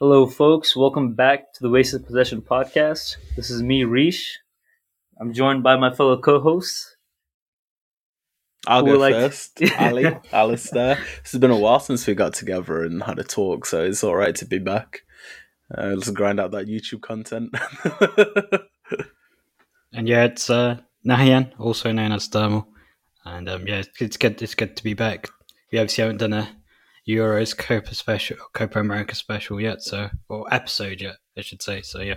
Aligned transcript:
Hello, 0.00 0.26
folks. 0.26 0.74
Welcome 0.76 1.14
back 1.14 1.52
to 1.54 1.62
the 1.62 1.70
Wasted 1.70 2.04
Possession 2.06 2.42
podcast. 2.42 3.16
This 3.36 3.50
is 3.50 3.62
me, 3.62 3.84
Rish. 3.84 4.38
I'm 5.20 5.32
joined 5.32 5.62
by 5.62 5.76
my 5.76 5.92
fellow 5.94 6.18
co-hosts. 6.18 6.96
I'll 8.66 8.82
go 8.82 8.98
like- 8.98 9.14
first. 9.14 9.60
Ali, 9.78 10.06
Alistair. 10.32 10.96
This 11.22 11.32
has 11.32 11.40
been 11.40 11.50
a 11.50 11.56
while 11.56 11.80
since 11.80 12.06
we 12.06 12.14
got 12.14 12.34
together 12.34 12.82
and 12.82 13.02
had 13.02 13.18
a 13.18 13.24
talk, 13.24 13.66
so 13.66 13.84
it's 13.84 14.02
all 14.02 14.16
right 14.16 14.34
to 14.36 14.46
be 14.46 14.58
back. 14.58 15.02
Uh, 15.76 15.92
let's 15.94 16.10
grind 16.10 16.40
out 16.40 16.50
that 16.52 16.66
YouTube 16.66 17.02
content. 17.02 17.54
And 19.96 20.08
yeah, 20.08 20.24
it's 20.24 20.50
uh, 20.50 20.80
Nahian, 21.06 21.52
also 21.56 21.92
known 21.92 22.10
as 22.10 22.26
Thermal. 22.26 22.66
And 23.24 23.48
um, 23.48 23.64
yeah, 23.68 23.76
it's, 23.76 24.02
it's 24.02 24.16
good. 24.16 24.42
It's 24.42 24.56
good 24.56 24.76
to 24.76 24.82
be 24.82 24.92
back. 24.92 25.28
We 25.70 25.78
obviously 25.78 26.02
haven't 26.02 26.16
done 26.16 26.32
a 26.32 26.48
Euros 27.06 27.56
Copa 27.56 27.94
special, 27.94 28.36
Copa 28.52 28.80
America 28.80 29.14
special 29.14 29.60
yet, 29.60 29.82
so 29.82 30.10
or 30.28 30.52
episode 30.52 31.00
yet, 31.00 31.16
I 31.36 31.42
should 31.42 31.62
say. 31.62 31.82
So 31.82 32.00
yeah, 32.00 32.16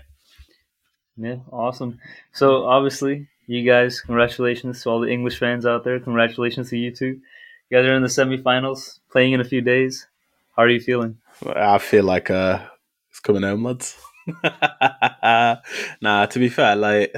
Yeah, 1.18 1.38
awesome. 1.52 2.00
So 2.32 2.66
obviously, 2.66 3.28
you 3.48 3.70
guys, 3.70 4.02
congratulations 4.02 4.84
to 4.84 4.90
all 4.90 5.02
the 5.02 5.10
English 5.10 5.40
fans 5.40 5.66
out 5.66 5.84
there. 5.84 6.00
Congratulations 6.00 6.70
to 6.70 6.78
you 6.78 6.92
two. 6.92 7.20
You 7.70 7.78
guys 7.78 7.86
are 7.86 7.96
in 7.96 8.02
the 8.02 8.08
semifinals, 8.08 9.00
playing 9.12 9.34
in 9.34 9.42
a 9.42 9.46
few 9.46 9.62
days. 9.62 10.08
How 10.56 10.64
are 10.64 10.70
you 10.70 10.80
feeling? 10.80 11.18
I 11.46 11.78
feel 11.80 12.06
like 12.06 12.32
uh, 12.32 12.66
it's 13.10 13.20
coming 13.20 13.44
home, 13.44 13.66
lads. 13.66 13.98
nah, 16.02 16.26
to 16.26 16.40
be 16.40 16.50
fair, 16.50 16.76
like 16.76 17.14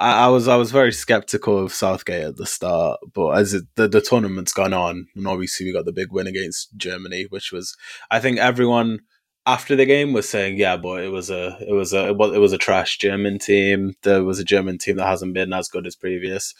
I, 0.00 0.24
I 0.24 0.28
was, 0.28 0.48
I 0.48 0.56
was 0.56 0.72
very 0.72 0.92
skeptical 0.92 1.62
of 1.62 1.74
Southgate 1.74 2.24
at 2.24 2.36
the 2.36 2.46
start, 2.46 2.98
but 3.14 3.30
as 3.32 3.52
it, 3.54 3.64
the 3.76 3.86
the 3.86 4.00
tournament's 4.00 4.52
gone 4.52 4.72
on, 4.72 5.06
and 5.14 5.26
obviously 5.28 5.66
we 5.66 5.72
got 5.74 5.84
the 5.84 5.92
big 5.92 6.10
win 6.10 6.26
against 6.26 6.76
Germany, 6.76 7.26
which 7.28 7.52
was, 7.52 7.76
I 8.10 8.18
think 8.18 8.38
everyone 8.38 9.00
after 9.46 9.74
the 9.74 9.86
game 9.86 10.12
was 10.12 10.28
saying, 10.28 10.58
yeah, 10.58 10.76
but 10.76 11.02
it 11.02 11.08
was 11.08 11.30
a, 11.30 11.56
it 11.66 11.72
was 11.72 11.94
a, 11.94 12.08
it 12.08 12.16
was, 12.16 12.34
it 12.34 12.38
was 12.38 12.52
a 12.52 12.58
trash 12.58 12.98
German 12.98 13.38
team. 13.38 13.94
There 14.02 14.22
was 14.22 14.38
a 14.38 14.44
German 14.44 14.76
team 14.76 14.96
that 14.96 15.06
hasn't 15.06 15.32
been 15.32 15.52
as 15.52 15.68
good 15.68 15.86
as 15.86 15.96
previous. 15.96 16.54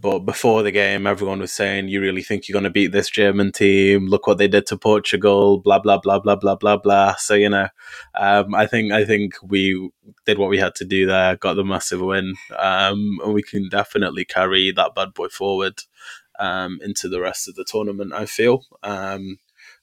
But 0.00 0.20
before 0.20 0.62
the 0.62 0.72
game, 0.72 1.06
everyone 1.06 1.38
was 1.38 1.52
saying, 1.52 1.88
"You 1.88 2.00
really 2.00 2.22
think 2.22 2.48
you're 2.48 2.54
going 2.54 2.64
to 2.64 2.70
beat 2.70 2.90
this 2.90 3.08
German 3.08 3.52
team? 3.52 4.06
Look 4.06 4.26
what 4.26 4.38
they 4.38 4.48
did 4.48 4.66
to 4.66 4.76
Portugal." 4.76 5.58
Blah 5.58 5.78
blah 5.78 5.98
blah 5.98 6.18
blah 6.18 6.34
blah 6.34 6.56
blah 6.56 6.76
blah. 6.78 7.14
So 7.16 7.34
you 7.34 7.48
know, 7.48 7.68
um, 8.18 8.54
I 8.54 8.66
think 8.66 8.92
I 8.92 9.04
think 9.04 9.34
we 9.42 9.90
did 10.26 10.38
what 10.38 10.50
we 10.50 10.58
had 10.58 10.74
to 10.76 10.84
do 10.84 11.06
there, 11.06 11.36
got 11.36 11.54
the 11.54 11.64
massive 11.64 12.00
win, 12.00 12.34
um, 12.58 13.20
and 13.24 13.32
we 13.32 13.42
can 13.42 13.68
definitely 13.68 14.24
carry 14.24 14.72
that 14.72 14.94
bad 14.96 15.14
boy 15.14 15.28
forward 15.28 15.82
um, 16.40 16.80
into 16.82 17.08
the 17.08 17.20
rest 17.20 17.46
of 17.48 17.54
the 17.54 17.64
tournament. 17.64 18.12
I 18.12 18.26
feel. 18.26 18.64
Um, 18.82 19.38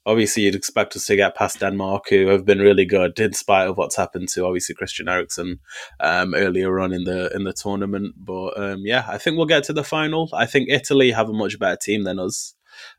obviously, 0.07 0.43
you'd 0.43 0.55
expect 0.55 0.95
us 0.95 1.05
to 1.05 1.15
get 1.15 1.35
past 1.35 1.59
Denmark, 1.59 2.05
who 2.09 2.27
have 2.27 2.45
been 2.45 2.59
really 2.59 2.85
good 2.85 3.19
in 3.19 3.33
spite 3.33 3.67
of 3.67 3.77
what's 3.77 3.97
happened 3.97 4.29
to 4.29 4.45
obviously 4.45 4.73
Christian 4.73 5.09
Eriksen 5.09 5.59
um, 5.99 6.33
earlier 6.33 6.79
on 6.79 6.93
in 6.93 7.03
the 7.03 7.29
in 7.35 7.43
the 7.43 7.53
tournament. 7.53 8.15
But 8.17 8.57
um, 8.57 8.81
yeah, 8.85 9.05
I 9.07 9.17
think 9.19 9.37
we'll 9.37 9.45
get 9.45 9.65
to 9.65 9.73
the 9.73 9.83
final. 9.83 10.29
I 10.33 10.47
think 10.47 10.69
Italy 10.69 11.11
have 11.11 11.29
a 11.29 11.33
much 11.33 11.59
better 11.59 11.77
team 11.79 12.05
than 12.05 12.17
us, 12.17 12.55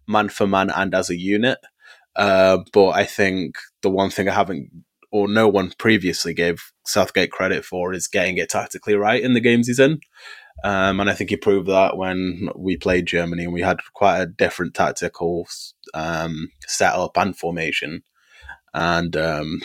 man 0.07 0.29
for 0.29 0.47
man 0.47 0.71
and 0.71 0.95
as 0.95 1.11
a 1.11 1.19
unit. 1.19 1.59
Uh, 2.15 2.59
but 2.73 2.91
I 2.91 3.05
think 3.05 3.57
the 3.83 3.91
one 3.91 4.11
thing 4.11 4.29
I 4.29 4.35
haven't, 4.35 4.71
or 5.11 5.29
no 5.29 5.49
one 5.49 5.73
previously 5.79 6.35
gave 6.35 6.73
Southgate 6.85 7.31
credit 7.31 7.65
for, 7.65 7.93
is 7.93 8.09
getting 8.09 8.39
it 8.39 8.51
tactically 8.51 8.95
right 8.95 9.23
in 9.23 9.35
the 9.35 9.41
games 9.41 9.69
he's 9.69 9.79
in. 9.79 10.01
Um, 10.65 11.01
and 11.01 11.09
I 11.09 11.15
think 11.15 11.31
he 11.31 11.37
proved 11.37 11.69
that 11.69 11.97
when 11.97 12.49
we 12.57 12.77
played 12.77 13.07
Germany 13.07 13.45
and 13.45 13.53
we 13.53 13.61
had 13.61 13.79
quite 13.95 14.21
a 14.21 14.27
different 14.27 14.75
tactical 14.75 15.47
um, 15.95 16.51
setup 16.67 17.17
and 17.17 17.37
formation. 17.37 18.03
And 18.75 19.17
um, 19.17 19.61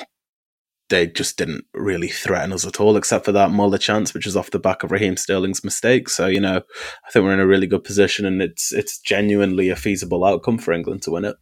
they 0.90 1.08
just 1.08 1.38
didn't 1.38 1.66
really 1.74 2.08
threaten 2.08 2.54
us 2.54 2.68
at 2.68 2.80
all, 2.80 2.96
except 2.96 3.26
for 3.26 3.32
that 3.32 3.52
Muller 3.52 3.80
chance, 3.80 4.14
which 4.14 4.28
is 4.28 4.38
off 4.38 4.52
the 4.52 4.60
back 4.60 4.84
of 4.84 4.92
Raheem 4.92 5.18
Sterling's 5.18 5.64
mistake. 5.64 6.08
So 6.10 6.28
you 6.28 6.40
know, 6.40 6.58
I 6.58 7.12
think 7.12 7.24
we're 7.24 7.34
in 7.34 7.40
a 7.40 7.48
really 7.48 7.68
good 7.68 7.84
position, 7.84 8.26
and 8.26 8.42
it's 8.42 8.72
it's 8.72 9.00
genuinely 9.00 9.70
a 9.70 9.76
feasible 9.76 10.24
outcome 10.24 10.58
for 10.60 10.72
England 10.72 11.02
to 11.04 11.12
win 11.12 11.26
it. 11.26 11.36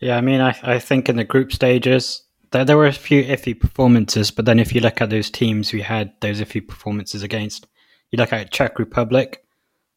yeah. 0.00 0.16
I 0.16 0.20
mean, 0.20 0.40
I 0.40 0.56
I 0.62 0.78
think 0.78 1.08
in 1.08 1.16
the 1.16 1.24
group 1.24 1.52
stages 1.52 2.22
there 2.52 2.64
there 2.64 2.76
were 2.76 2.86
a 2.86 2.92
few 2.92 3.24
iffy 3.24 3.58
performances, 3.58 4.30
but 4.30 4.44
then 4.44 4.60
if 4.60 4.74
you 4.74 4.80
look 4.80 5.00
at 5.00 5.10
those 5.10 5.28
teams 5.28 5.72
we 5.72 5.82
had 5.82 6.12
those 6.20 6.40
iffy 6.40 6.66
performances 6.66 7.22
against, 7.24 7.66
you 8.14 8.18
look 8.18 8.32
at 8.32 8.52
Czech 8.52 8.78
Republic, 8.78 9.44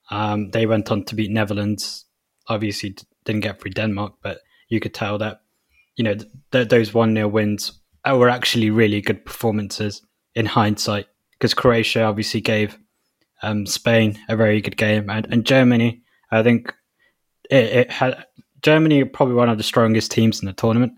um, 0.10 0.50
they 0.50 0.66
went 0.66 0.92
on 0.92 1.04
to 1.06 1.14
beat 1.14 1.30
Netherlands. 1.30 2.06
Obviously, 2.48 2.96
didn't 3.26 3.42
get 3.42 3.62
through 3.62 3.72
Denmark, 3.72 4.14
but 4.24 4.40
you 4.70 4.80
could 4.80 4.96
tell 4.96 5.20
that 5.20 5.42
you 5.98 6.04
know 6.04 6.16
th- 6.16 6.32
th- 6.52 6.70
those 6.70 6.96
one 6.96 7.14
0 7.14 7.28
wins 7.28 7.80
were 8.08 8.30
actually 8.30 8.72
really 8.72 9.02
good 9.02 9.24
performances 9.24 10.02
in 10.34 10.48
hindsight. 10.48 11.06
Because 11.34 11.54
Croatia 11.54 12.06
obviously 12.06 12.42
gave 12.42 12.76
um, 13.44 13.68
Spain 13.68 14.18
a 14.28 14.36
very 14.36 14.62
good 14.62 14.78
game, 14.78 15.12
and, 15.12 15.28
and 15.32 15.46
Germany, 15.46 16.02
I 16.32 16.42
think 16.42 16.74
it, 17.52 17.66
it 17.66 17.92
had 17.92 18.26
Germany 18.64 19.04
probably 19.04 19.36
one 19.36 19.50
of 19.50 19.60
the 19.60 19.64
strongest 19.64 20.10
teams 20.10 20.40
in 20.40 20.48
the 20.48 20.54
tournament, 20.54 20.94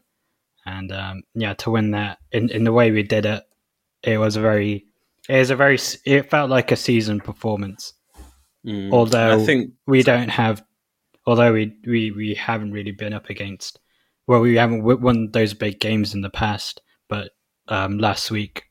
and 0.65 0.93
um, 0.93 1.23
yeah, 1.35 1.53
to 1.55 1.71
win 1.71 1.91
that 1.91 2.19
in, 2.31 2.49
in 2.49 2.63
the 2.63 2.71
way 2.71 2.91
we 2.91 3.03
did 3.03 3.25
it, 3.25 3.43
it 4.03 4.19
was 4.19 4.37
a 4.37 4.41
very 4.41 4.85
it 5.29 5.37
was 5.37 5.51
a 5.51 5.55
very 5.55 5.77
it 6.05 6.29
felt 6.29 6.49
like 6.49 6.71
a 6.71 6.75
season 6.75 7.19
performance. 7.19 7.93
Mm. 8.65 8.91
Although 8.91 9.39
I 9.39 9.45
think 9.45 9.71
we 9.87 10.03
don't 10.03 10.29
have, 10.29 10.63
although 11.25 11.53
we, 11.53 11.77
we, 11.85 12.11
we 12.11 12.33
haven't 12.33 12.71
really 12.71 12.91
been 12.91 13.13
up 13.13 13.29
against, 13.29 13.79
well, 14.27 14.41
we 14.41 14.55
haven't 14.55 14.83
won 14.83 15.29
those 15.31 15.53
big 15.53 15.79
games 15.79 16.13
in 16.13 16.21
the 16.21 16.29
past, 16.29 16.81
but 17.07 17.31
um, 17.67 17.99
last 17.99 18.31
week, 18.31 18.63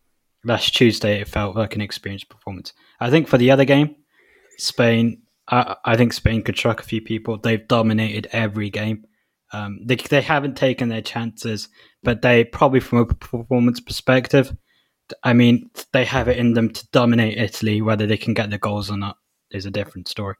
last 0.45 0.75
Tuesday, 0.75 1.21
it 1.21 1.29
felt 1.29 1.57
like 1.57 1.75
an 1.75 1.81
experienced 1.81 2.29
performance. 2.29 2.73
I 3.01 3.09
think 3.09 3.29
for 3.29 3.39
the 3.39 3.51
other 3.51 3.65
game, 3.65 3.95
Spain, 4.59 5.23
I, 5.49 5.77
I 5.85 5.97
think 5.97 6.13
Spain 6.13 6.43
could 6.43 6.59
shock 6.59 6.81
a 6.81 6.85
few 6.85 7.01
people. 7.01 7.39
They've 7.39 7.67
dominated 7.67 8.29
every 8.33 8.69
game. 8.69 9.05
Um, 9.53 9.79
they, 9.87 9.97
they 9.97 10.21
haven't 10.21 10.57
taken 10.57 10.89
their 10.89 11.03
chances, 11.03 11.69
but 12.03 12.21
they 12.21 12.45
probably, 12.45 12.81
from 12.81 12.99
a 12.99 13.07
performance 13.07 13.81
perspective, 13.81 14.55
I 15.23 15.33
mean, 15.33 15.71
they 15.93 16.05
have 16.05 16.29
it 16.29 16.39
in 16.39 16.55
them 16.55 16.71
to 16.71 16.89
dominate 16.93 17.39
Italy. 17.39 17.83
Whether 17.83 18.07
they 18.07 18.17
can 18.17 18.35
get 18.35 18.51
the 18.51 18.59
goals 18.59 18.91
or 18.91 18.97
not 18.97 19.17
is 19.51 19.67
a 19.67 19.71
different 19.71 20.09
story. 20.09 20.37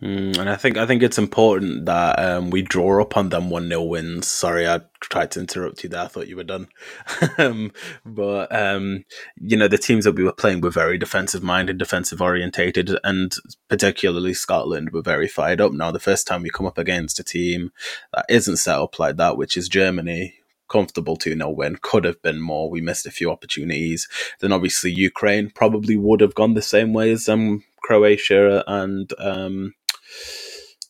Mm, 0.00 0.38
and 0.38 0.48
I 0.48 0.54
think 0.54 0.76
I 0.76 0.86
think 0.86 1.02
it's 1.02 1.18
important 1.18 1.86
that 1.86 2.16
um, 2.20 2.50
we 2.50 2.62
draw 2.62 3.02
up 3.02 3.16
on 3.16 3.30
them 3.30 3.50
one 3.50 3.68
0 3.68 3.82
wins. 3.82 4.28
Sorry, 4.28 4.66
I 4.66 4.82
tried 5.00 5.32
to 5.32 5.40
interrupt 5.40 5.82
you 5.82 5.90
there. 5.90 6.02
I 6.02 6.06
thought 6.06 6.28
you 6.28 6.36
were 6.36 6.44
done, 6.44 6.68
um, 7.38 7.72
but 8.06 8.54
um, 8.54 9.04
you 9.36 9.56
know 9.56 9.66
the 9.66 9.78
teams 9.78 10.04
that 10.04 10.14
we 10.14 10.22
were 10.22 10.32
playing 10.32 10.60
were 10.60 10.70
very 10.70 10.96
defensive 10.96 11.42
minded, 11.42 11.76
defensive 11.78 12.22
orientated, 12.22 12.96
and 13.02 13.34
particularly 13.68 14.32
Scotland 14.32 14.90
were 14.90 15.02
very 15.02 15.26
fired 15.26 15.60
up. 15.60 15.72
Now, 15.72 15.90
the 15.90 15.98
first 15.98 16.24
time 16.24 16.42
we 16.42 16.50
come 16.50 16.66
up 16.66 16.78
against 16.78 17.18
a 17.18 17.24
team 17.24 17.72
that 18.14 18.26
isn't 18.28 18.58
set 18.58 18.78
up 18.78 19.00
like 19.00 19.16
that, 19.16 19.36
which 19.36 19.56
is 19.56 19.68
Germany, 19.68 20.34
comfortable 20.70 21.16
2 21.16 21.34
0 21.36 21.50
win. 21.50 21.76
Could 21.82 22.04
have 22.04 22.22
been 22.22 22.40
more. 22.40 22.70
We 22.70 22.80
missed 22.80 23.06
a 23.06 23.10
few 23.10 23.30
opportunities. 23.30 24.08
Then 24.40 24.52
obviously 24.52 24.90
Ukraine 24.90 25.50
probably 25.50 25.96
would 25.96 26.20
have 26.20 26.34
gone 26.34 26.54
the 26.54 26.62
same 26.62 26.92
way 26.92 27.10
as 27.10 27.28
um, 27.28 27.64
Croatia 27.82 28.64
and 28.66 29.12
um, 29.18 29.74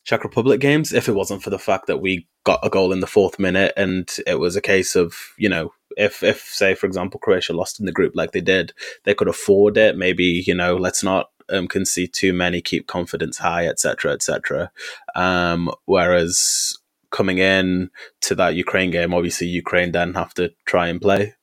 Czech 0.03 0.23
Republic 0.23 0.59
games 0.61 0.93
if 0.93 1.07
it 1.07 1.13
wasn't 1.13 1.43
for 1.43 1.49
the 1.49 1.59
fact 1.59 1.87
that 1.87 2.01
we 2.01 2.27
got 2.43 2.59
a 2.63 2.69
goal 2.69 2.91
in 2.91 3.01
the 3.01 3.07
fourth 3.07 3.37
minute 3.37 3.73
and 3.77 4.17
it 4.25 4.39
was 4.39 4.55
a 4.55 4.61
case 4.61 4.95
of, 4.95 5.15
you 5.37 5.49
know, 5.49 5.73
if, 5.97 6.23
if 6.23 6.41
say, 6.41 6.73
for 6.73 6.85
example, 6.85 7.19
Croatia 7.19 7.53
lost 7.53 7.79
in 7.79 7.85
the 7.85 7.91
group 7.91 8.13
like 8.15 8.31
they 8.31 8.41
did, 8.41 8.73
they 9.03 9.13
could 9.13 9.27
afford 9.27 9.77
it. 9.77 9.97
Maybe, 9.97 10.43
you 10.47 10.55
know, 10.55 10.75
let's 10.75 11.03
not 11.03 11.29
um, 11.49 11.67
concede 11.67 12.13
too 12.13 12.33
many, 12.33 12.61
keep 12.61 12.87
confidence 12.87 13.37
high, 13.37 13.67
etc., 13.67 14.13
etc. 14.13 14.71
Um, 15.15 15.69
whereas 15.85 16.77
coming 17.11 17.37
in 17.37 17.91
to 18.21 18.35
that 18.35 18.55
Ukraine 18.55 18.91
game, 18.91 19.13
obviously 19.13 19.47
Ukraine 19.47 19.91
then 19.91 20.13
have 20.13 20.33
to 20.35 20.51
try 20.65 20.87
and 20.87 21.01
play, 21.01 21.35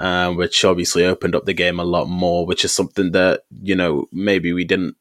um, 0.00 0.36
which 0.36 0.64
obviously 0.64 1.04
opened 1.04 1.34
up 1.34 1.44
the 1.46 1.54
game 1.54 1.80
a 1.80 1.84
lot 1.84 2.08
more, 2.08 2.46
which 2.46 2.64
is 2.64 2.72
something 2.72 3.12
that 3.12 3.42
you 3.62 3.74
know 3.74 4.06
maybe 4.12 4.52
we 4.52 4.64
didn't 4.64 4.96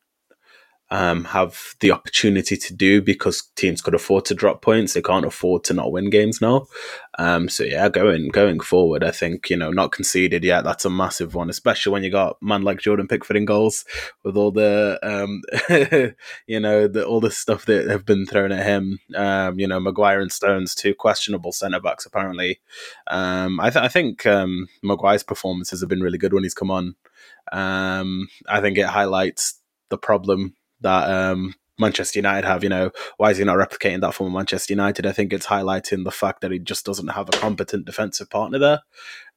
um, 0.91 1.23
have 1.25 1.75
the 1.79 1.91
opportunity 1.91 2.55
to 2.55 2.73
do 2.73 3.01
because 3.01 3.49
teams 3.55 3.81
could 3.81 3.95
afford 3.95 4.25
to 4.25 4.35
drop 4.35 4.61
points. 4.61 4.93
They 4.93 5.01
can't 5.01 5.25
afford 5.25 5.63
to 5.65 5.73
not 5.73 5.91
win 5.91 6.09
games 6.09 6.41
now. 6.41 6.67
Um, 7.17 7.49
so 7.49 7.63
yeah, 7.63 7.89
going 7.89 8.29
going 8.29 8.59
forward, 8.59 9.03
I 9.03 9.11
think 9.11 9.49
you 9.49 9.57
know 9.57 9.71
not 9.71 9.91
conceded 9.91 10.43
yet. 10.43 10.63
That's 10.63 10.85
a 10.85 10.89
massive 10.89 11.33
one, 11.33 11.49
especially 11.49 11.91
when 11.91 12.03
you 12.03 12.11
got 12.11 12.41
man 12.41 12.61
like 12.61 12.79
Jordan 12.79 13.07
Pickford 13.07 13.37
in 13.37 13.45
goals 13.45 13.83
with 14.23 14.37
all 14.37 14.51
the 14.51 14.99
um, 15.01 15.41
you 16.47 16.59
know 16.59 16.87
the 16.87 17.05
all 17.05 17.19
the 17.19 17.31
stuff 17.31 17.65
that 17.65 17.87
have 17.87 18.05
been 18.05 18.25
thrown 18.25 18.51
at 18.51 18.65
him. 18.65 18.99
Um, 19.15 19.59
you 19.59 19.67
know 19.67 19.79
Maguire 19.79 20.21
and 20.21 20.31
Stones, 20.31 20.75
two 20.75 20.93
questionable 20.93 21.51
centre 21.51 21.79
backs 21.79 22.05
apparently. 22.05 22.59
Um, 23.07 23.59
I, 23.59 23.71
th- 23.71 23.83
I 23.83 23.87
think 23.87 24.25
um, 24.27 24.67
Maguire's 24.83 25.23
performances 25.23 25.81
have 25.81 25.89
been 25.89 26.01
really 26.01 26.19
good 26.19 26.33
when 26.33 26.43
he's 26.43 26.53
come 26.53 26.69
on. 26.69 26.95
Um, 27.51 28.27
I 28.47 28.61
think 28.61 28.77
it 28.77 28.85
highlights 28.85 29.61
the 29.89 29.97
problem 29.97 30.55
that 30.81 31.09
um, 31.09 31.55
Manchester 31.79 32.19
United 32.19 32.45
have. 32.47 32.63
You 32.63 32.69
know, 32.69 32.91
why 33.17 33.31
is 33.31 33.37
he 33.37 33.43
not 33.43 33.57
replicating 33.57 34.01
that 34.01 34.13
from 34.13 34.33
Manchester 34.33 34.73
United? 34.73 35.05
I 35.05 35.11
think 35.11 35.33
it's 35.33 35.47
highlighting 35.47 36.03
the 36.03 36.11
fact 36.11 36.41
that 36.41 36.51
he 36.51 36.59
just 36.59 36.85
doesn't 36.85 37.09
have 37.09 37.29
a 37.29 37.37
competent 37.37 37.85
defensive 37.85 38.29
partner 38.29 38.59
there. 38.59 38.81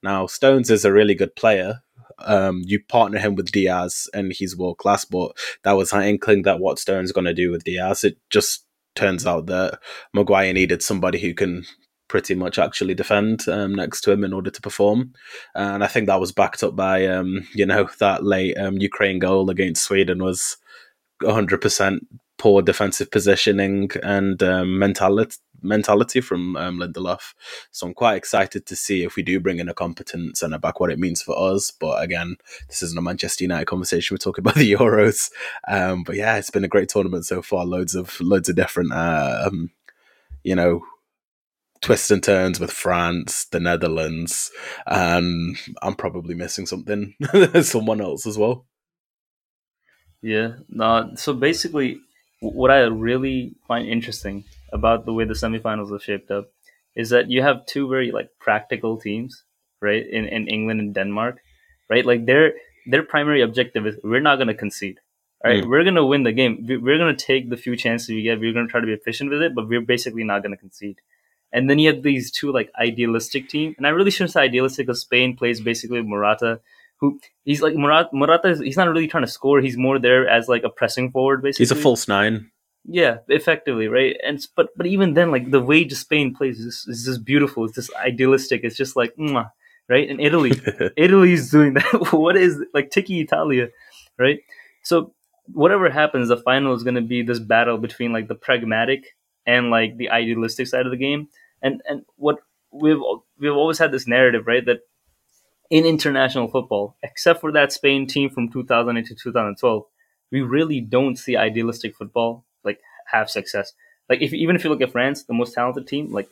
Now, 0.02 0.26
Stones 0.26 0.70
is 0.70 0.84
a 0.84 0.92
really 0.92 1.14
good 1.14 1.34
player. 1.34 1.82
Um, 2.20 2.62
you 2.64 2.80
partner 2.88 3.18
him 3.18 3.34
with 3.34 3.52
Dias, 3.52 4.08
and 4.12 4.32
he's 4.32 4.56
world 4.56 4.78
class. 4.78 5.04
But 5.04 5.32
that 5.64 5.72
was 5.72 5.92
an 5.92 6.02
inkling 6.02 6.42
that 6.42 6.60
what 6.60 6.78
Stones 6.78 7.12
going 7.12 7.26
to 7.26 7.34
do 7.34 7.50
with 7.50 7.64
Dias. 7.64 8.04
It 8.04 8.18
just 8.30 8.64
turns 8.94 9.26
out 9.26 9.46
that 9.46 9.78
Maguire 10.12 10.52
needed 10.52 10.82
somebody 10.82 11.20
who 11.20 11.34
can 11.34 11.64
pretty 12.08 12.34
much 12.34 12.58
actually 12.58 12.94
defend 12.94 13.46
um, 13.48 13.74
next 13.74 14.00
to 14.00 14.10
him 14.10 14.24
in 14.24 14.32
order 14.32 14.50
to 14.50 14.62
perform. 14.62 15.12
And 15.54 15.84
I 15.84 15.86
think 15.86 16.06
that 16.06 16.20
was 16.20 16.32
backed 16.32 16.62
up 16.62 16.74
by, 16.74 17.06
um, 17.06 17.46
you 17.54 17.66
know, 17.66 17.88
that 18.00 18.24
late 18.24 18.56
um, 18.56 18.78
Ukraine 18.78 19.18
goal 19.18 19.50
against 19.50 19.84
Sweden 19.84 20.22
was 20.22 20.56
100% 21.22 22.00
poor 22.38 22.62
defensive 22.62 23.10
positioning 23.10 23.90
and 24.02 24.42
um, 24.42 24.78
mentality 24.78 25.36
mentality 25.60 26.20
from 26.20 26.56
um, 26.56 26.78
Lindelof. 26.78 27.34
So 27.70 27.86
I'm 27.86 27.94
quite 27.94 28.16
excited 28.16 28.66
to 28.66 28.76
see 28.76 29.02
if 29.02 29.16
we 29.16 29.22
do 29.22 29.40
bring 29.40 29.58
in 29.58 29.68
a 29.68 29.74
competent 29.74 30.36
centre 30.36 30.58
back, 30.58 30.80
what 30.80 30.90
it 30.90 30.98
means 30.98 31.22
for 31.22 31.36
us. 31.36 31.70
But 31.70 32.02
again, 32.02 32.36
this 32.68 32.82
isn't 32.82 32.98
a 32.98 33.02
Manchester 33.02 33.44
United 33.44 33.66
conversation. 33.66 34.14
We're 34.14 34.18
talking 34.18 34.42
about 34.44 34.54
the 34.54 34.72
Euros. 34.72 35.30
Um, 35.66 36.04
but 36.04 36.16
yeah, 36.16 36.36
it's 36.36 36.50
been 36.50 36.64
a 36.64 36.68
great 36.68 36.88
tournament 36.88 37.26
so 37.26 37.42
far. 37.42 37.64
Loads 37.64 37.94
of 37.94 38.20
loads 38.20 38.48
of 38.48 38.56
different, 38.56 38.92
uh, 38.92 39.44
um, 39.46 39.70
you 40.42 40.54
know, 40.54 40.82
twists 41.80 42.10
and 42.10 42.22
turns 42.22 42.60
with 42.60 42.70
France, 42.70 43.46
the 43.46 43.60
Netherlands, 43.60 44.50
and 44.86 45.56
I'm 45.82 45.94
probably 45.94 46.34
missing 46.34 46.66
something, 46.66 47.14
someone 47.62 48.00
else 48.00 48.26
as 48.26 48.38
well. 48.38 48.66
Yeah. 50.22 50.56
No. 50.68 51.12
So 51.14 51.32
basically, 51.32 52.00
what 52.40 52.70
I 52.70 52.80
really 52.80 53.54
find 53.66 53.88
interesting 53.88 54.44
about 54.72 55.06
the 55.06 55.12
way 55.12 55.24
the 55.24 55.34
semifinals 55.34 55.92
are 55.92 56.00
shaped 56.00 56.30
up 56.30 56.50
is 56.94 57.10
that 57.10 57.30
you 57.30 57.42
have 57.42 57.66
two 57.66 57.88
very 57.88 58.10
like 58.10 58.30
practical 58.40 58.98
teams, 58.98 59.44
right? 59.80 60.06
In 60.06 60.26
in 60.26 60.48
England 60.48 60.80
and 60.80 60.94
Denmark, 60.94 61.38
right? 61.88 62.04
Like 62.04 62.26
their 62.26 62.54
their 62.86 63.02
primary 63.02 63.42
objective 63.42 63.86
is 63.86 63.96
we're 64.02 64.20
not 64.20 64.36
going 64.36 64.48
to 64.48 64.54
concede. 64.54 64.98
Right, 65.44 65.62
mm. 65.62 65.68
we're 65.68 65.84
gonna 65.84 66.04
win 66.04 66.24
the 66.24 66.32
game. 66.32 66.66
We're 66.66 66.98
gonna 66.98 67.14
take 67.14 67.48
the 67.48 67.56
few 67.56 67.76
chances 67.76 68.08
we 68.08 68.22
get. 68.22 68.40
We're 68.40 68.52
gonna 68.52 68.66
try 68.66 68.80
to 68.80 68.86
be 68.86 68.92
efficient 68.92 69.30
with 69.30 69.40
it, 69.40 69.54
but 69.54 69.68
we're 69.68 69.80
basically 69.80 70.24
not 70.24 70.42
gonna 70.42 70.56
concede. 70.56 70.96
And 71.52 71.70
then 71.70 71.78
you 71.78 71.94
have 71.94 72.02
these 72.02 72.32
two 72.32 72.50
like 72.50 72.72
idealistic 72.76 73.48
team, 73.48 73.76
and 73.78 73.86
I 73.86 73.90
really 73.90 74.10
shouldn't 74.10 74.32
say 74.32 74.40
idealistic 74.40 74.86
because 74.86 75.02
Spain 75.02 75.36
plays 75.36 75.60
basically 75.60 76.02
Morata, 76.02 76.60
who 77.00 77.20
he's 77.44 77.62
like 77.62 77.74
Murata. 77.74 78.10
Morata 78.12 78.48
is, 78.48 78.60
he's 78.60 78.76
not 78.76 78.88
really 78.88 79.08
trying 79.08 79.24
to 79.24 79.30
score. 79.30 79.60
He's 79.60 79.76
more 79.76 79.98
there 79.98 80.28
as 80.28 80.48
like 80.48 80.64
a 80.64 80.68
pressing 80.68 81.10
forward. 81.10 81.42
Basically, 81.42 81.62
he's 81.62 81.70
a 81.70 81.76
false 81.76 82.08
nine. 82.08 82.50
Yeah, 82.84 83.18
effectively, 83.28 83.88
right? 83.88 84.16
And 84.24 84.44
but 84.56 84.68
but 84.76 84.86
even 84.86 85.14
then, 85.14 85.30
like 85.30 85.50
the 85.50 85.60
way 85.60 85.88
Spain 85.88 86.34
plays 86.34 86.58
is, 86.58 86.86
is 86.88 87.04
just 87.04 87.24
beautiful. 87.24 87.64
It's 87.64 87.74
just 87.74 87.94
idealistic. 87.96 88.62
It's 88.64 88.76
just 88.76 88.96
like, 88.96 89.14
mwah, 89.16 89.50
right? 89.88 90.08
In 90.08 90.20
Italy, 90.20 90.52
Italy 90.96 91.32
is 91.32 91.50
doing 91.50 91.74
that. 91.74 92.08
what 92.12 92.36
is 92.36 92.62
like 92.74 92.90
Tiki 92.90 93.20
Italia, 93.20 93.68
right? 94.18 94.40
So 94.82 95.12
whatever 95.52 95.90
happens, 95.90 96.28
the 96.28 96.36
final 96.36 96.74
is 96.74 96.82
going 96.82 96.94
to 96.94 97.02
be 97.02 97.22
this 97.22 97.38
battle 97.38 97.78
between 97.78 98.12
like 98.12 98.28
the 98.28 98.34
pragmatic 98.34 99.16
and 99.46 99.70
like 99.70 99.96
the 99.96 100.10
idealistic 100.10 100.66
side 100.66 100.86
of 100.86 100.90
the 100.90 100.96
game. 100.96 101.28
And 101.62 101.82
and 101.88 102.02
what 102.16 102.38
we've 102.72 103.00
we've 103.38 103.52
always 103.52 103.78
had 103.78 103.92
this 103.92 104.06
narrative, 104.06 104.46
right, 104.46 104.64
that 104.66 104.80
in 105.70 105.84
international 105.84 106.48
football, 106.48 106.96
except 107.02 107.40
for 107.40 107.52
that 107.52 107.72
Spain 107.72 108.06
team 108.06 108.30
from 108.30 108.50
2008 108.50 109.06
to 109.06 109.14
2012, 109.14 109.84
we 110.30 110.40
really 110.40 110.80
don't 110.80 111.16
see 111.16 111.36
idealistic 111.36 111.96
football 111.96 112.44
like 112.64 112.80
have 113.10 113.30
success. 113.30 113.72
Like 114.08 114.22
if 114.22 114.32
even 114.32 114.56
if 114.56 114.64
you 114.64 114.70
look 114.70 114.80
at 114.80 114.92
France, 114.92 115.24
the 115.24 115.34
most 115.34 115.54
talented 115.54 115.86
team, 115.86 116.12
like 116.12 116.28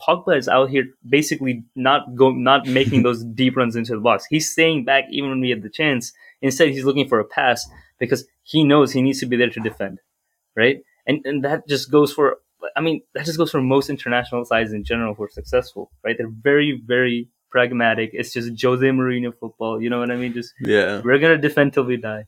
Pogba 0.00 0.36
is 0.36 0.48
out 0.48 0.70
here 0.70 0.86
basically 1.08 1.64
not 1.76 2.14
go 2.16 2.30
not 2.30 2.66
making 2.66 3.02
those 3.04 3.24
deep 3.24 3.56
runs 3.56 3.76
into 3.76 3.94
the 3.94 4.00
box. 4.00 4.26
He's 4.28 4.50
staying 4.50 4.84
back 4.84 5.04
even 5.10 5.30
when 5.30 5.40
we 5.40 5.50
have 5.50 5.62
the 5.62 5.70
chance. 5.70 6.12
Instead, 6.42 6.70
he's 6.70 6.84
looking 6.84 7.08
for 7.08 7.20
a 7.20 7.24
pass 7.24 7.68
because 7.98 8.24
he 8.42 8.64
knows 8.64 8.92
he 8.92 9.02
needs 9.02 9.20
to 9.20 9.26
be 9.26 9.36
there 9.36 9.50
to 9.50 9.60
defend, 9.60 10.00
right? 10.56 10.82
And 11.06 11.24
and 11.24 11.44
that 11.44 11.68
just 11.68 11.90
goes 11.90 12.12
for 12.12 12.38
I 12.76 12.80
mean, 12.80 13.02
that 13.14 13.24
just 13.24 13.38
goes 13.38 13.50
for 13.50 13.60
most 13.60 13.90
international 13.90 14.44
sides 14.44 14.72
in 14.72 14.84
general 14.84 15.14
who 15.14 15.24
are 15.24 15.30
successful, 15.30 15.90
right? 16.04 16.16
They're 16.16 16.28
very, 16.28 16.80
very 16.84 17.28
pragmatic. 17.50 18.10
It's 18.12 18.32
just 18.32 18.60
Jose 18.62 18.86
Mourinho 18.86 19.32
football. 19.38 19.82
You 19.82 19.90
know 19.90 19.98
what 19.98 20.10
I 20.10 20.16
mean? 20.16 20.32
Just 20.32 20.54
yeah, 20.60 21.00
we're 21.04 21.18
gonna 21.18 21.38
defend 21.38 21.72
till 21.72 21.84
we 21.84 21.96
die. 21.96 22.26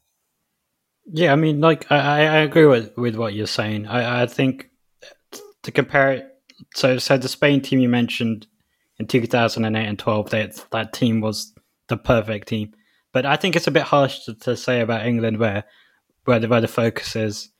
Yeah, 1.07 1.33
I 1.33 1.37
mean, 1.37 1.61
like 1.61 1.91
I, 1.91 2.21
I 2.27 2.37
agree 2.39 2.67
with 2.67 2.97
with 2.97 3.17
what 3.17 3.35
you're 3.35 3.47
saying. 3.47 3.87
I, 3.87 4.23
I 4.23 4.27
think 4.27 4.71
to 5.63 5.71
compare 5.71 6.13
it, 6.13 6.27
so 6.75 6.99
so 6.99 7.17
the 7.17 7.29
Spain 7.29 7.61
team 7.61 7.81
you 7.81 7.89
mentioned 7.89 8.47
in 8.99 9.07
2008 9.07 9.85
and 9.85 9.99
12, 9.99 10.31
that 10.31 10.67
that 10.71 10.93
team 10.93 11.21
was 11.21 11.53
the 11.89 11.97
perfect 11.97 12.49
team. 12.49 12.73
But 13.13 13.27
I 13.27 13.37
think 13.37 13.57
it's 13.57 13.67
a 13.67 13.73
bit 13.73 13.83
harsh 13.83 14.25
to, 14.25 14.35
to 14.35 14.57
say 14.57 14.81
about 14.81 15.07
England, 15.07 15.39
where 15.39 15.65
where 16.25 16.39
the, 16.39 16.49
where 16.49 16.61
the 16.61 16.69
focus 16.69 17.17
is 17.17 17.51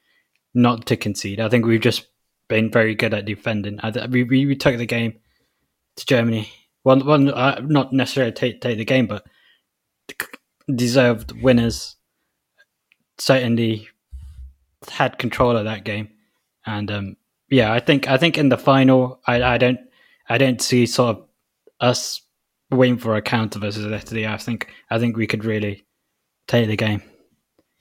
not 0.55 0.87
to 0.87 0.97
concede. 0.97 1.41
I 1.41 1.49
think 1.49 1.67
we've 1.67 1.81
just 1.81 2.07
been 2.49 2.71
very 2.71 2.95
good 2.95 3.15
at 3.15 3.25
defending. 3.25 3.81
We, 4.11 4.23
we, 4.25 4.47
we 4.47 4.57
took 4.57 4.77
the 4.77 4.87
game 4.87 5.15
to 5.97 6.07
Germany. 6.07 6.53
One, 6.83 7.07
one, 7.07 7.29
uh, 7.31 7.61
not 7.65 7.93
necessarily 7.93 8.33
take, 8.33 8.61
take 8.61 8.79
the 8.79 8.85
game, 8.85 9.07
but 9.07 9.25
deserved 10.75 11.33
winners. 11.43 11.97
Certainly 13.19 13.89
had 14.91 15.19
control 15.19 15.57
of 15.57 15.65
that 15.65 15.85
game, 15.85 16.09
and 16.67 16.91
um, 16.91 17.17
yeah, 17.51 17.73
I 17.73 17.79
think 17.79 18.09
I 18.09 18.17
think 18.17 18.37
in 18.39 18.49
the 18.49 18.59
final, 18.59 19.21
I, 19.27 19.43
I 19.43 19.59
don't 19.59 19.79
I 20.29 20.39
don't 20.39 20.61
see 20.61 20.87
sort 20.87 21.17
of 21.17 21.29
us 21.81 22.23
waiting 22.71 22.99
for 22.99 23.15
a 23.15 23.23
counter 23.23 23.59
versus 23.59 23.87
Italy. 23.87 24.27
I 24.27 24.39
think 24.39 24.73
I 24.91 24.99
think 24.99 25.17
we 25.17 25.27
could 25.27 25.45
really 25.45 25.85
take 26.49 26.67
the 26.67 26.77
game, 26.77 27.03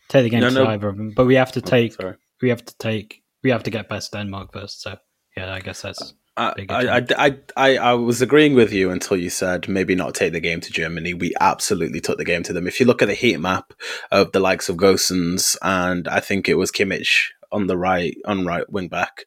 take 0.09 0.23
the 0.23 0.29
game 0.29 0.41
no, 0.41 0.49
to 0.49 0.55
no. 0.55 0.67
either 0.67 0.89
of 0.89 0.97
them. 0.97 1.11
But 1.15 1.25
we 1.25 1.35
have 1.35 1.51
to 1.53 1.61
oh, 1.61 1.65
take 1.65 1.95
oh, 2.03 2.15
we 2.41 2.49
have 2.49 2.63
to 2.65 2.77
take 2.77 3.23
we 3.43 3.49
have 3.49 3.63
to 3.63 3.71
get 3.71 3.89
past 3.89 4.11
Denmark 4.11 4.53
first. 4.53 4.81
So 4.81 4.97
yeah, 5.35 5.53
I 5.53 5.59
guess 5.61 5.81
that's. 5.81 6.13
I, 6.37 6.53
I, 6.69 7.05
I, 7.17 7.37
I, 7.57 7.77
I 7.77 7.93
was 7.93 8.21
agreeing 8.21 8.55
with 8.55 8.71
you 8.71 8.89
until 8.89 9.17
you 9.17 9.29
said 9.29 9.67
maybe 9.67 9.95
not 9.95 10.15
take 10.15 10.31
the 10.31 10.39
game 10.39 10.61
to 10.61 10.71
Germany. 10.71 11.13
We 11.13 11.33
absolutely 11.39 11.99
took 11.99 12.17
the 12.17 12.25
game 12.25 12.43
to 12.43 12.53
them. 12.53 12.67
If 12.67 12.79
you 12.79 12.85
look 12.85 13.01
at 13.01 13.07
the 13.07 13.13
heat 13.13 13.37
map 13.37 13.73
of 14.11 14.31
the 14.31 14.39
likes 14.39 14.69
of 14.69 14.77
Gosens 14.77 15.57
and 15.61 16.07
I 16.07 16.21
think 16.21 16.47
it 16.47 16.57
was 16.57 16.71
Kimmich 16.71 17.27
on 17.51 17.67
the 17.67 17.77
right 17.77 18.15
on 18.25 18.45
right 18.45 18.69
wing 18.71 18.87
back, 18.87 19.25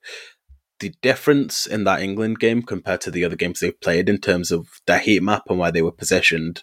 the 0.81 0.95
difference 1.03 1.67
in 1.67 1.85
that 1.85 2.01
England 2.01 2.41
game 2.41 2.63
compared 2.63 3.01
to 3.03 3.11
the 3.11 3.25
other 3.25 3.37
games 3.37 3.61
they've 3.61 3.81
played 3.81 4.09
in 4.09 4.19
terms 4.19 4.51
of 4.51 4.81
their 4.87 4.99
heat 4.99 5.23
map 5.23 5.43
and 5.49 5.59
where 5.59 5.71
they 5.71 5.83
were 5.83 5.93
positioned, 5.93 6.63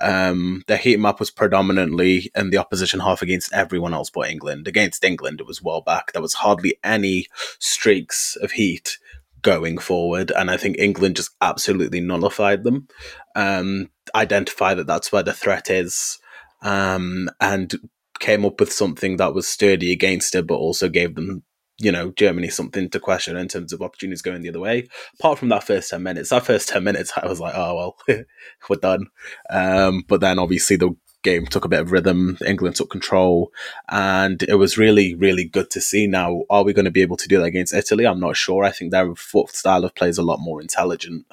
um, 0.00 0.62
their 0.66 0.76
heat 0.76 0.98
map 0.98 1.18
was 1.20 1.30
predominantly 1.30 2.30
in 2.34 2.50
the 2.50 2.58
opposition 2.58 3.00
half 3.00 3.22
against 3.22 3.52
everyone 3.52 3.94
else 3.94 4.10
but 4.10 4.28
England. 4.28 4.68
Against 4.68 5.04
England, 5.04 5.40
it 5.40 5.46
was 5.46 5.62
well 5.62 5.80
back. 5.80 6.12
There 6.12 6.22
was 6.22 6.34
hardly 6.34 6.76
any 6.84 7.26
streaks 7.58 8.36
of 8.36 8.52
heat 8.52 8.98
going 9.42 9.78
forward, 9.78 10.30
and 10.30 10.50
I 10.50 10.56
think 10.56 10.78
England 10.78 11.16
just 11.16 11.30
absolutely 11.40 12.00
nullified 12.00 12.64
them. 12.64 12.88
Um, 13.34 13.90
identify 14.14 14.74
that 14.74 14.86
that's 14.86 15.12
where 15.12 15.22
the 15.22 15.32
threat 15.32 15.70
is, 15.70 16.18
um, 16.62 17.28
and 17.40 17.74
came 18.18 18.44
up 18.44 18.60
with 18.60 18.72
something 18.72 19.18
that 19.18 19.34
was 19.34 19.46
sturdy 19.46 19.92
against 19.92 20.34
it, 20.34 20.46
but 20.46 20.56
also 20.56 20.88
gave 20.88 21.14
them 21.14 21.42
you 21.78 21.92
know, 21.92 22.10
Germany 22.12 22.48
something 22.48 22.88
to 22.88 23.00
question 23.00 23.36
in 23.36 23.48
terms 23.48 23.72
of 23.72 23.82
opportunities 23.82 24.22
going 24.22 24.42
the 24.42 24.48
other 24.48 24.60
way. 24.60 24.88
Apart 25.18 25.38
from 25.38 25.50
that 25.50 25.64
first 25.64 25.90
10 25.90 26.02
minutes, 26.02 26.30
that 26.30 26.46
first 26.46 26.68
10 26.68 26.82
minutes, 26.82 27.12
I 27.16 27.26
was 27.26 27.38
like, 27.40 27.54
oh, 27.54 27.94
well, 28.08 28.24
we're 28.70 28.76
done. 28.76 29.06
Um, 29.50 30.02
but 30.08 30.20
then 30.20 30.38
obviously 30.38 30.76
the 30.76 30.96
game 31.26 31.46
took 31.46 31.64
a 31.64 31.68
bit 31.68 31.80
of 31.80 31.92
rhythm. 31.92 32.38
England 32.46 32.76
took 32.76 32.90
control, 32.90 33.52
and 33.88 34.42
it 34.44 34.54
was 34.54 34.78
really, 34.78 35.14
really 35.14 35.44
good 35.44 35.68
to 35.70 35.80
see. 35.80 36.06
Now, 36.06 36.44
are 36.48 36.64
we 36.64 36.72
going 36.72 36.84
to 36.84 36.98
be 36.98 37.02
able 37.02 37.16
to 37.18 37.28
do 37.28 37.38
that 37.38 37.52
against 37.52 37.74
Italy? 37.74 38.06
I'm 38.06 38.20
not 38.20 38.36
sure. 38.36 38.64
I 38.64 38.70
think 38.70 38.90
their 38.90 39.12
style 39.16 39.84
of 39.84 39.94
play 39.94 40.08
is 40.08 40.18
a 40.18 40.22
lot 40.30 40.38
more 40.40 40.60
intelligent. 40.60 41.26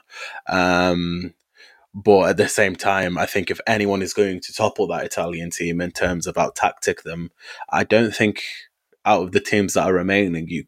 Um, 0.48 1.34
but 1.94 2.30
at 2.30 2.38
the 2.38 2.48
same 2.48 2.76
time, 2.76 3.18
I 3.18 3.28
think 3.28 3.52
if 3.52 3.62
anyone 3.68 4.02
is 4.02 4.14
going 4.14 4.40
to 4.42 4.54
topple 4.54 4.88
that 4.88 5.06
Italian 5.06 5.52
team 5.52 5.80
in 5.80 5.92
terms 5.92 6.26
of 6.26 6.38
out 6.38 6.56
tactic 6.56 7.04
them, 7.04 7.32
I 7.70 7.84
don't 7.84 8.16
think 8.16 8.42
out 9.06 9.22
of 9.22 9.32
the 9.32 9.40
teams 9.40 9.74
that 9.74 9.86
are 9.86 9.94
remaining, 9.94 10.48
you 10.48 10.66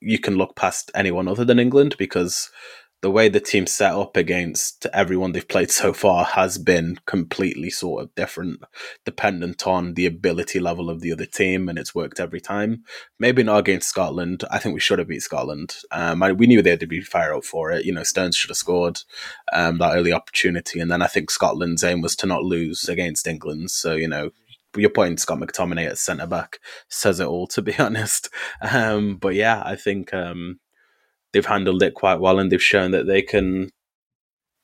you 0.00 0.18
can 0.18 0.34
look 0.34 0.56
past 0.56 0.90
anyone 0.94 1.28
other 1.28 1.44
than 1.44 1.60
England 1.60 1.94
because 1.96 2.50
the 3.02 3.10
way 3.10 3.28
the 3.28 3.40
team 3.40 3.66
set 3.66 3.92
up 3.92 4.16
against 4.16 4.86
everyone 4.92 5.32
they've 5.32 5.46
played 5.46 5.70
so 5.70 5.92
far 5.92 6.24
has 6.24 6.56
been 6.56 6.98
completely 7.06 7.68
sort 7.68 8.02
of 8.02 8.14
different, 8.14 8.62
dependent 9.04 9.66
on 9.66 9.94
the 9.94 10.06
ability 10.06 10.58
level 10.58 10.88
of 10.88 11.00
the 11.00 11.12
other 11.12 11.26
team, 11.26 11.68
and 11.68 11.78
it's 11.78 11.94
worked 11.94 12.18
every 12.18 12.40
time. 12.40 12.84
Maybe 13.18 13.42
not 13.42 13.58
against 13.58 13.88
Scotland. 13.88 14.44
I 14.50 14.58
think 14.58 14.74
we 14.74 14.80
should 14.80 14.98
have 14.98 15.08
beat 15.08 15.22
Scotland. 15.22 15.76
Um, 15.90 16.22
I, 16.22 16.32
we 16.32 16.46
knew 16.46 16.62
they 16.62 16.70
had 16.70 16.80
to 16.80 16.86
be 16.86 17.00
fire 17.02 17.34
out 17.34 17.44
for 17.44 17.70
it. 17.70 17.84
You 17.84 17.92
know, 17.92 18.02
Stones 18.02 18.36
should 18.36 18.50
have 18.50 18.56
scored 18.56 19.00
um, 19.52 19.78
that 19.78 19.94
early 19.94 20.12
opportunity, 20.12 20.80
and 20.80 20.90
then 20.90 21.02
I 21.02 21.06
think 21.06 21.30
Scotland's 21.30 21.84
aim 21.84 22.00
was 22.00 22.16
to 22.16 22.26
not 22.26 22.44
lose 22.44 22.88
against 22.88 23.26
England. 23.26 23.70
So 23.70 23.94
you 23.94 24.08
know, 24.08 24.30
your 24.74 24.90
point, 24.90 25.20
Scott 25.20 25.38
McTominay 25.38 25.86
at 25.86 25.98
centre 25.98 26.26
back 26.26 26.58
says 26.88 27.20
it 27.20 27.26
all. 27.26 27.46
To 27.48 27.62
be 27.62 27.74
honest, 27.78 28.30
um, 28.62 29.16
but 29.16 29.34
yeah, 29.34 29.62
I 29.64 29.76
think 29.76 30.14
um, 30.14 30.60
they've 31.36 31.44
handled 31.44 31.82
it 31.82 31.92
quite 31.92 32.18
well, 32.18 32.38
and 32.38 32.50
they've 32.50 32.62
shown 32.62 32.92
that 32.92 33.06
they 33.06 33.20
can 33.20 33.68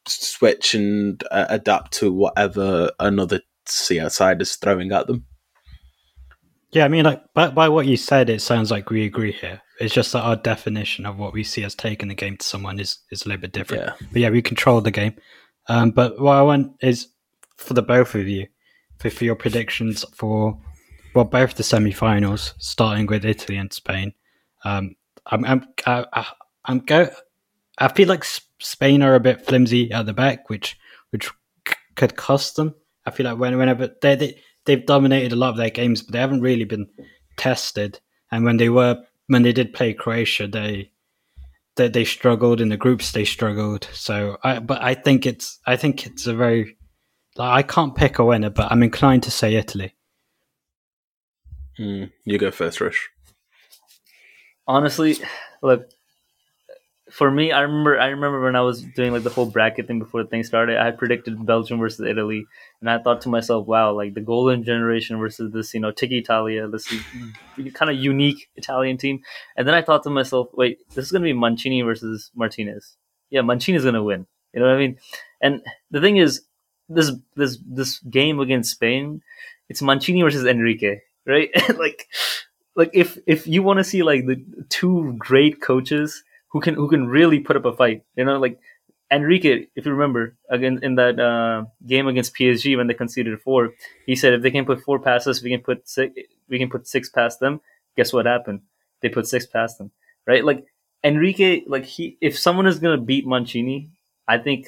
switch 0.09 0.75
and 0.75 1.23
uh, 1.31 1.45
adapt 1.51 1.93
to 1.93 2.11
whatever 2.11 2.91
another 2.99 3.41
side 3.67 4.41
is 4.41 4.57
throwing 4.57 4.91
at 4.91 5.07
them. 5.07 5.27
Yeah, 6.73 6.87
I 6.87 6.89
mean, 6.89 7.05
like 7.05 7.23
by, 7.35 7.51
by 7.51 7.69
what 7.69 7.87
you 7.87 7.99
said, 7.99 8.31
it 8.31 8.41
sounds 8.41 8.71
like 8.71 8.89
we 8.89 9.05
agree 9.05 9.33
here. 9.33 9.61
It's 9.79 9.93
just 9.93 10.13
that 10.13 10.23
our 10.23 10.37
definition 10.37 11.05
of 11.05 11.19
what 11.19 11.35
we 11.35 11.45
see 11.45 11.63
as 11.63 11.75
taking 11.75 12.09
the 12.09 12.15
game 12.15 12.39
to 12.39 12.47
someone 12.47 12.81
is, 12.81 12.99
is 13.11 13.27
a 13.27 13.29
little 13.29 13.43
bit 13.43 13.53
different. 13.53 13.85
Yeah. 13.85 14.07
But 14.11 14.23
yeah, 14.23 14.31
we 14.31 14.41
control 14.41 14.81
the 14.81 14.91
game. 14.91 15.15
Um, 15.69 15.91
but 15.91 16.19
what 16.19 16.37
I 16.37 16.43
want 16.43 16.73
is 16.81 17.09
for 17.59 17.75
the 17.75 17.83
both 17.83 18.15
of 18.15 18.27
you, 18.27 18.47
for, 18.99 19.11
for 19.11 19.25
your 19.25 19.37
predictions 19.37 20.07
for 20.15 20.59
well, 21.15 21.27
both 21.27 21.57
the 21.57 21.63
semi-finals, 21.63 22.55
starting 22.57 23.07
with 23.07 23.27
Italy 23.27 23.59
and 23.59 23.71
Spain. 23.71 24.15
Um, 24.65 24.97
I'm, 25.27 25.45
I'm, 25.45 25.67
I, 25.87 26.27
I'm 26.65 26.81
go. 26.81 27.11
I 27.79 27.89
feel 27.89 28.09
like 28.09 28.25
Spain 28.61 29.03
are 29.03 29.15
a 29.15 29.21
bit 29.21 29.45
flimsy 29.45 29.91
at 29.93 30.07
the 30.07 30.13
back, 30.13 30.49
which 30.49 30.79
which 31.11 31.31
c- 31.69 31.75
could 31.97 32.17
cost 32.17 32.57
them. 32.57 32.75
I 33.05 33.11
feel 33.11 33.27
like 33.27 33.39
when, 33.39 33.57
whenever 33.57 33.91
they, 34.01 34.15
they 34.15 34.41
they've 34.65 34.87
dominated 34.87 35.33
a 35.33 35.37
lot 35.37 35.51
of 35.51 35.57
their 35.57 35.71
games, 35.71 36.03
but 36.03 36.13
they 36.13 36.21
haven't 36.21 36.41
really 36.41 36.65
been 36.65 36.89
tested. 37.37 38.01
And 38.31 38.45
when 38.45 38.57
they 38.57 38.69
were 38.69 39.03
when 39.27 39.43
they 39.43 39.53
did 39.53 39.75
play 39.75 39.95
Croatia, 39.95 40.47
they 40.47 40.93
they, 41.77 41.89
they 41.89 42.05
struggled 42.05 42.61
in 42.61 42.69
the 42.69 42.77
groups. 42.77 43.13
They 43.13 43.25
struggled. 43.25 43.89
So, 43.93 44.39
I 44.43 44.59
but 44.59 44.83
I 44.83 44.95
think 44.95 45.27
it's 45.27 45.59
I 45.67 45.77
think 45.77 46.07
it's 46.07 46.27
a 46.27 46.35
very 46.35 46.77
like, 47.37 47.51
I 47.51 47.63
can't 47.63 47.95
pick 47.97 48.19
a 48.19 48.25
winner, 48.25 48.51
but 48.51 48.71
I'm 48.71 48.83
inclined 48.83 49.23
to 49.25 49.31
say 49.31 49.55
Italy. 49.55 49.95
Mm, 51.79 52.13
you 52.25 52.39
go 52.39 52.51
first, 52.51 52.81
Rush. 52.81 53.11
Honestly, 54.67 55.17
look, 55.63 55.91
for 57.13 57.31
me, 57.31 57.53
I 57.53 57.61
remember 57.61 58.01
I 58.01 58.07
remember 58.07 58.41
when 58.41 58.57
I 58.57 58.63
was 58.63 58.83
doing 58.83 59.13
like 59.13 59.23
the 59.23 59.31
whole 59.31 59.45
bracket 59.45 59.87
thing 59.87 59.99
before 59.99 60.23
the 60.23 60.29
thing 60.31 60.43
started. 60.45 60.79
I 60.79 60.87
had 60.87 60.97
predicted 60.97 61.45
Belgium 61.45 61.79
versus 61.79 62.07
Italy, 62.07 62.47
and 62.81 62.89
I 62.89 62.99
thought 62.99 63.21
to 63.23 63.29
myself, 63.29 63.67
"Wow, 63.67 63.93
like 63.93 64.15
the 64.15 64.23
golden 64.23 64.65
generation 64.65 65.19
versus 65.19 65.53
this, 65.53 65.75
you 65.75 65.81
know, 65.81 65.93
Tiki 65.93 66.17
Italia, 66.17 66.67
this 66.69 66.89
mm. 66.89 67.75
kind 67.75 67.91
of 67.91 67.99
unique 67.99 68.49
Italian 68.57 68.97
team." 68.97 69.21
And 69.57 69.69
then 69.69 69.75
I 69.75 69.83
thought 69.83 70.05
to 70.05 70.11
myself, 70.11 70.49
"Wait, 70.55 70.79
this 70.95 71.05
is 71.05 71.13
gonna 71.13 71.25
be 71.25 71.35
Mancini 71.35 71.83
versus 71.83 72.31
Martinez. 72.35 72.97
Yeah, 73.29 73.43
Mancini's 73.43 73.85
gonna 73.85 74.03
win. 74.03 74.27
You 74.55 74.61
know 74.61 74.67
what 74.69 74.77
I 74.77 74.79
mean?" 74.79 74.99
And 75.43 75.61
the 75.91 76.01
thing 76.01 76.17
is, 76.17 76.47
this 76.89 77.13
this 77.37 77.59
this 77.67 77.99
game 77.99 78.41
against 78.41 78.71
Spain, 78.71 79.21
it's 79.69 79.83
Mancini 79.83 80.23
versus 80.23 80.47
Enrique, 80.47 81.01
right? 81.27 81.51
like, 81.79 82.09
like 82.75 82.91
if 82.95 83.19
if 83.27 83.47
you 83.47 83.63
want 83.63 83.81
to 83.81 83.85
see 83.85 84.03
like 84.03 84.25
the 84.25 84.43
two 84.71 85.15
great 85.19 85.61
coaches 85.61 86.25
who 86.53 86.61
can 86.61 86.75
who 86.75 86.89
can 86.89 87.09
really 87.09 87.41
put 87.41 87.57
up 87.57 87.65
a 87.65 87.73
fight. 87.73 88.05
You 88.17 88.25
know, 88.25 88.39
like 88.39 88.59
Enrique, 89.11 89.67
if 89.75 89.85
you 89.85 89.93
remember, 89.93 90.37
again 90.51 90.79
in 90.83 90.95
that 90.97 91.19
uh, 91.19 91.65
game 91.87 92.07
against 92.09 92.35
PSG 92.35 92.77
when 92.77 92.87
they 92.87 92.95
conceded 92.95 93.41
four, 93.41 93.73
he 94.07 94.15
said 94.17 94.35
if 94.35 94.43
they 94.43 94.51
can 94.51 94.65
put 94.65 94.83
four 94.83 94.99
passes, 94.99 95.43
we 95.43 95.51
can 95.51 95.61
put 95.61 95.89
six, 95.89 96.15
we 96.49 96.59
can 96.59 96.71
put 96.71 96.87
six 96.87 97.09
past 97.09 97.41
them. 97.41 97.61
Guess 97.97 98.13
what 98.13 98.27
happened? 98.27 98.61
They 99.01 99.09
put 99.09 99.27
six 99.27 99.47
past 99.47 99.79
them, 99.79 99.91
right? 100.27 100.45
Like 100.45 100.67
Enrique, 101.05 101.63
like 101.67 101.85
he, 101.85 102.17
if 102.21 102.39
someone 102.39 102.67
is 102.67 102.79
gonna 102.79 102.99
beat 103.01 103.27
Mancini, 103.27 103.91
I 104.29 104.39
think 104.39 104.67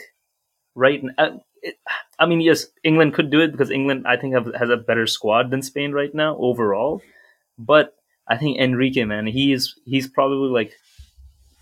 right. 0.74 1.02
Now, 1.02 1.40
it, 1.62 1.76
I 2.18 2.26
mean, 2.26 2.40
yes, 2.40 2.66
England 2.82 3.14
could 3.14 3.30
do 3.30 3.40
it 3.40 3.52
because 3.52 3.70
England, 3.70 4.06
I 4.06 4.16
think, 4.16 4.34
have, 4.34 4.54
has 4.54 4.70
a 4.70 4.76
better 4.76 5.06
squad 5.06 5.50
than 5.50 5.62
Spain 5.62 5.92
right 5.92 6.14
now 6.14 6.36
overall. 6.36 7.02
But 7.58 7.94
I 8.26 8.36
think 8.36 8.58
Enrique, 8.58 9.04
man, 9.04 9.26
he 9.26 9.52
is 9.52 9.78
he's 9.84 10.08
probably 10.08 10.50
like 10.50 10.72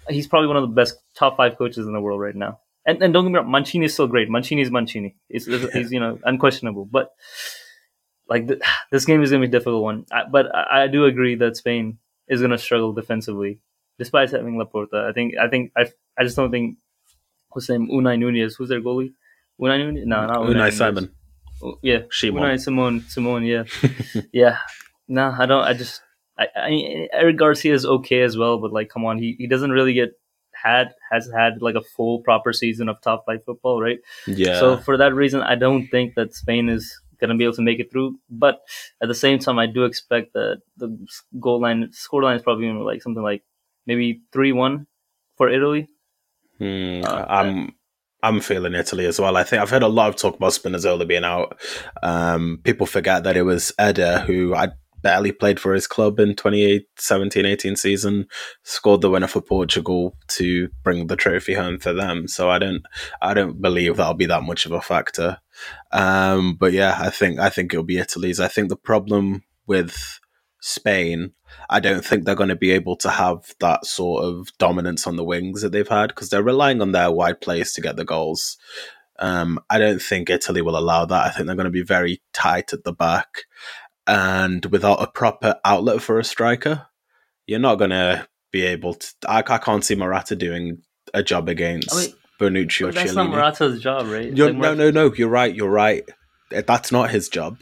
he's 0.09 0.27
probably 0.27 0.49
one 0.49 0.57
of 0.57 0.63
the 0.63 0.75
best 0.75 0.97
top 1.15 1.37
five 1.37 1.57
coaches 1.57 1.87
in 1.87 1.93
the 1.93 2.01
world 2.01 2.21
right 2.21 2.35
now. 2.35 2.61
And, 2.85 3.01
and 3.03 3.13
don't 3.13 3.25
get 3.25 3.31
me 3.31 3.39
wrong, 3.39 3.51
Mancini 3.51 3.87
is 3.87 3.95
still 3.95 4.09
great. 4.09 4.29
Mancini 4.29 4.63
is 4.63 4.71
Mancini. 4.71 5.17
He's, 5.29 5.47
he's 5.47 5.93
you 5.93 6.01
know 6.01 6.19
unquestionable. 6.25 6.85
But 6.85 7.13
like 8.29 8.47
the, 8.47 8.61
this 8.91 9.05
game 9.05 9.23
is 9.23 9.31
gonna 9.31 9.41
be 9.41 9.47
a 9.47 9.51
difficult 9.51 9.83
one. 9.83 10.07
I, 10.11 10.25
but 10.25 10.55
I, 10.55 10.85
I, 10.85 10.87
do 10.89 11.05
agree 11.05 11.35
that 11.37 11.57
Spain 11.57 11.99
is 12.29 12.41
gonna 12.41 12.59
struggle 12.59 12.93
defensively, 12.93 13.61
despite 13.99 14.31
having 14.31 14.59
Laporte. 14.59 14.95
I 14.95 15.13
think 15.13 15.37
I 15.37 15.49
think 15.49 15.73
I 15.77 15.87
I 16.19 16.25
just 16.25 16.37
don't 16.37 16.51
think 16.51 16.79
who's 17.53 17.69
name 17.69 17.89
Unai 17.89 18.19
Nunez. 18.19 18.57
Who's 18.57 18.69
their 18.69 18.81
goalie? 18.81 19.13
Unai 19.61 19.79
Nunez? 19.79 20.07
No, 20.07 20.27
not 20.27 20.39
Unai, 20.39 20.55
Unai 20.55 20.73
Simon. 20.73 21.11
Oh, 21.63 21.79
yeah, 21.83 22.01
Shimon. 22.11 22.43
Unai 22.43 22.61
Simon. 22.61 23.05
Simon. 23.09 23.45
Yeah, 23.45 23.65
yeah. 24.33 24.59
No, 25.07 25.35
I 25.39 25.47
don't. 25.47 25.63
I 25.63 25.75
just 25.75 26.03
I, 26.43 26.61
I 26.61 26.71
mean, 26.71 27.09
Eric 27.13 27.37
Garcia 27.37 27.75
is 27.75 27.85
okay 27.85 28.23
as 28.23 28.37
well, 28.37 28.59
but 28.59 28.73
like, 28.73 28.89
come 28.89 29.05
on, 29.05 29.19
he, 29.19 29.37
he 29.39 29.47
doesn't 29.47 29.71
really 29.71 29.95
get 29.95 30.11
had 30.53 30.93
has 31.11 31.29
had 31.35 31.61
like 31.61 31.75
a 31.75 31.81
full 31.81 32.21
proper 32.21 32.53
season 32.53 32.89
of 32.89 33.01
top 33.01 33.25
flight 33.25 33.45
football, 33.45 33.81
right? 33.81 33.99
Yeah. 34.27 34.59
So 34.61 34.77
for 34.77 34.97
that 34.97 35.15
reason, 35.15 35.41
I 35.41 35.55
don't 35.55 35.89
think 35.89 36.15
that 36.15 36.35
Spain 36.35 36.69
is 36.69 37.01
gonna 37.21 37.37
be 37.37 37.45
able 37.45 37.55
to 37.55 37.63
make 37.63 37.81
it 37.81 37.91
through. 37.91 38.19
But 38.31 38.61
at 39.03 39.09
the 39.09 39.15
same 39.15 39.39
time, 39.39 39.59
I 39.59 39.67
do 39.67 39.85
expect 39.85 40.33
that 40.35 40.61
the 40.77 40.97
goal 41.41 41.61
line 41.61 41.89
score 41.93 42.23
line 42.23 42.37
is 42.37 42.43
probably 42.43 42.67
gonna 42.67 42.81
be 42.81 42.85
like 42.85 43.03
something 43.03 43.23
like 43.23 43.43
maybe 43.87 44.23
three 44.33 44.53
one 44.53 44.87
for 45.37 45.49
Italy. 45.49 45.89
Hmm, 46.59 47.03
uh, 47.05 47.25
I'm 47.29 47.73
I'm 48.23 48.41
feeling 48.41 48.75
Italy 48.75 49.07
as 49.07 49.19
well. 49.19 49.37
I 49.37 49.43
think 49.43 49.63
I've 49.63 49.71
heard 49.71 49.83
a 49.83 49.89
lot 49.89 50.11
of 50.11 50.17
talk 50.17 50.37
about 50.37 50.53
Spinazzola 50.53 51.07
being 51.09 51.25
out. 51.25 51.59
Um, 52.03 52.61
people 52.63 52.87
forget 52.87 53.25
that 53.25 53.37
it 53.37 53.43
was 53.43 53.73
Eder 53.79 54.21
who 54.21 54.55
I 54.55 54.69
barely 55.03 55.33
played 55.33 55.61
for 55.61 55.75
his 55.75 55.87
club 55.87 56.19
in 56.19 56.35
2017 56.35 57.45
18 57.45 57.77
season, 57.77 58.27
scored 58.63 59.01
the 59.01 59.11
winner 59.11 59.27
for 59.27 59.41
Portugal 59.41 60.17
to 60.29 60.69
bring 60.83 61.07
the 61.07 61.17
trophy 61.17 61.55
home 61.55 61.79
for 61.79 61.93
them. 61.93 62.29
So 62.29 62.51
I 62.51 62.59
don't 62.59 62.83
I 63.21 63.35
don't 63.35 63.61
believe 63.61 63.97
that'll 63.97 64.15
be 64.15 64.27
that 64.27 64.45
much 64.45 64.67
of 64.67 64.73
a 64.73 64.81
factor. 64.81 65.39
Um, 65.93 66.57
but 66.59 66.73
yeah, 66.73 66.97
I 66.99 67.11
think 67.11 67.39
I 67.39 67.49
think 67.49 67.73
it'll 67.73 67.85
be 67.85 67.99
Italy's. 67.99 68.41
I 68.41 68.49
think 68.49 68.69
the 68.69 68.77
problem 68.77 69.45
with 69.67 70.21
Spain, 70.61 71.33
I 71.69 71.81
don't 71.81 72.05
think 72.05 72.25
they're 72.25 72.35
going 72.35 72.49
to 72.49 72.57
be 72.57 72.71
able 72.71 72.97
to 72.97 73.11
have 73.11 73.55
that 73.61 73.85
sort 73.85 74.25
of 74.25 74.57
dominance 74.59 75.07
on 75.07 75.17
the 75.17 75.25
wings 75.25 75.63
that 75.63 75.73
they've 75.73 75.87
had 75.87 76.09
because 76.09 76.31
they're 76.31 76.43
relying 76.43 76.81
on 76.81 76.93
their 76.93 77.11
wide 77.11 77.41
players 77.41 77.73
to 77.73 77.81
get 77.81 77.97
the 77.97 78.05
goals. 78.05 78.57
Um, 79.19 79.59
I 79.69 79.79
don't 79.79 80.01
think 80.01 80.31
Italy 80.31 80.63
will 80.63 80.79
allow 80.79 81.05
that. 81.05 81.27
I 81.27 81.31
think 81.31 81.47
they're 81.47 81.57
going 81.57 81.65
to 81.65 81.71
be 81.71 81.83
very 81.83 82.23
tight 82.33 82.73
at 82.73 82.85
the 82.85 82.93
back 82.93 83.45
and 84.07 84.65
without 84.67 85.03
a 85.03 85.07
proper 85.07 85.57
outlet 85.65 86.03
for 86.03 86.19
a 86.19 86.25
striker, 86.25 86.87
you're 87.47 87.59
not 87.59 87.77
going 87.77 87.91
to 87.91 88.27
be 88.51 88.63
able 88.63 88.95
to. 88.95 89.09
I, 89.27 89.39
I, 89.47 89.59
can't 89.59 89.85
see 89.85 89.95
Morata 89.95 90.37
doing 90.37 90.83
a 91.15 91.23
job 91.23 91.49
against 91.49 91.95
I 91.95 91.99
mean, 91.99 92.15
Bonucci 92.41 92.89
or 92.89 92.93
That's 92.93 93.15
not 93.15 93.31
Morata's 93.31 93.81
job, 93.81 94.07
right? 94.07 94.35
Like 94.37 94.57
no, 94.57 94.75
no, 94.75 94.91
no. 94.91 95.13
You're 95.15 95.29
right. 95.29 95.55
You're 95.55 95.71
right. 95.71 96.05
That's 96.51 96.93
not 96.93 97.11
his 97.11 97.29
job. 97.29 97.59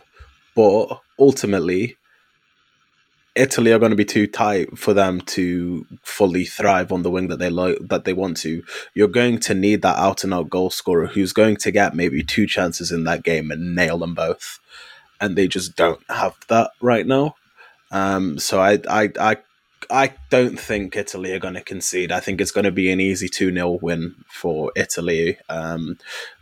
But 0.57 1.01
ultimately, 1.19 1.97
Italy 3.37 3.73
are 3.73 3.79
going 3.79 3.91
to 3.91 3.97
be 3.97 4.05
too 4.05 4.27
tight 4.27 4.77
for 4.77 4.93
them 4.93 5.21
to 5.23 5.87
fully 6.03 6.45
thrive 6.45 6.91
on 6.91 7.03
the 7.03 7.11
wing 7.11 7.29
that 7.29 7.39
they 7.39 7.51
like 7.51 7.79
that 7.81 8.05
they 8.05 8.13
want 8.13 8.37
to. 8.39 8.63
You're 8.95 9.09
going 9.09 9.39
to 9.41 9.55
need 9.55 9.83
that 9.83 9.99
out 9.99 10.25
and 10.25 10.35
out 10.35 10.51
goal 10.51 10.71
scorer 10.71 11.07
who's 11.07 11.33
going 11.33 11.57
to 11.57 11.71
get 11.71 11.95
maybe 11.95 12.23
two 12.25 12.47
chances 12.47 12.91
in 12.91 13.05
that 13.05 13.23
game 13.23 13.51
and 13.51 13.75
nail 13.75 13.99
them 13.99 14.15
both 14.15 14.59
and 15.21 15.37
they 15.37 15.49
just 15.49 15.77
don't 15.77 16.00
have 16.09 16.37
that 16.49 16.71
right 16.81 17.07
now. 17.07 17.35
Um, 17.91 18.39
so 18.39 18.61
I, 18.61 18.79
I, 18.89 19.11
I, 19.21 19.37
I 19.91 20.15
don't 20.31 20.59
think 20.59 20.97
Italy 20.97 21.33
are 21.33 21.39
going 21.39 21.55
to 21.55 21.61
concede. 21.61 22.12
I 22.12 22.21
think 22.21 22.41
it's 22.41 22.53
going 22.53 22.65
to 22.65 22.73
be 22.73 22.91
an 22.91 23.00
easy 23.00 23.29
two 23.29 23.53
0 23.53 23.79
win 23.83 24.15
for 24.29 24.73
Italy. 24.77 25.39
Um, 25.49 25.99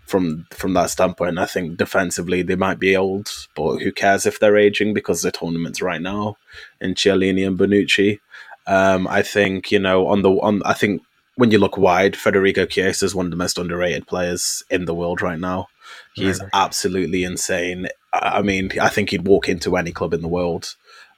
from 0.09 0.47
from 0.51 0.73
that 0.75 0.91
standpoint, 0.91 1.39
I 1.39 1.47
think 1.47 1.77
defensively 1.77 2.43
they 2.43 2.57
might 2.57 2.79
be 2.79 2.97
old, 2.97 3.31
but 3.55 3.79
who 3.79 3.93
cares 3.93 4.25
if 4.27 4.41
they're 4.41 4.57
aging 4.57 4.95
because 4.95 5.21
the 5.23 5.31
tournament's 5.31 5.83
right 5.83 6.01
now 6.01 6.39
in 6.81 6.95
Chiellini 6.95 7.47
and 7.47 7.59
Bonucci. 7.59 8.21
Um, 8.67 9.07
I 9.07 9.23
think 9.23 9.71
you 9.71 9.79
know 9.79 10.09
on 10.09 10.23
the 10.23 10.31
on. 10.31 10.63
I 10.65 10.73
think 10.73 11.03
when 11.37 11.51
you 11.51 11.59
look 11.59 11.77
wide, 11.77 12.17
Federico 12.17 12.67
Chiesa 12.67 13.05
is 13.05 13.15
one 13.15 13.27
of 13.27 13.31
the 13.31 13.37
most 13.37 13.59
underrated 13.59 14.07
players 14.07 14.63
in 14.71 14.87
the 14.87 14.95
world 14.95 15.23
right 15.23 15.39
now. 15.39 15.69
He's 16.15 16.41
right. 16.41 16.51
absolutely 16.53 17.25
insane. 17.25 17.89
I 18.13 18.43
mean, 18.43 18.71
I 18.81 18.89
think 18.89 19.11
he'd 19.11 19.27
walk 19.27 19.49
into 19.49 19.77
any 19.77 19.93
club 19.93 20.15
in 20.15 20.23
the 20.23 20.29
world. 20.29 20.75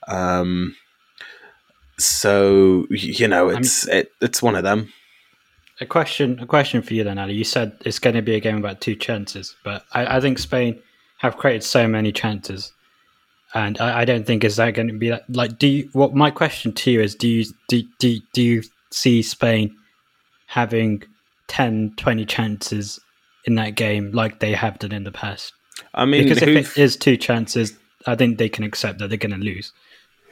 Um, 0.07 0.75
so 1.97 2.87
you 2.89 3.27
know, 3.27 3.49
it's 3.49 3.87
it, 3.87 4.11
it's 4.21 4.41
one 4.41 4.55
of 4.55 4.63
them. 4.63 4.91
A 5.79 5.85
question, 5.85 6.39
a 6.39 6.45
question 6.45 6.81
for 6.81 6.93
you 6.93 7.03
then, 7.03 7.17
Ali. 7.17 7.33
You 7.33 7.43
said 7.43 7.77
it's 7.85 7.99
going 7.99 8.15
to 8.15 8.21
be 8.21 8.35
a 8.35 8.39
game 8.39 8.57
about 8.57 8.81
two 8.81 8.95
chances, 8.95 9.55
but 9.63 9.83
I, 9.93 10.17
I 10.17 10.21
think 10.21 10.37
Spain 10.37 10.79
have 11.17 11.37
created 11.37 11.63
so 11.63 11.87
many 11.87 12.11
chances, 12.11 12.71
and 13.53 13.79
I, 13.79 14.01
I 14.01 14.05
don't 14.05 14.25
think 14.25 14.43
is 14.43 14.57
that 14.57 14.71
going 14.71 14.89
to 14.89 14.97
be 14.97 15.09
that, 15.09 15.23
like. 15.29 15.57
Do 15.57 15.67
you? 15.67 15.89
What 15.93 16.13
my 16.13 16.29
question 16.29 16.71
to 16.73 16.91
you 16.91 17.01
is: 17.01 17.15
Do 17.15 17.27
you 17.27 17.45
do 17.67 17.83
do, 17.97 18.19
do 18.33 18.41
you 18.41 18.63
see 18.91 19.21
Spain 19.21 19.75
having 20.47 21.03
10, 21.47 21.93
20 21.95 22.25
chances 22.25 22.99
in 23.45 23.55
that 23.55 23.75
game 23.75 24.11
like 24.11 24.39
they 24.39 24.53
have 24.53 24.79
done 24.79 24.91
in 24.91 25.03
the 25.03 25.11
past? 25.11 25.53
I 25.93 26.05
mean, 26.05 26.23
because 26.23 26.41
if 26.41 26.49
it 26.77 26.77
is 26.81 26.95
two 26.97 27.17
chances, 27.17 27.73
I 28.05 28.15
think 28.15 28.37
they 28.37 28.49
can 28.49 28.63
accept 28.63 28.99
that 28.99 29.07
they're 29.09 29.17
going 29.17 29.31
to 29.31 29.37
lose. 29.37 29.71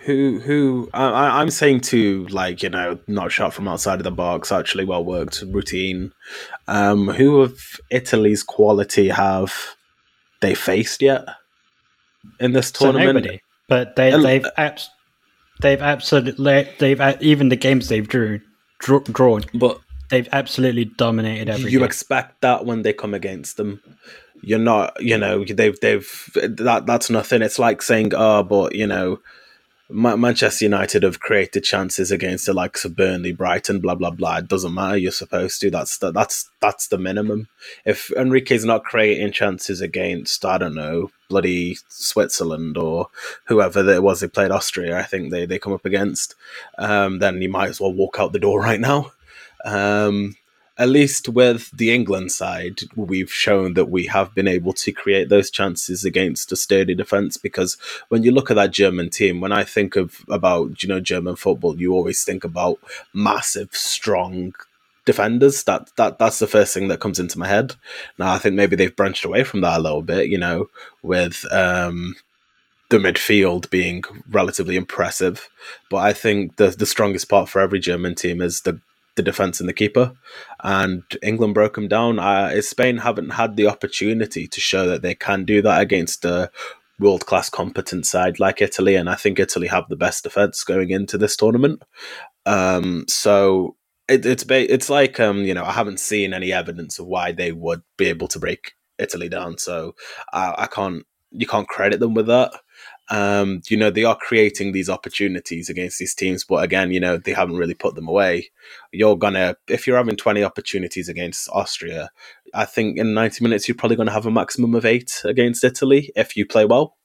Who 0.05 0.39
who 0.39 0.89
I, 0.93 1.41
I'm 1.41 1.49
saying 1.49 1.81
to 1.81 2.25
like 2.27 2.63
you 2.63 2.69
know 2.69 2.99
not 3.07 3.31
shot 3.33 3.53
from 3.53 3.67
outside 3.67 3.99
of 3.99 4.05
the 4.05 4.11
box 4.11 4.49
actually 4.51 4.85
well 4.85 5.03
worked 5.03 5.43
routine. 5.45 6.13
Um, 6.67 7.09
who 7.09 7.41
of 7.41 7.59
Italy's 7.91 8.41
quality 8.41 9.09
have 9.09 9.53
they 10.39 10.55
faced 10.55 11.01
yet 11.01 11.25
in 12.39 12.53
this 12.53 12.69
So 12.69 12.91
tournament? 12.91 13.15
nobody, 13.25 13.41
but 13.67 13.97
they 13.97 14.11
And- 14.13 14.23
they've 14.23 14.45
abs- 14.57 14.89
they've 15.61 15.81
absolutely 15.81 16.69
they've 16.79 17.01
even 17.21 17.49
the 17.49 17.57
games 17.57 17.89
they've 17.89 18.07
drew, 18.07 18.39
draw, 18.79 18.99
drawn 18.99 19.43
But 19.53 19.79
they've 20.09 20.29
absolutely 20.31 20.85
dominated 20.85 21.49
every 21.49 21.71
you 21.71 21.83
expect 21.83 22.41
that 22.41 22.65
when 22.65 22.81
they 22.81 22.93
come 22.93 23.13
against 23.13 23.57
them. 23.57 23.81
You're 24.41 24.59
not, 24.59 25.01
you 25.01 25.17
know, 25.17 25.43
they've 25.43 25.79
they've 25.79 26.29
that 26.33 26.85
that's 26.85 27.09
nothing. 27.09 27.41
It's 27.41 27.59
like 27.59 27.81
saying, 27.81 28.13
oh, 28.15 28.43
but 28.43 28.73
you 28.73 28.87
know, 28.87 29.19
Manchester 29.89 30.65
United 30.65 31.01
have 31.01 31.19
created 31.19 31.63
chances 31.63 32.11
against 32.11 32.45
the 32.45 32.53
likes 32.53 32.85
of 32.85 32.95
Burnley, 32.95 33.33
Brighton, 33.33 33.79
blah 33.79 33.95
blah 33.95 34.11
blah. 34.11 34.37
It 34.37 34.47
doesn't 34.47 34.73
matter. 34.73 34.97
You're 34.97 35.11
supposed 35.11 35.59
to. 35.61 35.71
That's 35.71 35.97
the, 35.97 36.11
that's 36.11 36.49
that's 36.61 36.87
the 36.87 36.97
minimum. 36.97 37.47
If 37.85 38.11
Enrique's 38.11 38.63
not 38.63 38.83
creating 38.83 39.31
chances 39.31 39.81
against, 39.81 40.45
I 40.45 40.57
don't 40.59 40.75
know, 40.75 41.09
bloody 41.27 41.77
Switzerland 41.87 42.77
or 42.77 43.07
whoever 43.45 43.87
it 43.89 44.03
was 44.03 44.19
they 44.19 44.27
played 44.27 44.51
Austria, 44.51 44.97
I 44.97 45.03
think 45.03 45.31
they 45.31 45.45
they 45.45 45.57
come 45.57 45.73
up 45.73 45.85
against, 45.85 46.35
um, 46.77 47.17
then 47.17 47.41
you 47.41 47.49
might 47.49 47.69
as 47.69 47.81
well 47.81 47.93
walk 47.93 48.17
out 48.19 48.31
the 48.31 48.39
door 48.39 48.61
right 48.61 48.79
now. 48.79 49.11
Um, 49.65 50.35
at 50.79 50.87
least 50.87 51.27
with 51.27 51.69
the 51.71 51.93
England 51.93 52.31
side, 52.31 52.79
we've 52.95 53.31
shown 53.31 53.73
that 53.73 53.89
we 53.89 54.05
have 54.05 54.33
been 54.33 54.47
able 54.47 54.71
to 54.71 54.93
create 54.93 55.27
those 55.27 55.51
chances 55.51 56.05
against 56.05 56.53
a 56.53 56.55
sturdy 56.55 56.95
defense. 56.95 57.35
Because 57.35 57.75
when 58.07 58.23
you 58.23 58.31
look 58.31 58.49
at 58.49 58.55
that 58.55 58.71
German 58.71 59.09
team, 59.09 59.41
when 59.41 59.51
I 59.51 59.65
think 59.65 59.97
of 59.97 60.23
about 60.29 60.81
you 60.81 60.87
know 60.87 61.01
German 61.01 61.35
football, 61.35 61.77
you 61.77 61.91
always 61.91 62.23
think 62.23 62.45
about 62.45 62.79
massive, 63.13 63.75
strong 63.75 64.53
defenders. 65.03 65.65
That 65.65 65.91
that 65.97 66.17
that's 66.17 66.39
the 66.39 66.47
first 66.47 66.73
thing 66.73 66.87
that 66.87 67.01
comes 67.01 67.19
into 67.19 67.37
my 67.37 67.47
head. 67.47 67.75
Now 68.17 68.31
I 68.31 68.37
think 68.37 68.55
maybe 68.55 68.77
they've 68.77 68.95
branched 68.95 69.25
away 69.25 69.43
from 69.43 69.59
that 69.61 69.79
a 69.79 69.83
little 69.83 70.01
bit. 70.01 70.29
You 70.29 70.37
know, 70.37 70.69
with 71.03 71.45
um, 71.51 72.15
the 72.87 72.99
midfield 72.99 73.69
being 73.69 74.05
relatively 74.29 74.77
impressive, 74.77 75.49
but 75.89 75.97
I 75.97 76.13
think 76.13 76.55
the 76.55 76.69
the 76.69 76.85
strongest 76.85 77.27
part 77.27 77.49
for 77.49 77.59
every 77.59 77.79
German 77.79 78.15
team 78.15 78.39
is 78.39 78.61
the 78.61 78.79
the 79.19 79.23
defense 79.31 79.59
and 79.59 79.67
the 79.67 79.73
keeper. 79.73 80.13
And 80.63 81.03
England 81.21 81.53
broke 81.53 81.75
them 81.75 81.89
down. 81.89 82.19
Uh, 82.19 82.61
Spain 82.61 82.97
haven't 82.97 83.31
had 83.31 83.55
the 83.57 83.67
opportunity 83.67 84.47
to 84.47 84.61
show 84.61 84.88
that 84.88 85.01
they 85.01 85.13
can 85.13 85.43
do 85.43 85.61
that 85.61 85.81
against 85.81 86.23
a 86.23 86.49
world 86.99 87.25
class 87.25 87.49
competent 87.49 88.05
side 88.05 88.39
like 88.39 88.61
Italy. 88.61 88.95
And 88.95 89.09
I 89.09 89.15
think 89.15 89.39
Italy 89.39 89.67
have 89.67 89.89
the 89.89 89.97
best 89.97 90.23
defense 90.23 90.63
going 90.63 90.89
into 90.91 91.17
this 91.17 91.35
tournament. 91.35 91.83
Um, 92.45 93.05
so 93.07 93.75
it, 94.07 94.25
it's 94.25 94.43
ba- 94.43 94.73
it's 94.73 94.89
like 94.89 95.19
um, 95.19 95.43
you 95.43 95.53
know 95.53 95.63
I 95.63 95.71
haven't 95.71 95.99
seen 95.99 96.33
any 96.33 96.51
evidence 96.51 96.97
of 96.97 97.05
why 97.05 97.31
they 97.31 97.51
would 97.51 97.83
be 97.97 98.05
able 98.07 98.27
to 98.29 98.39
break 98.39 98.71
Italy 98.97 99.29
down. 99.29 99.57
So 99.57 99.95
I, 100.33 100.55
I 100.59 100.67
can't 100.67 101.05
you 101.31 101.45
can't 101.45 101.67
credit 101.67 101.99
them 101.99 102.13
with 102.13 102.27
that. 102.27 102.51
Um, 103.11 103.61
you 103.67 103.77
know 103.77 103.89
they 103.89 104.03
are 104.03 104.15
creating 104.15 104.71
these 104.71 104.89
opportunities 104.89 105.69
against 105.69 105.97
these 105.97 106.13
teams, 106.13 106.43
but 106.43 106.63
again, 106.63 106.91
you 106.91 106.99
know 106.99 107.17
they 107.17 107.33
haven't 107.33 107.57
really 107.57 107.73
put 107.73 107.95
them 107.95 108.07
away. 108.07 108.51
You're 108.91 109.17
gonna 109.17 109.55
if 109.67 109.87
you're 109.87 109.97
having 109.97 110.15
20 110.15 110.43
opportunities 110.43 111.09
against 111.09 111.49
Austria, 111.51 112.11
I 112.53 112.65
think 112.65 112.97
in 112.97 113.13
90 113.13 113.43
minutes 113.43 113.67
you're 113.67 113.75
probably 113.75 113.97
gonna 113.97 114.11
have 114.11 114.27
a 114.27 114.31
maximum 114.31 114.75
of 114.75 114.85
eight 114.85 115.21
against 115.25 115.63
Italy 115.63 116.11
if 116.15 116.37
you 116.37 116.45
play 116.45 116.65
well. 116.65 116.97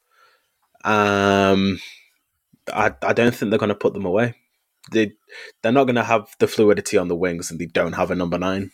Um, 0.85 1.81
I 2.73 2.93
I 3.03 3.13
don't 3.15 3.35
think 3.35 3.51
they're 3.51 3.59
gonna 3.59 3.75
put 3.75 3.95
them 3.95 4.05
away. 4.05 4.35
They 4.93 5.13
they're 5.63 5.73
not 5.73 5.85
gonna 5.85 6.05
have 6.05 6.29
the 6.39 6.47
fluidity 6.47 6.99
on 6.99 7.09
the 7.09 7.17
wings, 7.17 7.51
and 7.51 7.59
they 7.59 7.67
don't 7.67 7.95
have 7.95 8.11
a 8.11 8.15
number 8.15 8.39
nine. 8.39 8.73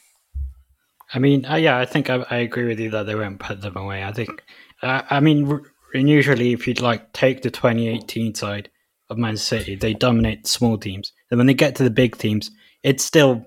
I 1.13 1.19
mean, 1.19 1.45
uh, 1.45 1.57
yeah, 1.57 1.79
I 1.79 1.87
think 1.87 2.09
I, 2.09 2.25
I 2.31 2.37
agree 2.39 2.67
with 2.67 2.79
you 2.79 2.91
that 2.91 3.05
they 3.07 3.15
won't 3.15 3.41
put 3.41 3.61
them 3.61 3.77
away. 3.77 4.05
I 4.05 4.13
think, 4.13 4.43
uh, 4.83 5.03
I 5.11 5.21
mean, 5.21 5.61
and 5.95 6.09
usually 6.09 6.53
if 6.53 6.67
you'd 6.67 6.81
like 6.81 7.13
take 7.13 7.43
the 7.43 7.51
2018 7.51 8.35
side 8.35 8.71
of 9.09 9.19
Man 9.19 9.37
City, 9.37 9.75
they 9.75 9.95
dominate 9.95 10.47
small 10.47 10.79
teams. 10.79 11.13
And 11.31 11.39
when 11.39 11.47
they 11.47 11.55
get 11.55 11.75
to 11.77 11.83
the 11.83 11.91
big 11.91 12.17
teams, 12.17 12.51
it's 12.83 13.05
still 13.05 13.45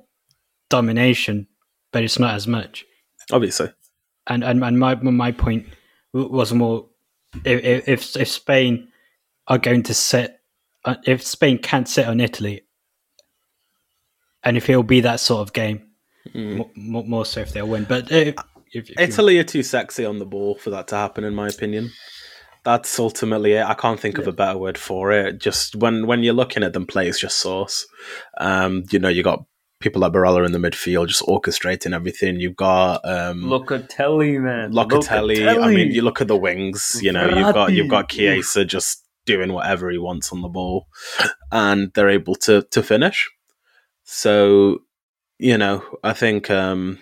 domination, 0.70 1.48
but 1.92 2.04
it's 2.04 2.20
not 2.20 2.34
as 2.36 2.48
much. 2.48 2.86
Obviously, 3.32 3.72
And 4.28 4.44
and, 4.44 4.64
and 4.64 4.78
my 4.80 4.96
my 4.96 5.32
point 5.32 5.68
was 6.14 6.54
more 6.54 6.88
if 7.46 7.88
if, 7.88 8.18
if 8.18 8.28
Spain 8.28 8.90
are 9.48 9.58
going 9.58 9.84
to 9.84 9.94
sit, 9.94 10.40
uh, 10.86 10.96
if 11.06 11.24
Spain 11.24 11.58
can't 11.58 11.88
sit 11.88 12.08
on 12.08 12.20
Italy, 12.20 12.64
and 14.44 14.58
if 14.58 14.70
it'll 14.70 14.84
be 14.84 15.02
that 15.02 15.20
sort 15.20 15.42
of 15.42 15.54
game, 15.54 15.88
Mm. 16.34 16.70
more, 16.78 17.04
more 17.04 17.26
so 17.26 17.42
if 17.42 17.52
they'll 17.52 17.68
win. 17.68 17.84
But 17.84 18.10
if, 18.10 18.36
if, 18.72 18.90
if 18.90 18.98
Italy 18.98 19.40
are 19.40 19.44
too 19.44 19.62
sexy 19.62 20.06
on 20.06 20.20
the 20.20 20.26
ball 20.26 20.56
for 20.56 20.70
that 20.70 20.88
to 20.88 20.96
happen, 20.96 21.26
in 21.26 21.36
my 21.36 21.50
opinion. 21.50 21.92
That's 22.64 22.98
ultimately 22.98 23.54
it. 23.54 23.66
I 23.66 23.74
can't 23.74 24.00
think 24.00 24.18
of 24.18 24.28
a 24.28 24.32
better 24.32 24.58
word 24.58 24.78
for 24.78 25.12
it. 25.12 25.40
Just 25.40 25.76
when 25.76 26.08
when 26.08 26.24
you're 26.24 26.34
looking 26.34 26.64
at 26.64 26.74
them 26.74 26.86
play, 26.86 27.08
it's 27.08 27.20
just 27.20 27.38
sauce. 27.38 27.86
Um, 28.38 28.84
you 28.90 29.00
know, 29.00 29.10
you 29.10 29.22
got 29.22 29.44
people 29.82 30.02
like 30.02 30.14
Barella 30.14 30.46
in 30.46 30.54
the 30.54 30.60
midfield, 30.60 31.10
just 31.10 31.24
orchestrating 31.24 31.94
everything. 31.94 32.40
You've 32.40 32.56
got 32.56 33.02
um, 33.04 33.44
Locatelli, 33.44 34.40
man. 34.40 34.72
Locatelli. 34.72 35.62
I 35.62 35.74
mean, 35.74 35.92
you 35.92 36.02
look 36.02 36.22
at 36.22 36.30
the 36.30 36.38
wings. 36.38 37.00
You 37.02 37.12
know, 37.12 37.26
you've 37.26 37.54
got 37.54 37.74
you've 37.74 37.90
got. 37.90 38.10
Chiesa 38.10 38.64
just 38.64 39.04
doing 39.26 39.54
whatever 39.54 39.90
he 39.90 39.98
wants 39.98 40.32
on 40.32 40.42
the 40.42 40.48
ball, 40.48 40.88
and 41.52 41.92
they're 41.94 42.10
able 42.10 42.36
to 42.36 42.62
to 42.72 42.82
finish. 42.82 43.30
So, 44.04 44.80
you 45.38 45.58
know, 45.58 45.84
I 46.04 46.14
think 46.14 46.50
um, 46.50 47.00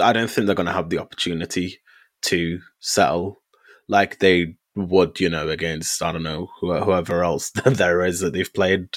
I 0.00 0.12
don't 0.12 0.30
think 0.30 0.46
they're 0.46 0.54
going 0.54 0.66
to 0.66 0.72
have 0.72 0.90
the 0.90 0.98
opportunity 0.98 1.80
to 2.22 2.60
settle 2.80 3.42
like 3.88 4.18
they 4.18 4.56
would, 4.78 5.20
you 5.20 5.28
know, 5.28 5.48
against 5.48 6.02
I 6.02 6.12
don't 6.12 6.22
know 6.22 6.48
who- 6.60 6.74
whoever 6.80 7.24
else 7.24 7.50
there 7.64 8.04
is 8.04 8.20
that 8.20 8.32
they've 8.32 8.52
played. 8.52 8.88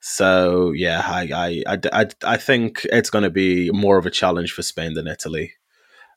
So 0.00 0.72
yeah, 0.72 1.02
I 1.04 1.62
I, 1.66 1.74
I, 1.74 1.78
I, 1.92 2.06
I 2.24 2.36
think 2.36 2.86
it's 2.92 3.10
going 3.10 3.24
to 3.24 3.30
be 3.30 3.70
more 3.72 3.98
of 3.98 4.06
a 4.06 4.10
challenge 4.10 4.52
for 4.52 4.62
Spain 4.62 4.94
than 4.94 5.08
Italy 5.08 5.54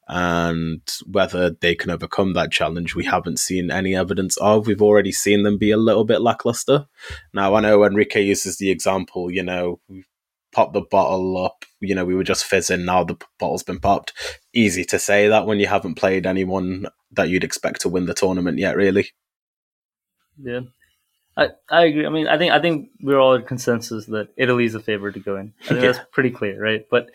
and 0.07 0.81
whether 1.09 1.51
they 1.51 1.73
can 1.73 1.89
overcome 1.89 2.33
that 2.33 2.51
challenge, 2.51 2.95
we 2.95 3.05
haven't 3.05 3.39
seen 3.39 3.71
any 3.71 3.95
evidence 3.95 4.35
of. 4.37 4.67
We've 4.67 4.81
already 4.81 5.13
seen 5.13 5.43
them 5.43 5.57
be 5.57 5.71
a 5.71 5.77
little 5.77 6.03
bit 6.03 6.21
lackluster. 6.21 6.87
Now, 7.33 7.55
I 7.55 7.61
know 7.61 7.85
Enrique 7.85 8.21
uses 8.21 8.57
the 8.57 8.71
example, 8.71 9.31
you 9.31 9.41
know, 9.41 9.79
popped 10.53 10.73
the 10.73 10.81
bottle 10.81 11.37
up, 11.43 11.65
you 11.79 11.95
know, 11.95 12.05
we 12.05 12.15
were 12.15 12.23
just 12.23 12.45
fizzing, 12.45 12.85
now 12.85 13.03
the 13.03 13.17
bottle's 13.39 13.63
been 13.63 13.79
popped. 13.79 14.13
Easy 14.53 14.83
to 14.85 14.99
say 14.99 15.27
that 15.27 15.45
when 15.45 15.59
you 15.59 15.67
haven't 15.67 15.95
played 15.95 16.25
anyone 16.25 16.87
that 17.11 17.29
you'd 17.29 17.43
expect 17.43 17.81
to 17.81 17.89
win 17.89 18.05
the 18.05 18.13
tournament 18.13 18.57
yet, 18.57 18.75
really. 18.75 19.09
Yeah, 20.41 20.61
I, 21.37 21.49
I 21.69 21.85
agree. 21.85 22.05
I 22.05 22.09
mean, 22.09 22.27
I 22.27 22.37
think 22.37 22.51
I 22.51 22.59
think 22.61 22.89
we're 23.01 23.19
all 23.19 23.33
in 23.35 23.43
consensus 23.43 24.05
that 24.07 24.29
Italy's 24.37 24.75
a 24.75 24.79
favorite 24.79 25.13
to 25.13 25.19
go 25.19 25.37
in. 25.37 25.53
I 25.63 25.67
think 25.67 25.81
Yeah. 25.81 25.91
that's 25.91 26.05
pretty 26.11 26.31
clear, 26.31 26.61
right? 26.61 26.85
But 26.89 27.09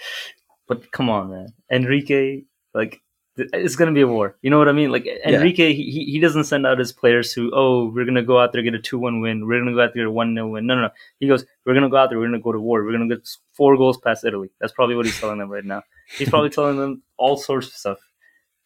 but 0.68 0.90
come 0.92 1.08
on, 1.10 1.30
man, 1.30 1.48
Enrique, 1.70 2.42
like 2.74 3.00
it's 3.36 3.76
gonna 3.76 3.92
be 3.92 4.00
a 4.00 4.06
war. 4.06 4.36
You 4.42 4.50
know 4.50 4.58
what 4.58 4.68
I 4.68 4.72
mean? 4.72 4.90
Like 4.90 5.06
Enrique, 5.24 5.74
he, 5.74 5.90
he 5.90 6.04
he 6.12 6.20
doesn't 6.20 6.44
send 6.44 6.66
out 6.66 6.78
his 6.78 6.92
players 6.92 7.32
who, 7.32 7.50
oh, 7.54 7.90
we're 7.94 8.04
gonna 8.04 8.22
go 8.22 8.38
out 8.38 8.52
there 8.52 8.62
get 8.62 8.74
a 8.74 8.78
two 8.78 8.98
one 8.98 9.20
win. 9.20 9.46
We're 9.46 9.60
gonna 9.60 9.74
go 9.74 9.82
out 9.82 9.92
there 9.94 10.04
get 10.04 10.08
a 10.08 10.10
one 10.10 10.34
0 10.34 10.48
win. 10.48 10.66
No, 10.66 10.74
no, 10.74 10.82
no. 10.82 10.90
He 11.20 11.28
goes, 11.28 11.44
we're 11.64 11.74
gonna 11.74 11.90
go 11.90 11.96
out 11.96 12.10
there. 12.10 12.18
We're 12.18 12.26
gonna 12.26 12.40
go 12.40 12.52
to 12.52 12.60
war. 12.60 12.84
We're 12.84 12.92
gonna 12.92 13.08
get 13.08 13.28
four 13.52 13.76
goals 13.76 13.98
past 13.98 14.24
Italy. 14.24 14.50
That's 14.60 14.72
probably 14.72 14.96
what 14.96 15.06
he's 15.06 15.20
telling 15.20 15.38
them 15.38 15.50
right 15.50 15.64
now. 15.64 15.82
He's 16.16 16.30
probably 16.30 16.50
telling 16.58 16.76
them 16.76 17.02
all 17.18 17.36
sorts 17.36 17.68
of 17.68 17.74
stuff 17.74 17.98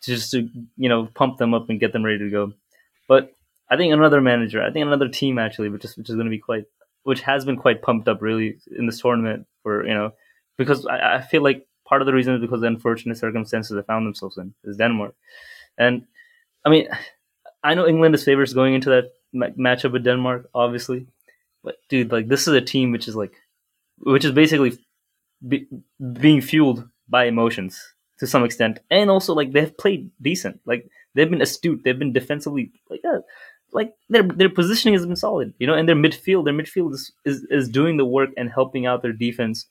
just 0.03 0.31
to 0.33 0.49
you 0.77 0.89
know 0.89 1.07
pump 1.15 1.39
them 1.39 1.55
up 1.55 1.69
and 1.69 1.81
get 1.81 1.93
them 1.93 2.05
ready 2.05 2.19
to 2.19 2.31
go. 2.31 2.53
But 3.09 3.33
I 3.71 3.77
think 3.77 3.93
another 3.93 4.21
manager, 4.21 4.63
I 4.63 4.71
think 4.71 4.87
another 4.87 5.09
team 5.09 5.39
actually, 5.39 5.69
which 5.69 5.85
is 5.85 5.97
which 5.97 6.09
is 6.09 6.17
going 6.17 6.27
to 6.27 6.31
be 6.31 6.39
quite, 6.39 6.65
which 7.05 7.21
has 7.23 7.45
been 7.45 7.57
quite 7.57 7.83
pumped 7.83 8.09
up 8.09 8.21
really 8.21 8.59
in 8.77 8.87
this 8.87 9.01
tournament 9.01 9.47
for 9.63 9.87
you 9.87 9.95
know, 9.95 10.13
because 10.59 10.87
I, 10.87 11.17
I 11.17 11.21
feel 11.23 11.43
like 11.43 11.67
part 11.91 12.03
of 12.03 12.07
the 12.07 12.15
reason 12.15 12.35
is 12.35 12.41
because 12.41 12.63
the 12.63 12.69
unfortunate 12.69 13.19
circumstances 13.19 13.77
they 13.77 13.83
found 13.83 14.07
themselves 14.07 14.39
in 14.39 14.55
is 14.65 14.79
Denmark, 14.79 15.15
and 15.77 16.07
I 16.65 16.71
mean, 16.71 16.89
I 17.63 17.75
know 17.75 17.87
England 17.87 18.15
is 18.15 18.25
favorites 18.25 18.55
going 18.55 18.75
into 18.75 18.91
that 18.91 19.13
ma- 19.33 19.57
matchup 19.59 19.93
with 19.93 20.05
Denmark, 20.05 20.49
obviously, 20.55 21.07
but 21.65 21.77
dude, 21.89 22.13
like 22.13 22.29
this 22.29 22.49
is 22.49 22.55
a 22.55 22.61
team 22.75 22.93
which 22.93 23.09
is 23.09 23.17
like, 23.17 23.35
which 23.99 24.25
is 24.25 24.33
basically 24.33 24.79
be, 25.47 25.67
being 26.21 26.41
fueled 26.41 26.89
by 27.09 27.25
emotions 27.25 27.95
to 28.21 28.27
some 28.27 28.45
extent, 28.45 28.81
and 28.91 29.11
also 29.11 29.35
like 29.35 29.53
they've 29.53 29.77
played 29.77 30.11
decent, 30.23 30.61
like 30.65 30.89
they've 31.15 31.31
been 31.31 31.43
astute, 31.43 31.83
they've 31.85 31.99
been 31.99 32.13
defensively 32.13 32.71
like 32.91 33.03
like 33.73 33.95
their 34.09 34.23
their 34.23 34.49
positioning 34.49 34.95
has 34.95 35.07
been 35.07 35.17
solid, 35.17 35.55
you 35.59 35.67
know, 35.67 35.75
and 35.75 35.89
their 35.89 35.97
midfield, 35.97 36.45
their 36.45 36.55
midfield 36.55 36.93
is, 36.93 37.13
is 37.25 37.45
is 37.51 37.69
doing 37.69 37.97
the 37.97 38.05
work 38.05 38.31
and 38.37 38.51
helping 38.51 38.87
out 38.87 39.03
their 39.03 39.13
defense, 39.13 39.67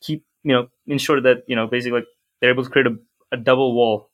keep 0.00 0.24
you 0.42 0.52
know, 0.54 0.68
ensure 0.86 1.20
that 1.20 1.44
you 1.46 1.56
know 1.56 1.66
basically 1.66 2.00
like, 2.00 2.08
they're 2.40 2.50
able 2.52 2.64
to 2.64 2.70
create 2.70 2.86
a, 2.86 2.96
a 3.32 3.36
double 3.36 3.74
wall 3.74 4.10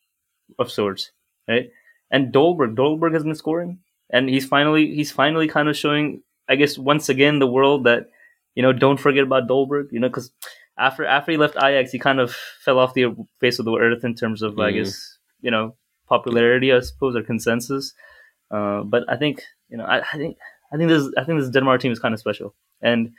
of 0.59 0.71
sorts, 0.71 1.13
right? 1.49 1.71
And 2.11 2.33
Dolberg, 2.33 2.77
Dolberg 2.77 3.13
has 3.15 3.25
been 3.25 3.35
scoring. 3.35 3.79
and 4.11 4.29
he's 4.29 4.47
finally 4.47 4.95
he's 4.95 5.11
finally 5.13 5.49
kind 5.49 5.69
of 5.69 5.77
showing, 5.77 6.23
I 6.49 6.55
guess, 6.57 6.79
once 6.79 7.09
again 7.09 7.39
the 7.41 7.47
world 7.59 7.85
that 7.85 8.07
you 8.55 8.63
know 8.63 8.73
don't 8.73 9.01
forget 9.01 9.25
about 9.25 9.49
Dolberg. 9.49 9.91
You 9.93 10.01
know, 10.01 10.09
because 10.09 10.31
after 10.79 11.05
after 11.05 11.33
he 11.33 11.39
left 11.39 11.57
Ajax, 11.57 11.91
he 11.93 11.99
kind 11.99 12.21
of 12.21 12.31
fell 12.65 12.79
off 12.79 12.95
the 12.95 13.07
face 13.41 13.59
of 13.59 13.65
the 13.65 13.75
earth 13.77 14.05
in 14.05 14.15
terms 14.15 14.43
of, 14.43 14.59
I 14.59 14.71
Mhm. 14.71 14.75
guess, 14.77 15.19
you 15.41 15.51
know, 15.51 15.75
popularity, 16.09 16.73
I 16.73 16.81
suppose, 16.81 17.17
or 17.17 17.23
consensus. 17.23 17.95
Uh, 18.51 18.83
but 18.85 19.03
I 19.09 19.17
think 19.17 19.43
you 19.71 19.77
know, 19.79 19.85
I, 19.85 19.99
I 20.13 20.17
think 20.17 20.37
I 20.73 20.77
think 20.77 20.89
this 20.91 21.09
I 21.19 21.25
think 21.25 21.41
this 21.41 21.51
Denmark 21.51 21.81
team 21.81 21.93
is 21.93 21.99
kind 21.99 22.15
of 22.15 22.21
special, 22.21 22.55
and 22.83 23.11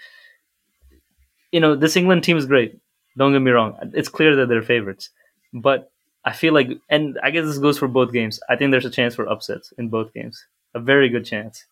you 1.51 1.59
know, 1.59 1.75
this 1.75 1.95
England 1.95 2.23
team 2.23 2.37
is 2.37 2.45
great. 2.45 2.79
Don't 3.17 3.33
get 3.33 3.39
me 3.39 3.51
wrong; 3.51 3.77
it's 3.93 4.09
clear 4.09 4.35
that 4.37 4.47
they're 4.47 4.61
favorites, 4.61 5.09
but 5.53 5.91
I 6.23 6.33
feel 6.33 6.53
like, 6.53 6.69
and 6.89 7.19
I 7.23 7.31
guess 7.31 7.45
this 7.45 7.57
goes 7.57 7.77
for 7.77 7.87
both 7.89 8.13
games. 8.13 8.39
I 8.49 8.55
think 8.55 8.71
there's 8.71 8.85
a 8.85 8.89
chance 8.91 9.15
for 9.15 9.27
upsets 9.29 9.73
in 9.77 9.89
both 9.89 10.13
games, 10.13 10.45
a 10.73 10.79
very 10.79 11.09
good 11.09 11.25
chance. 11.25 11.65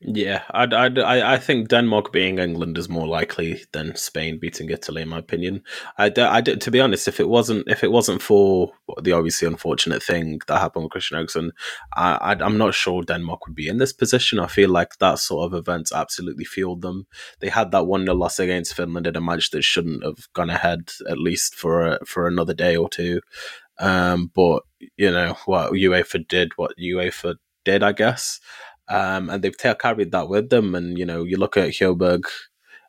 Yeah, 0.00 0.42
I'd, 0.50 0.74
I'd, 0.74 0.98
I 0.98 1.32
I 1.34 1.38
think 1.38 1.68
Denmark 1.68 2.12
beating 2.12 2.38
England 2.38 2.76
is 2.76 2.86
more 2.88 3.06
likely 3.06 3.62
than 3.72 3.96
Spain 3.96 4.38
beating 4.38 4.68
Italy, 4.68 5.00
in 5.00 5.08
my 5.08 5.18
opinion. 5.18 5.62
I, 5.96 6.12
I 6.18 6.42
d- 6.42 6.56
to 6.56 6.70
be 6.70 6.80
honest, 6.82 7.08
if 7.08 7.18
it 7.18 7.30
wasn't 7.30 7.66
if 7.66 7.82
it 7.82 7.90
wasn't 7.90 8.20
for 8.20 8.72
the 9.02 9.12
obviously 9.12 9.48
unfortunate 9.48 10.02
thing 10.02 10.40
that 10.48 10.58
happened 10.60 10.84
with 10.84 10.92
Christian 10.92 11.16
Eriksen, 11.16 11.50
I, 11.96 12.16
I, 12.16 12.32
I'm 12.44 12.58
not 12.58 12.74
sure 12.74 13.02
Denmark 13.04 13.46
would 13.46 13.56
be 13.56 13.68
in 13.68 13.78
this 13.78 13.94
position. 13.94 14.38
I 14.38 14.48
feel 14.48 14.68
like 14.68 14.98
that 14.98 15.18
sort 15.18 15.46
of 15.46 15.58
events 15.58 15.92
absolutely 15.92 16.44
fueled 16.44 16.82
them. 16.82 17.06
They 17.40 17.48
had 17.48 17.70
that 17.70 17.86
one 17.86 18.04
0 18.04 18.16
loss 18.16 18.38
against 18.38 18.74
Finland 18.74 19.06
in 19.06 19.16
a 19.16 19.20
match 19.22 19.48
that 19.52 19.64
shouldn't 19.64 20.04
have 20.04 20.30
gone 20.34 20.50
ahead, 20.50 20.90
at 21.08 21.16
least 21.18 21.54
for 21.54 21.86
a, 21.86 22.04
for 22.04 22.26
another 22.28 22.54
day 22.54 22.76
or 22.76 22.90
two. 22.90 23.22
Um, 23.78 24.30
but 24.34 24.62
you 24.96 25.10
know 25.10 25.36
what 25.46 25.72
UEFA 25.72 26.26
did, 26.28 26.52
what 26.56 26.72
UEFA 26.78 27.36
did, 27.64 27.82
I 27.82 27.92
guess 27.92 28.40
um, 28.88 29.30
and 29.30 29.42
they've 29.42 29.56
ta- 29.56 29.74
carried 29.74 30.12
that 30.12 30.28
with 30.28 30.50
them. 30.50 30.74
And 30.74 30.98
you 30.98 31.06
know, 31.06 31.24
you 31.24 31.36
look 31.36 31.56
at 31.56 31.70
Højbjerg 31.70 32.24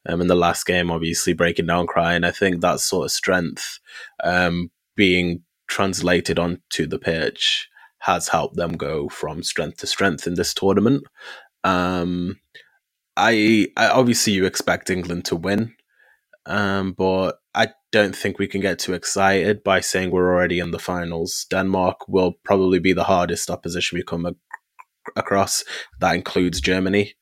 um, 0.08 0.22
in 0.22 0.28
the 0.28 0.36
last 0.36 0.66
game, 0.66 0.92
obviously 0.92 1.34
breaking 1.34 1.68
down, 1.68 1.88
crying. 1.88 2.24
I 2.24 2.32
think 2.32 2.62
that 2.62 2.80
sort 2.80 3.06
of 3.06 3.12
strength 3.12 3.80
um, 4.24 4.72
being 4.96 5.44
translated 5.68 6.40
onto 6.40 6.88
the 6.88 7.00
pitch 7.00 7.70
has 8.00 8.30
helped 8.30 8.56
them 8.56 8.74
go 8.78 9.10
from 9.10 9.44
strength 9.44 9.78
to 9.78 9.88
strength 9.88 10.28
in 10.28 10.36
this 10.36 10.54
tournament. 10.54 11.04
Um, 11.64 12.40
I, 13.18 13.68
I 13.76 13.90
obviously 13.90 14.34
you 14.34 14.46
expect 14.46 14.90
England 14.90 15.26
to 15.26 15.36
win, 15.36 15.74
um, 16.46 16.94
but 16.94 17.40
I 17.54 17.70
don't 17.92 18.16
think 18.16 18.38
we 18.38 18.48
can 18.48 18.62
get 18.62 18.80
too 18.80 18.94
excited 18.94 19.64
by 19.64 19.80
saying 19.80 20.12
we're 20.12 20.32
already 20.32 20.60
in 20.60 20.72
the 20.72 20.80
finals. 20.80 21.48
Denmark 21.50 22.08
will 22.08 22.34
probably 22.44 22.80
be 22.80 22.94
the 22.94 23.06
hardest 23.06 23.50
opposition 23.50 23.98
we 23.98 24.04
come 24.04 24.26
across. 25.16 25.64
That 26.00 26.16
includes 26.16 26.62
Germany. 26.62 27.14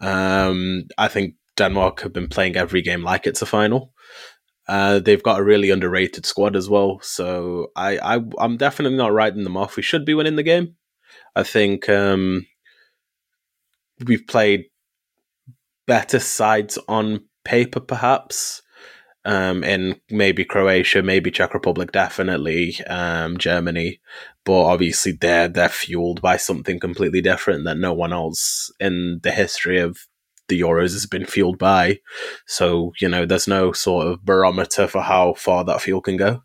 Um, 0.00 0.84
I 0.98 1.08
think 1.08 1.34
Denmark 1.56 2.00
have 2.00 2.12
been 2.12 2.28
playing 2.28 2.56
every 2.56 2.82
game 2.82 3.02
like 3.02 3.26
it's 3.26 3.42
a 3.42 3.46
final. 3.46 3.92
Uh, 4.68 5.00
they've 5.00 5.22
got 5.22 5.40
a 5.40 5.44
really 5.44 5.70
underrated 5.70 6.24
squad 6.24 6.54
as 6.54 6.68
well, 6.68 7.00
so 7.02 7.68
I, 7.74 7.98
I 7.98 8.20
I'm 8.38 8.56
definitely 8.56 8.96
not 8.96 9.12
writing 9.12 9.42
them 9.42 9.56
off. 9.56 9.76
We 9.76 9.82
should 9.82 10.04
be 10.04 10.14
winning 10.14 10.36
the 10.36 10.44
game. 10.44 10.76
I 11.34 11.42
think 11.42 11.88
um, 11.88 12.46
we've 14.04 14.26
played 14.26 14.66
better 15.86 16.20
sides 16.20 16.78
on 16.88 17.24
paper, 17.44 17.80
perhaps. 17.80 18.62
Um, 19.24 19.62
in 19.64 20.00
maybe 20.10 20.46
Croatia, 20.46 21.02
maybe 21.02 21.30
Czech 21.30 21.52
Republic, 21.52 21.92
definitely 21.92 22.80
um, 22.86 23.36
Germany, 23.36 24.00
but 24.46 24.62
obviously 24.62 25.12
they're 25.12 25.46
they're 25.46 25.68
fueled 25.68 26.22
by 26.22 26.38
something 26.38 26.80
completely 26.80 27.20
different 27.20 27.64
that 27.64 27.76
no 27.76 27.92
one 27.92 28.14
else 28.14 28.72
in 28.80 29.20
the 29.22 29.30
history 29.30 29.78
of 29.78 29.98
the 30.48 30.60
Euros 30.60 30.92
has 30.92 31.04
been 31.04 31.26
fueled 31.26 31.58
by. 31.58 31.98
So 32.46 32.92
you 32.98 33.10
know, 33.10 33.26
there's 33.26 33.46
no 33.46 33.72
sort 33.72 34.06
of 34.06 34.24
barometer 34.24 34.86
for 34.86 35.02
how 35.02 35.34
far 35.34 35.64
that 35.64 35.82
fuel 35.82 36.00
can 36.00 36.16
go. 36.16 36.42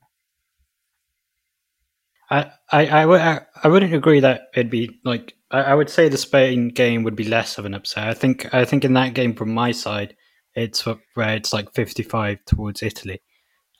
I, 2.29 2.51
I, 2.71 2.87
I, 2.87 3.05
I, 3.05 3.41
I 3.63 3.67
wouldn't 3.67 3.93
agree 3.93 4.19
that 4.19 4.47
it'd 4.53 4.71
be 4.71 4.99
like 5.03 5.33
I, 5.51 5.61
I 5.61 5.73
would 5.75 5.89
say 5.89 6.09
the 6.09 6.17
Spain 6.17 6.69
game 6.69 7.03
would 7.03 7.15
be 7.15 7.23
less 7.23 7.57
of 7.57 7.65
an 7.65 7.73
upset. 7.73 8.07
I 8.07 8.13
think 8.13 8.53
I 8.53 8.65
think 8.65 8.83
in 8.85 8.93
that 8.93 9.13
game 9.13 9.33
from 9.33 9.53
my 9.53 9.71
side, 9.71 10.15
it's 10.55 10.85
where 10.85 11.35
it's 11.35 11.53
like 11.53 11.73
fifty 11.73 12.03
five 12.03 12.43
towards 12.45 12.81
Italy. 12.83 13.21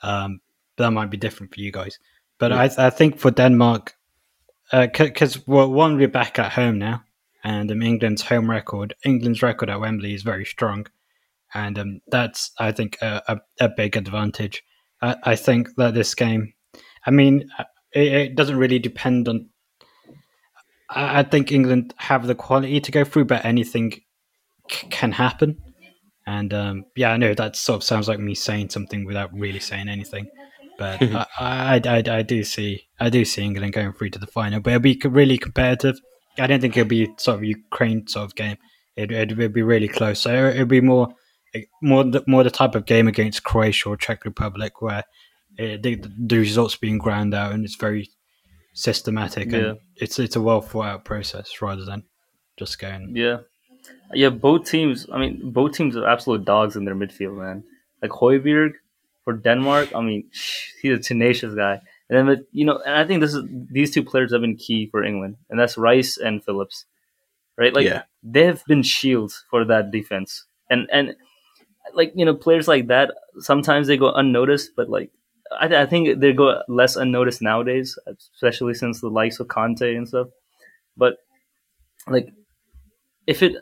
Um, 0.02 0.40
but 0.76 0.86
that 0.86 0.92
might 0.92 1.10
be 1.10 1.18
different 1.18 1.54
for 1.54 1.62
you 1.62 1.72
guys. 1.72 1.98
But 2.38 2.52
Yeah. 2.52 2.62
I, 2.78 2.88
I 2.88 2.90
think 2.90 3.18
for 3.18 3.32
Denmark, 3.32 3.94
because 4.72 5.48
well, 5.48 5.72
one 5.72 5.96
we're 5.98 6.08
back 6.08 6.38
at 6.40 6.52
home 6.52 6.78
now, 6.80 7.04
and 7.44 7.72
um, 7.72 7.82
England's 7.82 8.24
home 8.24 8.50
record, 8.50 8.94
England's 9.06 9.42
record 9.42 9.70
at 9.70 9.80
Wembley 9.80 10.14
is 10.14 10.24
very 10.24 10.46
strong, 10.46 10.88
and 11.54 11.80
um, 11.80 12.02
that's 12.08 12.52
I 12.60 12.72
think 12.72 12.98
a, 13.02 13.22
a, 13.28 13.66
a 13.66 13.70
big 13.70 13.96
advantage. 13.96 14.64
I, 15.02 15.16
I 15.24 15.36
think 15.36 15.70
that 15.78 15.94
this 15.94 16.14
game, 16.16 16.54
I 17.06 17.12
mean, 17.12 17.50
it, 17.94 18.14
it 18.14 18.36
doesn't 18.36 18.58
really 18.58 18.80
depend 18.80 19.28
on. 19.30 19.50
I, 20.90 21.20
I 21.20 21.24
think 21.24 21.52
England 21.52 21.94
have 21.98 22.28
the 22.28 22.36
quality 22.36 22.82
to 22.82 22.92
go 22.92 23.06
through, 23.06 23.26
but 23.26 23.46
anything 23.46 23.92
c- 24.70 24.88
can 24.90 25.14
happen. 25.14 25.62
And 26.28 26.54
um, 26.54 26.86
yeah, 26.96 27.12
I 27.12 27.18
know 27.18 27.34
that 27.34 27.56
sort 27.56 27.78
of 27.78 27.84
sounds 27.84 28.08
like 28.08 28.20
me 28.20 28.34
saying 28.36 28.70
something 28.70 29.06
without 29.06 29.32
really 29.34 29.60
saying 29.60 29.90
anything, 29.90 30.28
but 30.78 31.02
I, 31.04 31.26
I, 31.40 31.82
I, 31.86 32.04
I 32.18 32.22
do 32.24 32.44
see 32.44 32.88
I 33.00 33.10
do 33.10 33.24
see 33.26 33.44
England 33.44 33.74
going 33.74 33.94
through 33.94 34.10
to 34.12 34.20
the 34.20 34.28
final, 34.28 34.60
but 34.60 34.72
it'll 34.72 34.82
be 34.82 35.00
really 35.06 35.38
competitive. 35.38 36.00
I 36.40 36.48
don't 36.48 36.60
think 36.60 36.76
it'll 36.76 36.90
be 36.90 37.10
sort 37.18 37.38
of 37.38 37.44
Ukraine 37.44 38.08
sort 38.08 38.26
of 38.26 38.36
game. 38.36 38.58
It 38.96 39.12
it 39.12 39.38
will 39.38 39.50
be 39.50 39.62
really 39.62 39.88
close. 39.88 40.20
So 40.20 40.48
it'll 40.48 40.66
be 40.66 40.82
more 40.82 41.10
more 41.82 42.04
the, 42.04 42.24
more 42.28 42.44
the 42.44 42.52
type 42.52 42.76
of 42.76 42.86
game 42.86 43.08
against 43.08 43.44
Croatia 43.44 43.90
or 43.90 43.98
Czech 43.98 44.26
Republic 44.26 44.82
where 44.82 45.04
uh, 45.60 45.78
the, 45.82 46.04
the 46.18 46.38
results 46.38 46.76
being 46.76 46.98
ground 46.98 47.34
out 47.34 47.54
and 47.54 47.64
it's 47.64 47.76
very 47.76 48.10
systematic 48.74 49.52
Yeah. 49.52 49.58
and 49.60 49.78
it's 49.96 50.20
it's 50.20 50.36
a 50.36 50.42
well 50.42 50.62
thought 50.62 50.86
out 50.86 51.06
process 51.06 51.62
rather 51.62 51.86
than 51.86 52.04
just 52.58 52.80
going. 52.80 53.16
Yeah, 53.16 53.38
yeah. 54.14 54.30
Both 54.30 54.70
teams. 54.70 55.08
I 55.12 55.18
mean, 55.20 55.52
both 55.52 55.74
teams 55.74 55.98
are 55.98 56.08
absolute 56.08 56.46
dogs 56.46 56.76
in 56.76 56.86
their 56.86 56.96
midfield, 56.96 57.38
man. 57.38 57.64
Like 58.02 58.12
Højbjerg 58.12 58.74
for 59.24 59.34
Denmark. 59.34 59.96
I 59.96 60.02
mean, 60.02 60.30
he's 60.82 61.00
a 61.00 61.02
tenacious 61.02 61.54
guy. 61.56 61.82
And 62.10 62.30
then, 62.30 62.46
you 62.52 62.66
know, 62.66 62.80
and 62.86 62.96
I 62.96 63.04
think 63.06 63.22
this 63.22 63.34
is 63.34 63.44
these 63.72 63.92
two 63.92 64.04
players 64.04 64.32
have 64.32 64.42
been 64.42 64.58
key 64.58 64.88
for 64.92 65.04
England, 65.04 65.38
and 65.50 65.60
that's 65.60 65.76
Rice 65.78 66.18
and 66.18 66.44
Phillips, 66.44 66.86
right? 67.58 67.74
Like 67.74 67.86
Yeah. 67.86 68.04
they've 68.24 68.64
been 68.68 68.84
shields 68.84 69.46
for 69.50 69.66
that 69.66 69.92
defense, 69.92 70.46
and 70.70 70.88
and 70.92 71.16
like 71.94 72.14
you 72.16 72.26
know, 72.26 72.36
players 72.36 72.68
like 72.68 72.88
that 72.88 73.14
sometimes 73.40 73.88
they 73.88 73.98
go 73.98 74.12
unnoticed, 74.14 74.72
but 74.76 74.90
like 74.90 75.12
I, 75.60 75.68
I 75.84 75.86
think 75.86 76.20
they 76.20 76.34
go 76.34 76.62
less 76.68 76.96
unnoticed 76.96 77.42
nowadays, 77.42 77.98
especially 78.08 78.74
since 78.74 79.02
the 79.02 79.10
likes 79.10 79.40
of 79.40 79.48
Conte 79.48 79.96
and 79.96 80.08
stuff. 80.08 80.28
But 80.98 81.18
like 82.08 82.30
if 83.28 83.42
it 83.44 83.56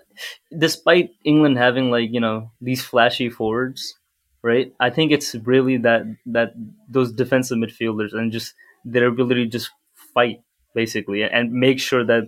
despite 0.57 1.11
England 1.23 1.57
having 1.57 1.91
like 1.91 2.09
you 2.11 2.19
know 2.19 2.51
these 2.61 2.83
flashy 2.83 3.29
forwards, 3.29 3.95
right? 4.41 4.73
I 4.79 4.89
think 4.89 5.11
it's 5.11 5.35
really 5.35 5.77
that 5.77 6.03
that 6.27 6.53
those 6.89 7.11
defensive 7.11 7.57
midfielders 7.57 8.13
and 8.13 8.31
just 8.31 8.53
their 8.85 9.07
ability 9.07 9.45
to 9.45 9.49
just 9.49 9.71
fight 10.13 10.41
basically 10.75 11.23
and 11.23 11.51
make 11.53 11.79
sure 11.79 12.03
that 12.05 12.23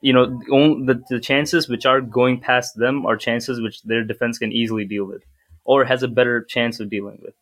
you 0.00 0.12
know 0.12 0.26
the, 0.26 1.02
the 1.10 1.20
chances 1.20 1.68
which 1.68 1.84
are 1.84 2.00
going 2.00 2.40
past 2.40 2.76
them 2.76 3.04
are 3.06 3.16
chances 3.16 3.60
which 3.60 3.82
their 3.82 4.04
defense 4.04 4.38
can 4.38 4.52
easily 4.52 4.84
deal 4.84 5.04
with 5.04 5.22
or 5.64 5.84
has 5.84 6.02
a 6.02 6.08
better 6.08 6.44
chance 6.44 6.78
of 6.80 6.88
dealing 6.88 7.18
with 7.22 7.34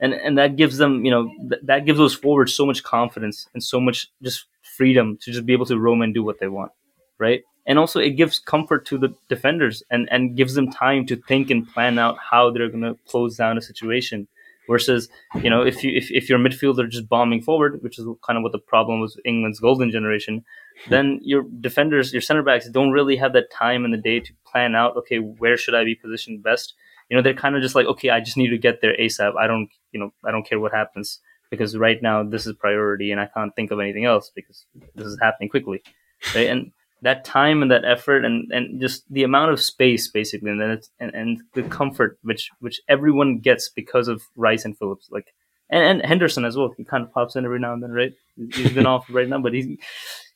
and 0.00 0.12
and 0.12 0.36
that 0.38 0.56
gives 0.56 0.76
them 0.76 1.04
you 1.04 1.10
know 1.10 1.30
th- 1.48 1.62
that 1.64 1.86
gives 1.86 1.98
those 1.98 2.14
forwards 2.14 2.52
so 2.52 2.66
much 2.66 2.82
confidence 2.82 3.48
and 3.54 3.62
so 3.62 3.80
much 3.80 4.08
just 4.22 4.44
freedom 4.76 5.18
to 5.22 5.32
just 5.32 5.46
be 5.46 5.52
able 5.54 5.66
to 5.66 5.78
roam 5.78 6.02
and 6.02 6.14
do 6.14 6.22
what 6.22 6.38
they 6.38 6.48
want 6.48 6.72
right 7.18 7.42
and 7.66 7.78
also 7.78 8.00
it 8.00 8.10
gives 8.10 8.38
comfort 8.38 8.86
to 8.86 8.98
the 8.98 9.14
defenders 9.28 9.82
and 9.90 10.08
and 10.10 10.36
gives 10.36 10.54
them 10.54 10.70
time 10.70 11.06
to 11.06 11.16
think 11.16 11.50
and 11.50 11.68
plan 11.68 11.98
out 11.98 12.16
how 12.18 12.50
they're 12.50 12.68
going 12.68 12.82
to 12.82 12.96
close 13.06 13.36
down 13.36 13.58
a 13.58 13.62
situation 13.62 14.26
versus 14.68 15.08
you 15.42 15.50
know 15.50 15.62
if 15.62 15.82
you 15.82 15.90
if, 15.96 16.10
if 16.10 16.28
your 16.28 16.38
midfielder 16.38 16.88
just 16.88 17.08
bombing 17.08 17.42
forward 17.42 17.82
which 17.82 17.98
is 17.98 18.06
kind 18.26 18.36
of 18.36 18.42
what 18.42 18.52
the 18.52 18.58
problem 18.58 19.00
was 19.00 19.16
with 19.16 19.26
england's 19.26 19.60
golden 19.60 19.90
generation 19.90 20.44
then 20.88 21.20
your 21.22 21.42
defenders 21.60 22.12
your 22.12 22.22
center 22.22 22.42
backs 22.42 22.68
don't 22.68 22.92
really 22.92 23.16
have 23.16 23.32
that 23.32 23.50
time 23.50 23.84
in 23.84 23.90
the 23.90 23.96
day 23.96 24.20
to 24.20 24.32
plan 24.46 24.74
out 24.74 24.96
okay 24.96 25.18
where 25.18 25.56
should 25.56 25.74
i 25.74 25.84
be 25.84 25.94
positioned 25.94 26.42
best? 26.42 26.74
You 27.08 27.16
know 27.16 27.22
they're 27.22 27.34
kind 27.34 27.56
of 27.56 27.62
just 27.62 27.74
like 27.74 27.86
okay 27.86 28.08
i 28.08 28.20
just 28.20 28.36
need 28.38 28.48
to 28.48 28.56
get 28.58 28.80
there 28.80 28.96
asap 28.98 29.36
i 29.36 29.46
don't 29.46 29.68
you 29.90 30.00
know 30.00 30.12
i 30.24 30.30
don't 30.30 30.46
care 30.46 30.58
what 30.58 30.72
happens 30.72 31.20
because 31.50 31.76
right 31.76 32.00
now 32.00 32.22
this 32.22 32.46
is 32.46 32.54
priority 32.54 33.12
and 33.12 33.20
i 33.20 33.26
can't 33.26 33.54
think 33.54 33.70
of 33.70 33.80
anything 33.80 34.06
else 34.06 34.30
because 34.34 34.64
this 34.94 35.06
is 35.06 35.18
happening 35.20 35.50
quickly 35.50 35.82
right? 36.34 36.48
And 36.48 36.72
that 37.02 37.24
time 37.24 37.62
and 37.62 37.70
that 37.70 37.84
effort 37.84 38.24
and, 38.24 38.50
and 38.52 38.80
just 38.80 39.04
the 39.12 39.24
amount 39.24 39.50
of 39.50 39.60
space 39.60 40.08
basically 40.08 40.50
and 40.50 40.60
then 40.60 40.70
it's 40.70 40.90
and, 41.00 41.14
and 41.14 41.42
the 41.54 41.62
comfort 41.64 42.18
which 42.22 42.50
which 42.60 42.80
everyone 42.88 43.38
gets 43.38 43.68
because 43.68 44.08
of 44.08 44.22
Rice 44.36 44.64
and 44.64 44.76
Phillips 44.78 45.08
like 45.10 45.34
and, 45.72 45.84
and 45.84 46.06
Henderson 46.06 46.44
as 46.44 46.56
well. 46.56 46.72
He 46.76 46.84
kind 46.84 47.02
of 47.02 47.12
pops 47.12 47.34
in 47.34 47.44
every 47.44 47.58
now 47.58 47.72
and 47.72 47.82
then, 47.82 47.90
right? 47.90 48.12
He's 48.36 48.72
been 48.72 48.86
off 48.86 49.06
right 49.10 49.28
now, 49.28 49.40
but 49.40 49.54
he's 49.54 49.64
he 49.64 49.78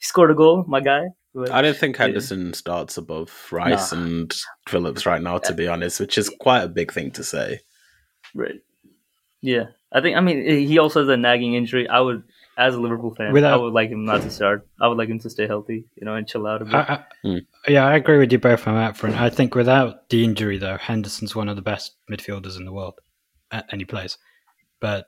scored 0.00 0.31
a 0.31 0.35
goal, 0.35 0.64
my 0.66 0.81
guy. 0.81 1.09
But, 1.35 1.52
I 1.52 1.61
don't 1.61 1.76
think 1.76 1.96
Henderson 1.96 2.46
yeah. 2.46 2.52
starts 2.52 2.96
above 2.96 3.31
Rice 3.52 3.92
nah. 3.92 4.00
and 4.00 4.35
Phillips 4.66 5.05
right 5.05 5.20
now, 5.20 5.37
to 5.38 5.52
be 5.52 5.68
honest, 5.68 6.00
which 6.00 6.16
is 6.16 6.31
quite 6.40 6.62
a 6.62 6.68
big 6.68 6.92
thing 6.92 7.11
to 7.12 7.22
say. 7.22 7.61
Right. 8.35 8.61
Yeah, 9.42 9.66
I 9.92 10.00
think. 10.00 10.16
I 10.16 10.20
mean, 10.20 10.44
he 10.46 10.79
also 10.79 11.00
has 11.00 11.09
a 11.11 11.16
nagging 11.16 11.52
injury. 11.52 11.87
I 11.87 12.00
would, 12.00 12.22
as 12.56 12.74
a 12.74 12.80
Liverpool 12.80 13.14
fan, 13.14 13.32
Without, 13.32 13.54
I 13.54 13.56
would 13.62 13.74
like 13.74 13.90
him 13.90 14.04
not 14.04 14.22
to 14.22 14.30
start. 14.30 14.66
I 14.80 14.88
would 14.88 14.96
like 14.96 15.08
him 15.08 15.18
to 15.20 15.30
stay 15.30 15.46
healthy, 15.46 15.84
you 15.94 16.04
know, 16.04 16.14
and 16.14 16.26
chill 16.26 16.46
out 16.46 16.62
a 16.62 16.64
bit. 16.64 16.74
I, 16.74 16.80
I, 16.80 17.04
hmm. 17.22 17.38
Yeah, 17.68 17.86
I 17.86 17.96
agree 17.96 18.18
with 18.18 18.32
you 18.32 18.38
both 18.38 18.66
on 18.66 18.74
that 18.76 18.96
front. 18.96 19.16
I 19.16 19.28
think 19.28 19.54
without 19.54 20.08
the 20.08 20.24
injury, 20.24 20.58
though, 20.58 20.78
Henderson's 20.78 21.36
one 21.36 21.48
of 21.48 21.56
the 21.56 21.62
best 21.62 21.96
midfielders 22.10 22.56
in 22.56 22.64
the 22.64 22.72
world, 22.72 22.94
and 23.50 23.80
he 23.80 23.84
plays. 23.84 24.16
But 24.80 25.06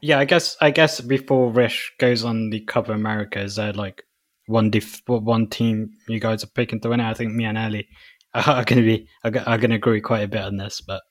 yeah, 0.00 0.18
I 0.18 0.24
guess 0.24 0.56
I 0.60 0.70
guess 0.70 1.00
before 1.00 1.50
Rish 1.50 1.92
goes 1.98 2.24
on 2.24 2.50
the 2.50 2.60
Copa 2.60 2.92
America, 2.92 3.40
is 3.40 3.56
there 3.56 3.72
like 3.72 4.02
one 4.46 4.70
def- 4.70 5.02
one 5.06 5.48
team 5.48 5.92
you 6.08 6.20
guys 6.20 6.42
are 6.42 6.48
picking 6.48 6.80
to 6.80 6.88
win 6.88 7.00
it? 7.00 7.08
I 7.08 7.14
think 7.14 7.32
me 7.32 7.44
and 7.44 7.58
Ali 7.58 7.88
are 8.34 8.64
going 8.64 8.82
to 8.82 8.82
be 8.82 9.08
are 9.24 9.30
going 9.30 9.70
to 9.70 9.76
agree 9.76 10.00
quite 10.00 10.24
a 10.24 10.28
bit 10.28 10.42
on 10.42 10.56
this, 10.56 10.80
but 10.80 11.02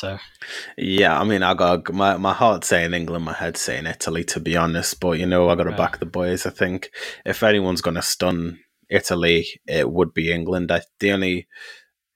so 0.00 0.18
yeah, 0.78 1.20
I 1.20 1.24
mean, 1.24 1.42
I 1.42 1.52
got 1.52 1.92
my 1.92 2.16
my 2.16 2.32
heart 2.32 2.64
saying 2.64 2.94
England, 2.94 3.26
my 3.26 3.34
head 3.34 3.58
saying 3.58 3.86
Italy, 3.86 4.24
to 4.24 4.40
be 4.40 4.56
honest. 4.56 4.98
But 4.98 5.18
you 5.18 5.26
know, 5.26 5.50
I 5.50 5.54
got 5.54 5.64
to 5.64 5.70
right. 5.70 5.78
back 5.78 5.98
the 5.98 6.06
boys. 6.06 6.46
I 6.46 6.50
think 6.50 6.90
if 7.26 7.42
anyone's 7.42 7.82
going 7.82 7.96
to 7.96 8.02
stun 8.02 8.60
Italy, 8.88 9.46
it 9.66 9.90
would 9.92 10.14
be 10.14 10.32
England. 10.32 10.72
I, 10.72 10.80
the 11.00 11.12
only 11.12 11.48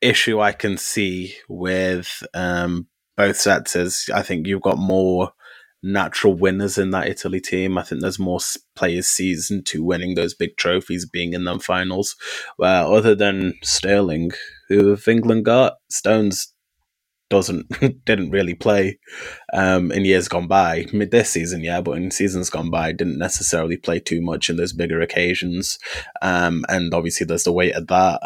issue 0.01 0.41
I 0.41 0.53
can 0.53 0.79
see 0.79 1.35
with 1.47 2.23
um, 2.33 2.89
both 3.19 3.37
sets 3.37 3.77
is 3.77 4.09
I 4.15 4.23
think 4.23 4.47
you've 4.47 4.63
got 4.63 4.79
more 4.79 5.33
natural 5.83 6.33
winners 6.33 6.79
in 6.79 6.91
that 6.93 7.09
Italy 7.09 7.41
team. 7.41 7.77
I 7.77 7.83
think 7.83 8.01
there's 8.01 8.19
more 8.19 8.41
players 8.75 9.09
seasoned 9.09 9.67
to 9.67 9.85
winning 9.85 10.15
those 10.15 10.33
big 10.33 10.57
trophies, 10.57 11.05
being 11.05 11.35
in 11.35 11.45
them 11.45 11.59
finals. 11.59 12.17
Well, 12.59 12.95
other 12.95 13.15
than 13.15 13.59
Sterling, 13.63 14.31
who 14.71 14.89
have 14.89 15.07
England 15.07 15.45
got? 15.45 15.75
Stones 15.91 16.54
doesn't 17.35 17.67
didn't 18.05 18.31
really 18.31 18.55
play 18.55 18.97
um, 19.53 19.91
in 19.91 20.05
years 20.05 20.29
gone 20.29 20.47
by. 20.47 20.87
Mid 20.93 21.11
this 21.11 21.31
season, 21.31 21.63
yeah, 21.63 21.81
but 21.81 21.97
in 21.97 22.13
seasons 22.13 22.49
gone 22.49 22.71
by, 22.71 22.93
didn't 22.93 23.19
necessarily 23.19 23.77
play 23.77 23.99
too 23.99 24.23
much 24.23 24.49
in 24.49 24.57
those 24.57 24.73
bigger 24.73 25.01
occasions. 25.01 25.81
Um, 26.23 26.65
and 26.69 26.95
obviously, 26.95 27.27
there's 27.27 27.43
the 27.43 27.53
weight 27.53 27.75
of 27.75 27.89
that 27.89 28.21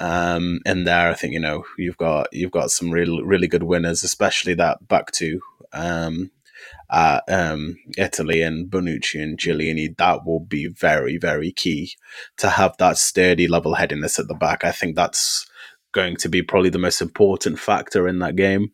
um, 0.00 0.58
in 0.66 0.82
there. 0.82 1.10
I 1.10 1.14
think 1.14 1.32
you 1.32 1.38
know 1.38 1.64
you've 1.78 1.96
got 1.96 2.26
you've 2.32 2.50
got 2.50 2.72
some 2.72 2.90
really 2.90 3.22
really 3.22 3.46
good 3.46 3.62
winners, 3.62 4.02
especially 4.02 4.54
that 4.54 4.88
back 4.88 5.12
two 5.12 5.40
um, 5.72 6.32
at 6.90 7.22
um, 7.28 7.76
Italy 7.96 8.42
and 8.42 8.68
Bonucci 8.68 9.22
and 9.22 9.38
Chiellini, 9.38 9.96
that 9.96 10.26
will 10.26 10.40
be 10.40 10.66
very, 10.66 11.18
very 11.18 11.52
key 11.52 11.92
to 12.38 12.50
have 12.50 12.76
that 12.78 12.98
sturdy 12.98 13.46
level 13.46 13.74
headiness 13.74 14.18
at 14.18 14.26
the 14.26 14.34
back. 14.34 14.64
I 14.64 14.72
think 14.72 14.96
that's 14.96 15.46
going 15.94 16.16
to 16.16 16.28
be 16.28 16.42
probably 16.42 16.70
the 16.70 16.78
most 16.78 17.00
important 17.00 17.58
factor 17.58 18.06
in 18.06 18.18
that 18.18 18.36
game. 18.36 18.72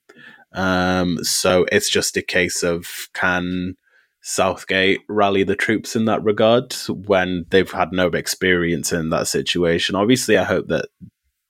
Um, 0.52 1.22
so 1.22 1.66
it's 1.70 1.88
just 1.88 2.16
a 2.16 2.22
case 2.22 2.62
of 2.64 2.86
can 3.14 3.74
Southgate 4.22 5.00
rally 5.08 5.44
the 5.44 5.56
troops 5.56 5.96
in 5.96 6.04
that 6.06 6.22
regard 6.22 6.74
when 6.88 7.46
they've 7.50 7.70
had 7.70 7.92
no 7.92 8.08
experience 8.08 8.92
in 8.92 9.10
that 9.10 9.28
situation. 9.28 9.94
Obviously, 9.94 10.36
I 10.36 10.44
hope 10.44 10.66
that 10.68 10.88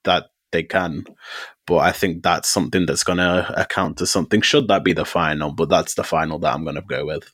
that 0.03 0.27
they 0.51 0.63
can. 0.63 1.05
But 1.65 1.77
I 1.79 1.91
think 1.91 2.23
that's 2.23 2.49
something 2.49 2.85
that's 2.85 3.03
going 3.03 3.17
to 3.17 3.53
account 3.59 3.97
to 3.97 4.07
something. 4.07 4.41
Should 4.41 4.67
that 4.67 4.83
be 4.83 4.93
the 4.93 5.05
final? 5.05 5.51
But 5.51 5.69
that's 5.69 5.95
the 5.95 6.03
final 6.03 6.39
that 6.39 6.53
I'm 6.53 6.63
going 6.63 6.75
to 6.75 6.81
go 6.81 7.05
with. 7.05 7.31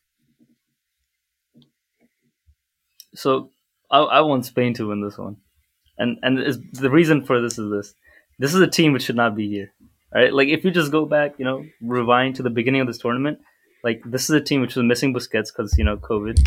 So 3.15 3.51
I, 3.89 3.99
I 3.99 4.21
want 4.21 4.45
Spain 4.45 4.73
to 4.75 4.89
win 4.89 5.01
this 5.01 5.17
one, 5.17 5.37
and 5.97 6.17
and 6.21 6.37
the 6.73 6.91
reason 6.91 7.25
for 7.25 7.41
this 7.41 7.57
is 7.57 7.71
this: 7.71 7.93
this 8.39 8.53
is 8.53 8.61
a 8.61 8.67
team 8.67 8.93
which 8.93 9.03
should 9.03 9.15
not 9.15 9.35
be 9.35 9.49
here. 9.49 9.73
Right? 10.13 10.33
Like 10.33 10.47
if 10.47 10.63
you 10.63 10.71
just 10.71 10.91
go 10.91 11.05
back, 11.05 11.35
you 11.37 11.45
know, 11.45 11.65
rewind 11.81 12.35
to 12.35 12.43
the 12.43 12.49
beginning 12.49 12.81
of 12.81 12.87
this 12.87 12.97
tournament, 12.97 13.39
like 13.83 14.01
this 14.05 14.23
is 14.23 14.31
a 14.31 14.41
team 14.41 14.61
which 14.61 14.75
was 14.75 14.85
missing 14.85 15.13
Busquets 15.13 15.51
because 15.55 15.77
you 15.77 15.83
know 15.83 15.97
COVID. 15.97 16.37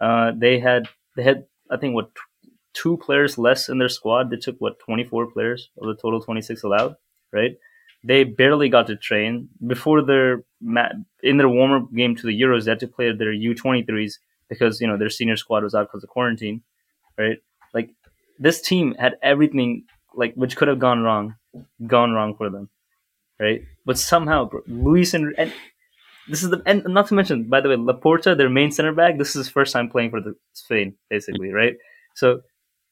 Uh, 0.00 0.32
they 0.36 0.58
had 0.58 0.88
they 1.16 1.22
had 1.22 1.46
I 1.70 1.76
think 1.76 1.94
what 1.94 2.10
two 2.74 2.96
players 2.98 3.38
less 3.38 3.68
in 3.68 3.78
their 3.78 3.88
squad. 3.88 4.30
They 4.30 4.36
took 4.36 4.56
what 4.58 4.78
24 4.80 5.30
players 5.32 5.70
of 5.78 5.86
the 5.86 6.00
total 6.00 6.20
26 6.20 6.62
allowed, 6.62 6.96
right? 7.32 7.56
They 8.04 8.24
barely 8.24 8.68
got 8.68 8.86
to 8.88 8.96
train 8.96 9.48
before 9.66 10.02
their 10.02 10.44
in 11.22 11.36
their 11.38 11.48
warm 11.48 11.72
up 11.72 11.94
game 11.94 12.14
to 12.16 12.26
the 12.26 12.38
Euros. 12.40 12.64
They 12.64 12.72
had 12.72 12.80
to 12.80 12.88
play 12.88 13.10
their 13.12 13.32
U23s 13.32 14.14
because 14.48 14.80
you 14.80 14.86
know 14.86 14.96
their 14.96 15.10
senior 15.10 15.36
squad 15.36 15.64
was 15.64 15.74
out 15.74 15.88
because 15.88 16.04
of 16.04 16.10
quarantine, 16.10 16.62
right? 17.18 17.38
Like 17.72 17.90
this 18.38 18.60
team 18.60 18.94
had 18.98 19.14
everything 19.22 19.84
like 20.16 20.34
which 20.34 20.56
could 20.56 20.68
have 20.68 20.78
gone 20.78 21.02
wrong, 21.02 21.36
gone 21.86 22.12
wrong 22.12 22.34
for 22.34 22.50
them, 22.50 22.68
right? 23.38 23.62
But 23.84 23.98
somehow 23.98 24.50
Luis 24.66 25.14
and, 25.14 25.34
and 25.38 25.52
this 26.28 26.42
is 26.42 26.50
the 26.50 26.62
and 26.66 26.84
not 26.88 27.08
to 27.08 27.14
mention 27.14 27.44
by 27.44 27.60
the 27.60 27.68
way 27.68 27.76
Laporte, 27.76 28.24
their 28.24 28.50
main 28.50 28.72
center 28.72 28.92
back. 28.92 29.18
This 29.18 29.30
is 29.30 29.46
his 29.46 29.48
first 29.48 29.72
time 29.72 29.88
playing 29.88 30.10
for 30.10 30.20
the 30.20 30.34
Spain, 30.52 30.94
basically, 31.08 31.52
right? 31.52 31.76
So 32.14 32.40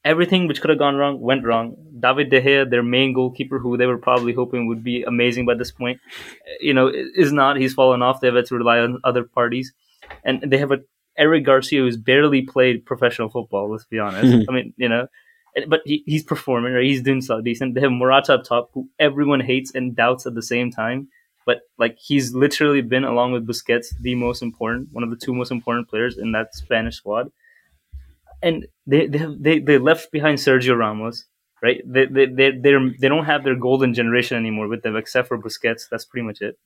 everything 0.05 0.47
which 0.47 0.61
could 0.61 0.71
have 0.71 0.79
gone 0.79 0.97
wrong 0.97 1.21
went 1.21 1.45
wrong. 1.45 1.77
David 1.99 2.31
De 2.31 2.41
Gea, 2.41 2.69
their 2.69 2.83
main 2.83 3.13
goalkeeper, 3.13 3.59
who 3.59 3.77
they 3.77 3.87
were 3.87 3.99
probably 3.99 4.35
hoping 4.35 4.67
would 4.67 4.85
be 4.85 5.03
amazing 5.03 5.47
by 5.47 5.55
this 5.55 5.71
point, 5.71 6.01
you 6.61 6.75
know, 6.75 6.93
is 6.93 7.33
not. 7.33 7.57
He's 7.57 7.75
fallen 7.75 8.03
off. 8.03 8.21
They've 8.21 8.35
had 8.35 8.47
to 8.47 8.57
rely 8.57 8.79
on 8.79 9.01
other 9.03 9.25
parties, 9.25 9.73
and 10.25 10.43
they 10.43 10.59
have 10.59 10.73
a 10.73 10.81
Eric 11.17 11.45
Garcia 11.45 11.81
who's 11.81 11.97
barely 11.97 12.43
played 12.43 12.85
professional 12.85 13.31
football. 13.31 13.71
Let's 13.71 13.85
be 13.85 13.99
honest. 13.99 14.47
I 14.49 14.53
mean, 14.53 14.75
you 14.77 14.89
know. 14.89 15.09
But 15.69 15.83
he, 15.85 16.03
he's 16.07 16.25
performing, 16.25 16.73
right? 16.73 16.85
He's 16.85 17.03
doing 17.03 17.21
so 17.21 17.41
decent. 17.41 17.75
They 17.75 17.81
have 17.83 17.93
Morata 17.93 18.35
up 18.35 18.45
top, 18.45 18.71
who 18.75 18.89
everyone 18.99 19.41
hates 19.41 19.73
and 19.75 19.95
doubts 19.95 20.27
at 20.27 20.35
the 20.35 20.43
same 20.43 20.71
time. 20.71 21.09
But 21.47 21.61
like 21.79 21.97
he's 21.99 22.35
literally 22.35 22.81
been, 22.81 23.05
along 23.05 23.33
with 23.33 23.47
Busquets, 23.47 23.89
the 24.01 24.15
most 24.15 24.43
important, 24.43 24.89
one 24.93 25.05
of 25.05 25.11
the 25.11 25.17
two 25.17 25.35
most 25.35 25.51
important 25.53 25.89
players 25.89 26.19
in 26.19 26.33
that 26.33 26.55
Spanish 26.55 26.97
squad 26.97 27.31
and 28.43 28.67
they 28.87 29.07
they 29.07 29.19
have, 29.19 29.43
they, 29.43 29.59
they 29.59 29.79
left 29.79 30.13
behind 30.13 30.39
Sergio 30.39 30.77
Ramos, 30.77 31.25
right? 31.63 31.81
They 31.87 32.07
they 32.07 32.27
they 32.27 32.51
they're, 32.53 32.91
they 33.01 33.09
don't 33.09 33.25
have 33.25 33.45
their 33.45 33.57
golden 33.57 33.95
generation 33.95 34.37
anymore 34.37 34.69
with 34.69 34.83
them, 34.83 34.97
except 34.97 35.29
for 35.29 35.39
Busquets. 35.39 35.89
That's 35.91 36.05
pretty 36.05 36.27
much 36.27 36.43
it, 36.43 36.59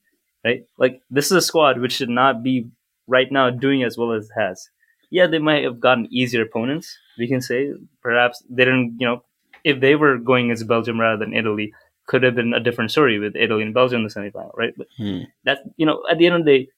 right? 0.45 0.65
Like 0.77 1.03
this 1.11 1.27
is 1.27 1.33
a 1.33 1.43
squad 1.43 1.81
which 1.81 1.93
should 1.93 2.09
not 2.09 2.43
be 2.43 2.69
right 3.07 3.31
now 3.31 3.51
doing 3.51 3.83
as 3.85 3.97
well 3.97 4.13
as 4.13 4.27
it 4.27 4.33
has. 4.41 4.71
Yeah, 5.11 5.27
they 5.27 5.39
might 5.39 5.65
have 5.65 5.81
gotten 5.81 6.07
easier 6.11 6.43
opponents. 6.43 6.99
We 7.19 7.29
can 7.29 7.41
say 7.41 7.73
perhaps 8.03 8.43
they 8.49 8.65
didn't. 8.65 8.97
You 8.99 9.07
know, 9.07 9.25
if 9.65 9.81
they 9.81 9.95
were 9.95 10.19
going 10.19 10.51
as 10.51 10.63
Belgium 10.65 11.01
rather 11.01 11.17
than 11.17 11.35
Italy, 11.35 11.73
could 12.07 12.23
have 12.23 12.35
been 12.35 12.55
a 12.55 12.61
different 12.61 12.91
story 12.91 13.19
with 13.19 13.37
Italy 13.37 13.63
and 13.63 13.75
Belgium 13.75 14.01
in 14.01 14.07
the 14.07 14.11
semifinal, 14.11 14.57
right? 14.57 14.75
But 14.77 14.89
hmm. 14.97 15.23
that 15.45 15.59
you 15.77 15.87
know, 15.87 16.03
at 16.11 16.19
the 16.19 16.27
end 16.27 16.37
of 16.37 16.45
the 16.45 16.59
day, 16.59 16.69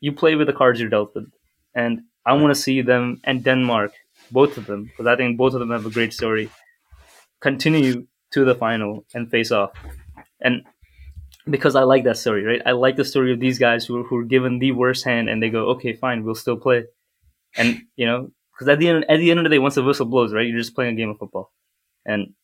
you 0.00 0.12
play 0.12 0.34
with 0.34 0.46
the 0.46 0.52
cards 0.52 0.80
you're 0.80 0.88
dealt 0.88 1.14
with, 1.14 1.30
and 1.74 2.02
I 2.26 2.32
want 2.32 2.54
to 2.54 2.60
see 2.60 2.80
them 2.80 3.20
and 3.24 3.44
Denmark 3.44 3.92
both 4.30 4.56
of 4.56 4.66
them, 4.66 4.84
because 4.84 5.06
I 5.06 5.16
think 5.16 5.36
both 5.36 5.54
of 5.54 5.60
them 5.60 5.70
have 5.70 5.86
a 5.86 5.90
great 5.90 6.12
story, 6.12 6.50
continue 7.40 8.06
to 8.32 8.44
the 8.44 8.54
final 8.54 9.04
and 9.14 9.30
face 9.30 9.50
off. 9.52 9.72
And 10.40 10.64
because 11.48 11.76
I 11.76 11.82
like 11.82 12.04
that 12.04 12.16
story, 12.16 12.44
right? 12.44 12.62
I 12.64 12.72
like 12.72 12.96
the 12.96 13.04
story 13.04 13.32
of 13.32 13.40
these 13.40 13.58
guys 13.58 13.84
who, 13.84 14.02
who 14.04 14.16
are 14.16 14.24
given 14.24 14.58
the 14.58 14.72
worst 14.72 15.04
hand 15.04 15.28
and 15.28 15.42
they 15.42 15.50
go, 15.50 15.68
okay, 15.70 15.92
fine, 15.92 16.24
we'll 16.24 16.34
still 16.34 16.56
play. 16.56 16.84
And, 17.56 17.82
you 17.96 18.06
know, 18.06 18.30
because 18.52 18.68
at 18.68 18.78
the 18.78 18.88
end, 18.88 19.04
at 19.08 19.18
the 19.18 19.30
end 19.30 19.40
of 19.40 19.44
the 19.44 19.50
day, 19.50 19.58
once 19.58 19.74
the 19.74 19.82
whistle 19.82 20.06
blows, 20.06 20.32
right, 20.32 20.46
you're 20.46 20.58
just 20.58 20.74
playing 20.74 20.94
a 20.94 20.96
game 20.96 21.10
of 21.10 21.18
football. 21.18 21.52
And 22.04 22.34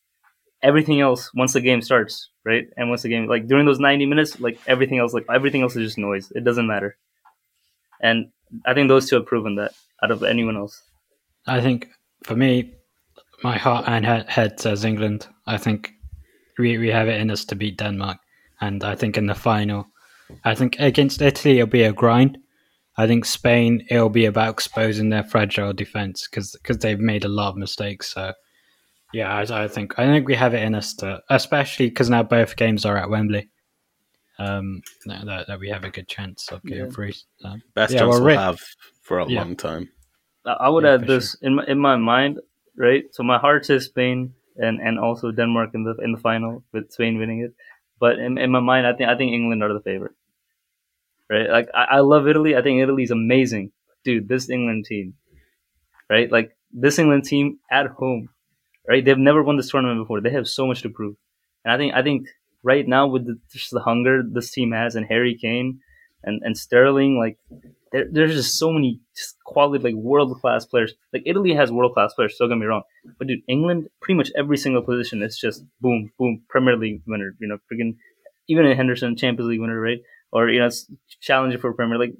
everything 0.62 1.00
else, 1.00 1.30
once 1.34 1.52
the 1.52 1.60
game 1.60 1.82
starts, 1.82 2.30
right? 2.44 2.66
And 2.76 2.88
once 2.88 3.02
the 3.02 3.08
game, 3.08 3.26
like 3.26 3.46
during 3.46 3.66
those 3.66 3.78
90 3.78 4.06
minutes, 4.06 4.40
like 4.40 4.58
everything 4.66 4.98
else, 4.98 5.12
like 5.12 5.26
everything 5.32 5.62
else 5.62 5.76
is 5.76 5.88
just 5.88 5.98
noise. 5.98 6.30
It 6.34 6.44
doesn't 6.44 6.66
matter. 6.66 6.96
And 8.00 8.30
I 8.66 8.74
think 8.74 8.88
those 8.88 9.08
two 9.08 9.16
have 9.16 9.26
proven 9.26 9.56
that 9.56 9.72
out 10.02 10.10
of 10.10 10.22
anyone 10.22 10.56
else. 10.56 10.82
I 11.46 11.60
think 11.60 11.88
for 12.24 12.36
me, 12.36 12.74
my 13.42 13.56
heart 13.56 13.84
and 13.86 14.04
head 14.04 14.60
says 14.60 14.84
England. 14.84 15.26
I 15.46 15.56
think 15.56 15.92
we, 16.58 16.78
we 16.78 16.88
have 16.88 17.08
it 17.08 17.20
in 17.20 17.30
us 17.30 17.44
to 17.46 17.56
beat 17.56 17.78
Denmark. 17.78 18.18
And 18.60 18.84
I 18.84 18.94
think 18.94 19.16
in 19.16 19.26
the 19.26 19.34
final, 19.34 19.86
I 20.44 20.54
think 20.54 20.76
against 20.78 21.22
Italy, 21.22 21.58
it'll 21.58 21.70
be 21.70 21.82
a 21.82 21.92
grind. 21.92 22.38
I 23.00 23.06
think 23.06 23.24
Spain, 23.24 23.86
it'll 23.88 24.10
be 24.10 24.26
about 24.26 24.52
exposing 24.52 25.08
their 25.08 25.24
fragile 25.24 25.72
defense 25.72 26.28
because 26.28 26.78
they've 26.80 27.00
made 27.00 27.24
a 27.24 27.28
lot 27.28 27.48
of 27.48 27.56
mistakes. 27.56 28.12
So, 28.12 28.34
yeah, 29.14 29.34
I, 29.34 29.64
I, 29.64 29.68
think 29.68 29.98
I 29.98 30.04
think 30.04 30.28
we 30.28 30.34
have 30.34 30.52
it 30.52 30.62
in 30.62 30.74
us 30.74 30.92
to, 30.96 31.22
especially 31.30 31.88
because 31.88 32.10
now 32.10 32.22
both 32.22 32.56
games 32.56 32.84
are 32.84 32.98
at 32.98 33.08
Wembley. 33.08 33.48
Um, 34.38 34.82
that, 35.06 35.46
that 35.48 35.60
we 35.60 35.70
have 35.70 35.84
a 35.84 35.90
good 35.90 36.08
chance 36.08 36.52
of 36.52 36.62
getting 36.62 36.84
yeah. 36.84 36.90
through. 36.90 37.12
Um, 37.42 37.62
Best 37.74 37.94
yeah, 37.94 38.00
chance 38.00 38.10
well, 38.10 38.24
we'll 38.24 38.38
have 38.38 38.60
for 39.00 39.20
a 39.20 39.28
yeah. 39.28 39.40
long 39.40 39.56
time. 39.56 39.88
I 40.44 40.68
would 40.68 40.84
yeah, 40.84 40.94
add 40.94 41.06
this 41.06 41.32
sure. 41.32 41.48
in 41.48 41.54
my, 41.54 41.64
in 41.68 41.78
my 41.78 41.96
mind, 41.96 42.38
right? 42.76 43.04
So 43.12 43.22
my 43.22 43.38
heart 43.38 43.64
says 43.64 43.86
Spain 43.86 44.34
and, 44.56 44.78
and 44.78 44.98
also 44.98 45.30
Denmark 45.30 45.70
in 45.72 45.84
the 45.84 45.94
in 46.04 46.12
the 46.12 46.18
final 46.18 46.64
with 46.72 46.92
Spain 46.92 47.18
winning 47.18 47.40
it, 47.40 47.54
but 47.98 48.18
in, 48.18 48.36
in 48.36 48.50
my 48.50 48.60
mind, 48.60 48.86
I 48.86 48.92
think 48.92 49.08
I 49.08 49.16
think 49.16 49.32
England 49.32 49.62
are 49.62 49.72
the 49.72 49.80
favorite. 49.80 50.12
Right? 51.30 51.48
Like 51.48 51.68
I, 51.74 51.96
I 51.96 52.00
love 52.00 52.28
Italy. 52.28 52.56
I 52.56 52.62
think 52.62 52.82
Italy's 52.82 53.10
amazing, 53.10 53.72
dude. 54.04 54.28
This 54.28 54.50
England 54.50 54.86
team, 54.86 55.14
right? 56.08 56.30
Like 56.30 56.56
this 56.72 56.98
England 56.98 57.24
team 57.24 57.58
at 57.70 57.86
home, 57.86 58.28
right? 58.88 59.04
They've 59.04 59.18
never 59.18 59.42
won 59.42 59.56
this 59.56 59.70
tournament 59.70 60.00
before. 60.00 60.20
They 60.20 60.30
have 60.30 60.48
so 60.48 60.66
much 60.66 60.82
to 60.82 60.90
prove, 60.90 61.16
and 61.64 61.72
I 61.72 61.76
think 61.76 61.94
I 61.94 62.02
think 62.02 62.28
right 62.62 62.86
now 62.86 63.06
with 63.06 63.26
the, 63.26 63.38
just 63.52 63.70
the 63.70 63.80
hunger 63.80 64.22
this 64.22 64.50
team 64.50 64.72
has 64.72 64.96
and 64.96 65.06
Harry 65.06 65.36
Kane 65.40 65.80
and 66.24 66.42
and 66.44 66.56
Sterling, 66.56 67.18
like 67.18 67.38
there, 67.92 68.06
there's 68.10 68.34
just 68.34 68.58
so 68.58 68.72
many 68.72 69.00
just 69.16 69.36
quality 69.44 69.82
like 69.82 69.94
world 69.94 70.38
class 70.40 70.64
players. 70.64 70.94
Like 71.12 71.22
Italy 71.26 71.54
has 71.54 71.72
world 71.72 71.94
class 71.94 72.14
players. 72.14 72.36
Don't 72.38 72.48
get 72.48 72.58
me 72.58 72.66
wrong, 72.66 72.82
but 73.18 73.28
dude, 73.28 73.40
England 73.48 73.88
pretty 74.00 74.16
much 74.16 74.30
every 74.36 74.56
single 74.56 74.82
position 74.82 75.22
is 75.22 75.38
just 75.38 75.64
boom, 75.80 76.12
boom, 76.18 76.42
Premier 76.48 76.76
League 76.76 77.02
winner. 77.06 77.34
You 77.40 77.48
know, 77.48 77.58
freaking 77.72 77.96
even 78.48 78.66
a 78.66 78.74
Henderson, 78.74 79.16
Champions 79.16 79.48
League 79.48 79.60
winner, 79.60 79.80
right? 79.80 80.00
Or 80.32 80.48
you 80.48 80.60
know, 80.60 80.70
challenger 81.20 81.58
for 81.58 81.72
Premier 81.74 81.98
Like 81.98 82.14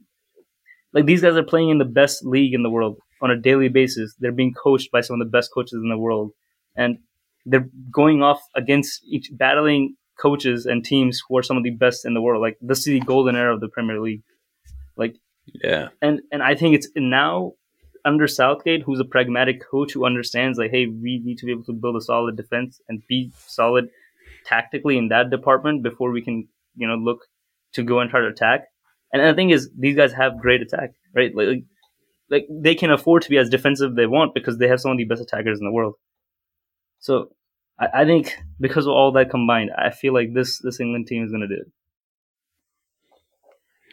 Like 0.92 1.06
these 1.06 1.22
guys 1.22 1.36
are 1.36 1.42
playing 1.42 1.70
in 1.70 1.78
the 1.78 1.84
best 1.84 2.24
league 2.24 2.54
in 2.54 2.62
the 2.62 2.70
world 2.70 2.98
on 3.22 3.30
a 3.30 3.36
daily 3.36 3.68
basis. 3.68 4.14
They're 4.18 4.32
being 4.32 4.54
coached 4.54 4.90
by 4.90 5.00
some 5.00 5.20
of 5.20 5.26
the 5.26 5.30
best 5.30 5.50
coaches 5.52 5.80
in 5.82 5.88
the 5.88 5.98
world, 5.98 6.32
and 6.76 6.98
they're 7.46 7.68
going 7.92 8.22
off 8.22 8.40
against 8.54 9.02
each 9.04 9.30
battling 9.32 9.96
coaches 10.18 10.66
and 10.66 10.84
teams 10.84 11.22
who 11.26 11.38
are 11.38 11.42
some 11.42 11.56
of 11.56 11.62
the 11.62 11.70
best 11.70 12.04
in 12.04 12.14
the 12.14 12.20
world. 12.20 12.42
Like 12.42 12.58
this 12.60 12.80
is 12.80 12.84
the 12.84 13.00
golden 13.00 13.36
era 13.36 13.54
of 13.54 13.60
the 13.60 13.68
Premier 13.68 14.00
League. 14.00 14.22
Like 14.96 15.16
yeah, 15.46 15.88
and 16.02 16.20
and 16.32 16.42
I 16.42 16.54
think 16.54 16.74
it's 16.74 16.88
now 16.96 17.52
under 18.04 18.26
Southgate, 18.26 18.82
who's 18.82 19.00
a 19.00 19.04
pragmatic 19.04 19.62
coach 19.70 19.92
who 19.92 20.04
understands 20.06 20.58
like, 20.58 20.70
hey, 20.70 20.86
we 20.86 21.20
need 21.24 21.38
to 21.38 21.46
be 21.46 21.52
able 21.52 21.64
to 21.64 21.72
build 21.72 21.96
a 21.96 22.00
solid 22.00 22.36
defense 22.36 22.80
and 22.88 23.02
be 23.08 23.32
solid 23.46 23.88
tactically 24.44 24.96
in 24.96 25.08
that 25.08 25.30
department 25.30 25.82
before 25.82 26.10
we 26.10 26.22
can, 26.22 26.48
you 26.76 26.86
know, 26.86 26.94
look 26.94 27.26
to 27.74 27.82
go 27.82 28.00
and 28.00 28.10
try 28.10 28.20
to 28.20 28.26
attack. 28.26 28.64
And 29.12 29.22
the 29.22 29.34
thing 29.34 29.50
is, 29.50 29.70
these 29.76 29.96
guys 29.96 30.12
have 30.12 30.40
great 30.40 30.62
attack, 30.62 30.90
right? 31.14 31.34
Like, 31.34 31.64
like 32.30 32.46
they 32.50 32.74
can 32.74 32.90
afford 32.90 33.22
to 33.22 33.30
be 33.30 33.38
as 33.38 33.48
defensive 33.50 33.96
they 33.96 34.06
want 34.06 34.34
because 34.34 34.58
they 34.58 34.68
have 34.68 34.80
some 34.80 34.92
of 34.92 34.98
the 34.98 35.04
best 35.04 35.22
attackers 35.22 35.58
in 35.58 35.66
the 35.66 35.72
world. 35.72 35.94
So 37.00 37.30
I, 37.78 38.02
I 38.02 38.04
think 38.04 38.36
because 38.60 38.86
of 38.86 38.92
all 38.92 39.12
that 39.12 39.30
combined, 39.30 39.70
I 39.76 39.90
feel 39.90 40.14
like 40.14 40.32
this 40.32 40.58
this 40.58 40.80
England 40.80 41.08
team 41.08 41.24
is 41.24 41.32
going 41.32 41.42
to 41.42 41.48
do 41.48 41.62
it. 41.62 41.72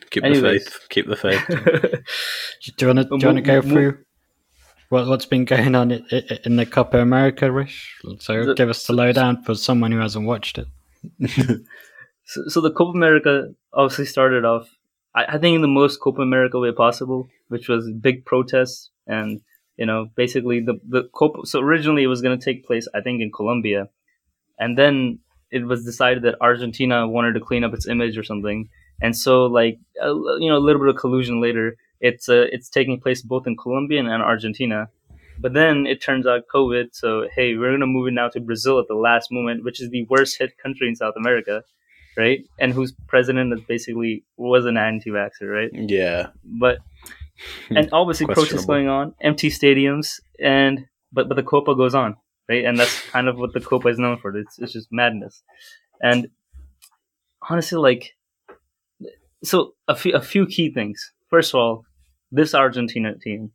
Keep 0.10 0.24
Anyways. 0.24 0.66
the 0.66 0.72
faith. 0.72 0.80
Keep 0.90 1.08
the 1.08 1.16
faith. 1.16 1.46
do 2.78 2.86
you 2.86 2.94
want 2.94 3.00
to 3.00 3.04
do 3.06 3.18
you 3.20 3.28
want 3.28 3.38
to 3.38 3.42
go 3.42 3.62
through 3.62 3.98
what 4.90 5.08
what's 5.08 5.26
been 5.26 5.46
going 5.46 5.76
on 5.76 5.92
in, 5.92 6.06
in 6.46 6.56
the 6.56 6.66
Copa 6.66 7.00
America, 7.00 7.52
Rish? 7.52 7.98
So 8.20 8.46
the, 8.46 8.54
give 8.54 8.70
us 8.70 8.86
the 8.86 8.94
lowdown 8.94 9.44
for 9.44 9.56
someone 9.56 9.92
who 9.92 10.00
hasn't 10.00 10.26
watched 10.26 10.60
it. 10.60 10.68
so, 12.28 12.44
so, 12.48 12.62
the 12.62 12.72
Copa 12.72 12.92
America 12.92 13.54
obviously 13.74 14.06
started 14.06 14.46
off, 14.46 14.70
I, 15.16 15.26
I, 15.36 15.38
think, 15.38 15.56
in 15.56 15.62
the 15.62 15.68
most 15.68 16.02
Copa 16.02 16.22
America 16.22 16.60
way 16.60 16.72
possible, 16.72 17.28
which 17.48 17.70
was 17.70 17.90
big 17.92 18.26
protests 18.26 18.92
and 19.08 19.42
you 19.78 19.86
know 19.86 20.08
basically 20.16 20.60
the 20.60 20.80
the 20.88 21.04
Copa. 21.14 21.46
So 21.46 21.60
originally 21.60 22.04
it 22.04 22.08
was 22.08 22.22
going 22.22 22.38
to 22.38 22.44
take 22.44 22.66
place, 22.66 22.88
I 22.94 23.02
think, 23.02 23.22
in 23.22 23.32
Colombia, 23.32 23.90
and 24.60 24.78
then 24.78 25.20
it 25.50 25.66
was 25.66 25.86
decided 25.86 26.24
that 26.24 26.36
Argentina 26.42 27.08
wanted 27.08 27.34
to 27.34 27.40
clean 27.40 27.64
up 27.64 27.74
its 27.74 27.88
image 27.88 28.18
or 28.18 28.24
something, 28.24 28.68
and 29.02 29.16
so 29.16 29.46
like 29.46 29.80
a, 30.02 30.10
you 30.40 30.50
know 30.50 30.58
a 30.58 30.66
little 30.66 30.82
bit 30.82 30.90
of 30.90 30.98
collusion 30.98 31.40
later 31.42 31.78
it's 32.00 32.30
uh, 32.30 32.46
it's 32.52 32.70
taking 32.70 33.00
place 33.00 33.22
both 33.22 33.48
in 33.48 33.58
Colombia 33.58 34.00
and 34.00 34.10
Argentina. 34.10 34.90
But 35.40 35.54
then 35.54 35.86
it 35.86 36.02
turns 36.02 36.26
out 36.26 36.48
covid 36.54 36.90
so 36.94 37.28
hey 37.36 37.56
we're 37.56 37.70
going 37.70 37.82
to 37.82 37.86
move 37.86 38.08
it 38.08 38.16
now 38.16 38.28
to 38.30 38.40
brazil 38.40 38.80
at 38.80 38.88
the 38.88 38.96
last 38.96 39.32
moment 39.32 39.64
which 39.64 39.80
is 39.80 39.92
the 39.92 40.04
worst 40.10 40.40
hit 40.40 40.58
country 40.58 40.88
in 40.88 40.96
south 40.96 41.14
america 41.16 41.64
right 42.18 42.46
and 42.60 42.74
whose 42.74 42.94
president 43.08 43.54
is 43.54 43.62
basically 43.68 44.24
was 44.38 44.66
an 44.66 44.78
anti-vaxxer 44.78 45.50
right 45.50 45.70
yeah 45.74 46.28
but 46.44 46.80
and 47.70 47.90
obviously 47.94 48.26
protests 48.26 48.66
going 48.66 48.88
on 48.88 49.14
empty 49.22 49.50
stadiums 49.50 50.20
and 50.40 50.88
but 51.14 51.30
but 51.30 51.36
the 51.36 51.44
copa 51.44 51.76
goes 51.76 51.94
on 51.94 52.16
right 52.50 52.66
and 52.66 52.80
that's 52.80 53.02
kind 53.12 53.28
of 53.28 53.38
what 53.38 53.54
the 53.54 53.62
copa 53.62 53.88
is 53.88 54.00
known 54.00 54.18
for 54.18 54.36
it's, 54.36 54.58
it's 54.60 54.74
just 54.74 54.88
madness 54.92 55.44
and 56.02 56.28
honestly 57.50 57.78
like 57.78 58.14
so 59.44 59.74
a 59.88 59.96
few 59.96 60.14
a 60.14 60.22
few 60.22 60.46
key 60.46 60.72
things. 60.72 61.12
First 61.30 61.54
of 61.54 61.60
all, 61.60 61.86
this 62.32 62.54
Argentina 62.54 63.16
team 63.18 63.52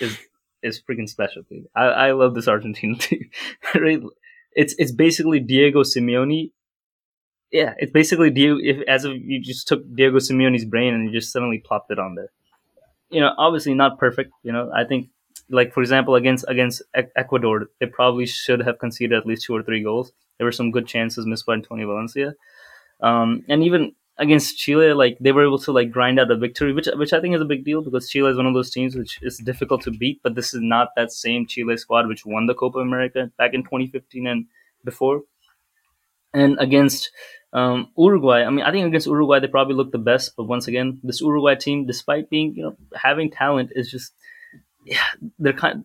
is 0.00 0.18
is 0.62 0.80
freaking 0.80 1.08
special. 1.08 1.42
Dude. 1.48 1.66
I, 1.74 1.84
I 1.84 2.12
love 2.12 2.34
this 2.34 2.48
Argentina 2.48 2.96
team. 2.98 3.30
right? 3.74 4.00
It's 4.52 4.74
it's 4.78 4.92
basically 4.92 5.40
Diego 5.40 5.82
Simeone. 5.82 6.52
Yeah, 7.50 7.74
it's 7.78 7.92
basically 7.92 8.30
Diego. 8.30 8.58
If 8.60 8.86
as 8.88 9.04
if 9.04 9.16
you 9.24 9.40
just 9.40 9.68
took 9.68 9.82
Diego 9.94 10.18
Simeone's 10.18 10.64
brain 10.64 10.94
and 10.94 11.06
you 11.06 11.12
just 11.12 11.32
suddenly 11.32 11.58
plopped 11.58 11.90
it 11.90 11.98
on 11.98 12.14
there. 12.14 12.30
You 13.10 13.20
know, 13.20 13.32
obviously 13.38 13.74
not 13.74 13.98
perfect. 13.98 14.32
You 14.42 14.52
know, 14.52 14.70
I 14.74 14.84
think 14.84 15.08
like 15.48 15.72
for 15.72 15.80
example 15.80 16.14
against 16.14 16.44
against 16.48 16.82
Ecuador, 17.16 17.70
they 17.80 17.86
probably 17.86 18.26
should 18.26 18.60
have 18.60 18.78
conceded 18.78 19.16
at 19.16 19.26
least 19.26 19.44
two 19.44 19.54
or 19.56 19.62
three 19.62 19.82
goals. 19.82 20.12
There 20.36 20.44
were 20.44 20.52
some 20.52 20.70
good 20.70 20.86
chances 20.86 21.26
missed 21.26 21.46
by 21.46 21.54
Antonio 21.54 21.86
Valencia. 21.86 22.34
Um, 23.00 23.44
and 23.48 23.62
even 23.62 23.92
against 24.18 24.58
Chile, 24.58 24.92
like 24.92 25.16
they 25.20 25.32
were 25.32 25.44
able 25.44 25.58
to 25.60 25.72
like 25.72 25.90
grind 25.90 26.20
out 26.20 26.30
a 26.30 26.36
victory, 26.36 26.74
which 26.74 26.88
which 26.96 27.14
I 27.14 27.20
think 27.20 27.34
is 27.34 27.40
a 27.40 27.46
big 27.46 27.64
deal 27.64 27.82
because 27.82 28.10
Chile 28.10 28.30
is 28.30 28.36
one 28.36 28.46
of 28.46 28.54
those 28.54 28.70
teams 28.70 28.94
which 28.94 29.20
is 29.22 29.38
difficult 29.38 29.82
to 29.82 29.90
beat. 29.90 30.20
But 30.22 30.34
this 30.34 30.52
is 30.52 30.60
not 30.60 30.88
that 30.96 31.12
same 31.12 31.46
Chile 31.46 31.78
squad 31.78 32.08
which 32.08 32.26
won 32.26 32.46
the 32.46 32.54
Copa 32.54 32.80
America 32.80 33.30
back 33.38 33.54
in 33.54 33.62
2015 33.62 34.26
and 34.26 34.46
before. 34.84 35.22
And 36.34 36.58
against 36.60 37.10
um, 37.52 37.90
Uruguay, 37.96 38.44
I 38.44 38.50
mean, 38.50 38.64
I 38.64 38.70
think 38.70 38.86
against 38.86 39.06
Uruguay 39.06 39.40
they 39.40 39.46
probably 39.46 39.74
looked 39.74 39.92
the 39.92 39.98
best. 39.98 40.32
But 40.36 40.44
once 40.44 40.68
again, 40.68 41.00
this 41.02 41.20
Uruguay 41.20 41.54
team, 41.54 41.86
despite 41.86 42.30
being 42.30 42.54
you 42.54 42.62
know 42.62 42.76
having 42.94 43.30
talent, 43.30 43.70
is 43.74 43.90
just 43.90 44.12
yeah 44.84 45.04
they're 45.38 45.52
kind 45.52 45.84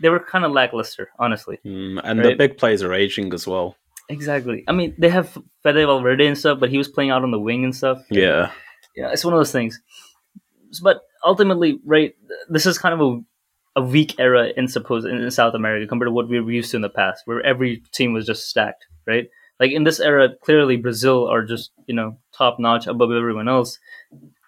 they 0.00 0.08
were 0.08 0.20
kind 0.20 0.44
of 0.44 0.52
lackluster, 0.52 1.10
honestly. 1.18 1.58
Mm, 1.64 2.00
and 2.02 2.18
right? 2.18 2.30
the 2.30 2.34
big 2.34 2.58
players 2.58 2.82
are 2.82 2.92
aging 2.92 3.32
as 3.32 3.46
well. 3.46 3.76
Exactly. 4.08 4.64
I 4.68 4.72
mean, 4.72 4.94
they 4.98 5.08
have 5.08 5.38
Fede 5.62 5.86
Valverde 5.86 6.26
and 6.26 6.36
stuff, 6.36 6.60
but 6.60 6.70
he 6.70 6.78
was 6.78 6.88
playing 6.88 7.10
out 7.10 7.22
on 7.22 7.30
the 7.30 7.38
wing 7.38 7.64
and 7.64 7.74
stuff. 7.74 8.02
Yeah. 8.10 8.50
Yeah, 8.96 9.10
it's 9.12 9.24
one 9.24 9.34
of 9.34 9.40
those 9.40 9.52
things. 9.52 9.80
But 10.82 11.02
ultimately, 11.24 11.80
right, 11.84 12.14
this 12.48 12.66
is 12.66 12.78
kind 12.78 12.94
of 12.94 13.00
a, 13.00 13.80
a 13.80 13.82
weak 13.82 14.18
era 14.18 14.50
in 14.56 14.68
suppose 14.68 15.04
in 15.04 15.30
South 15.30 15.54
America 15.54 15.86
compared 15.86 16.08
to 16.08 16.12
what 16.12 16.28
we 16.28 16.40
were 16.40 16.52
used 16.52 16.70
to 16.72 16.76
in 16.76 16.82
the 16.82 16.90
past, 16.90 17.22
where 17.24 17.44
every 17.44 17.82
team 17.92 18.12
was 18.12 18.26
just 18.26 18.48
stacked, 18.48 18.86
right? 19.06 19.28
Like 19.60 19.70
in 19.70 19.84
this 19.84 20.00
era, 20.00 20.28
clearly 20.42 20.76
Brazil 20.76 21.28
are 21.28 21.44
just 21.44 21.70
you 21.86 21.94
know 21.94 22.18
top 22.32 22.58
notch 22.58 22.86
above 22.86 23.12
everyone 23.12 23.48
else, 23.48 23.78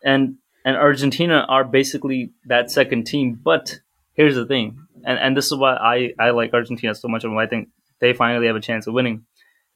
and 0.05 0.37
and 0.65 0.77
Argentina 0.77 1.47
are 1.49 1.65
basically 1.65 2.33
that 2.47 2.71
second 2.71 3.07
team. 3.07 3.39
But 3.43 3.79
here's 4.15 4.35
the 4.35 4.47
thing, 4.47 4.79
and 5.05 5.19
and 5.19 5.37
this 5.37 5.47
is 5.47 5.55
why 5.55 5.75
I 5.75 6.13
I 6.19 6.31
like 6.31 6.53
Argentina 6.55 6.95
so 6.95 7.09
much, 7.09 7.25
and 7.25 7.35
why 7.35 7.45
I 7.45 7.47
think 7.47 7.69
they 8.01 8.13
finally 8.13 8.47
have 8.47 8.57
a 8.57 8.61
chance 8.61 8.87
of 8.87 8.95
winning 8.95 9.25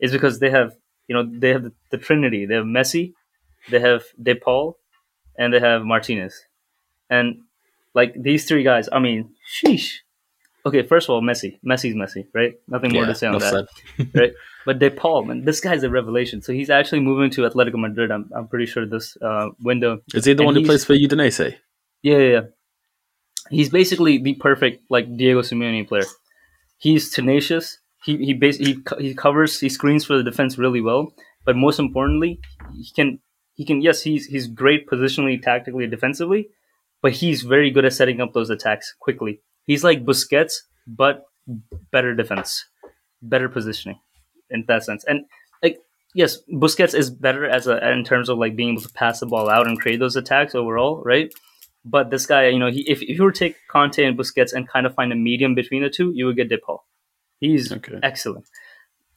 is 0.01 0.13
because 0.13 0.41
they 0.41 0.51
have 0.51 0.75
you 1.07 1.15
know 1.15 1.29
they 1.33 1.51
have 1.51 1.63
the, 1.63 1.73
the 1.91 1.99
Trinity. 1.99 2.47
They 2.47 2.55
have 2.55 2.65
Messi, 2.65 3.15
they 3.71 3.81
have 3.81 4.05
De 4.21 4.35
Paul, 4.35 4.79
and 5.39 5.55
they 5.55 5.61
have 5.61 5.85
Martinez, 5.85 6.35
and 7.09 7.43
like 7.95 8.15
these 8.21 8.47
three 8.47 8.65
guys. 8.65 8.89
I 8.91 8.99
mean, 8.99 9.35
sheesh. 9.47 9.99
Okay, 10.67 10.83
first 10.83 11.09
of 11.09 11.15
all, 11.15 11.23
Messi. 11.23 11.59
Messi's 11.65 11.95
Messi, 11.95 12.27
right? 12.35 12.55
Nothing 12.69 12.93
more 12.93 13.03
yeah, 13.03 13.09
to 13.09 13.15
say 13.15 13.27
on 13.27 13.39
that, 13.39 13.69
right? 14.15 14.33
But 14.67 14.79
De 14.79 14.91
Paul, 14.91 15.25
man, 15.25 15.45
this 15.45 15.61
guy's 15.61 15.83
a 15.83 15.91
revelation. 15.91 16.43
So 16.43 16.53
he's 16.53 16.71
actually 16.71 17.01
moving 17.01 17.31
to 17.31 17.43
Atletico 17.43 17.79
Madrid. 17.79 18.11
I'm, 18.11 18.31
I'm 18.35 18.47
pretty 18.47 18.67
sure 18.67 18.87
this 18.87 19.17
uh, 19.23 19.49
window. 19.61 20.01
Is 20.15 20.27
he 20.27 20.35
the 20.35 20.43
and 20.43 20.47
one 20.47 20.55
who 20.55 20.65
plays 20.65 20.85
for 20.85 20.95
Udinese? 20.95 21.57
Yeah, 22.03 22.19
yeah, 22.19 22.33
yeah. 22.33 22.41
He's 23.51 23.71
basically 23.71 24.19
the 24.19 24.35
perfect 24.35 24.85
like 24.91 25.17
Diego 25.17 25.41
Simeone 25.41 25.89
player. 25.89 26.05
He's 26.79 27.11
tenacious 27.11 27.79
he 28.05 28.17
he 28.25 28.35
basically 28.35 28.83
he, 28.99 29.09
he 29.09 29.15
covers 29.15 29.61
he 29.61 29.69
screens 29.69 30.05
for 30.05 30.17
the 30.17 30.23
defense 30.23 30.59
really 30.59 30.81
well, 30.81 31.13
but 31.45 31.57
most 31.57 31.79
importantly, 31.79 32.41
he 32.75 32.91
can 32.95 33.21
he 33.55 33.65
can 33.65 33.81
yes 33.81 34.03
he's 34.03 34.27
he's 34.27 34.47
great 34.47 34.89
positionally, 34.89 35.41
tactically, 35.41 35.87
defensively, 35.87 36.49
but 37.03 37.13
he's 37.13 37.43
very 37.43 37.71
good 37.71 37.85
at 37.85 37.93
setting 37.93 38.21
up 38.21 38.33
those 38.33 38.51
attacks 38.51 38.95
quickly. 38.99 39.41
He's 39.67 39.85
like 39.85 40.05
Busquets, 40.05 40.63
but 40.87 41.25
better 41.93 42.15
defense, 42.15 42.65
better 43.23 43.49
positioning 43.49 43.99
in 44.51 44.65
that 44.69 44.85
sense. 44.85 45.05
And 45.05 45.25
like 45.63 45.79
yes, 46.15 46.39
Busquets 46.53 46.95
is 46.95 47.11
better 47.11 47.49
as 47.49 47.67
a 47.67 47.91
in 47.91 48.05
terms 48.05 48.29
of 48.29 48.39
like 48.39 48.57
being 48.57 48.71
able 48.71 48.83
to 48.83 48.93
pass 48.93 49.21
the 49.21 49.27
ball 49.27 49.49
out 49.49 49.67
and 49.67 49.79
create 49.79 50.01
those 50.01 50.17
attacks 50.17 50.55
overall, 50.55 51.03
right? 51.05 51.33
But 51.85 52.11
this 52.11 52.27
guy, 52.27 52.49
you 52.49 52.59
know, 52.59 52.71
he, 52.71 52.83
if, 52.91 53.01
if 53.01 53.17
you 53.17 53.23
were 53.23 53.33
to 53.33 53.39
take 53.39 53.57
Kanté 53.73 54.07
and 54.07 54.19
Busquets 54.19 54.53
and 54.53 54.69
kind 54.69 54.85
of 54.85 54.95
find 54.95 55.13
a 55.13 55.17
medium 55.17 55.55
between 55.55 55.83
the 55.83 55.89
two, 55.89 56.13
you 56.15 56.27
would 56.27 56.37
get 56.37 56.51
De 56.51 56.59
Paul. 56.59 56.85
He's 57.41 57.73
okay. 57.73 57.99
excellent, 58.03 58.47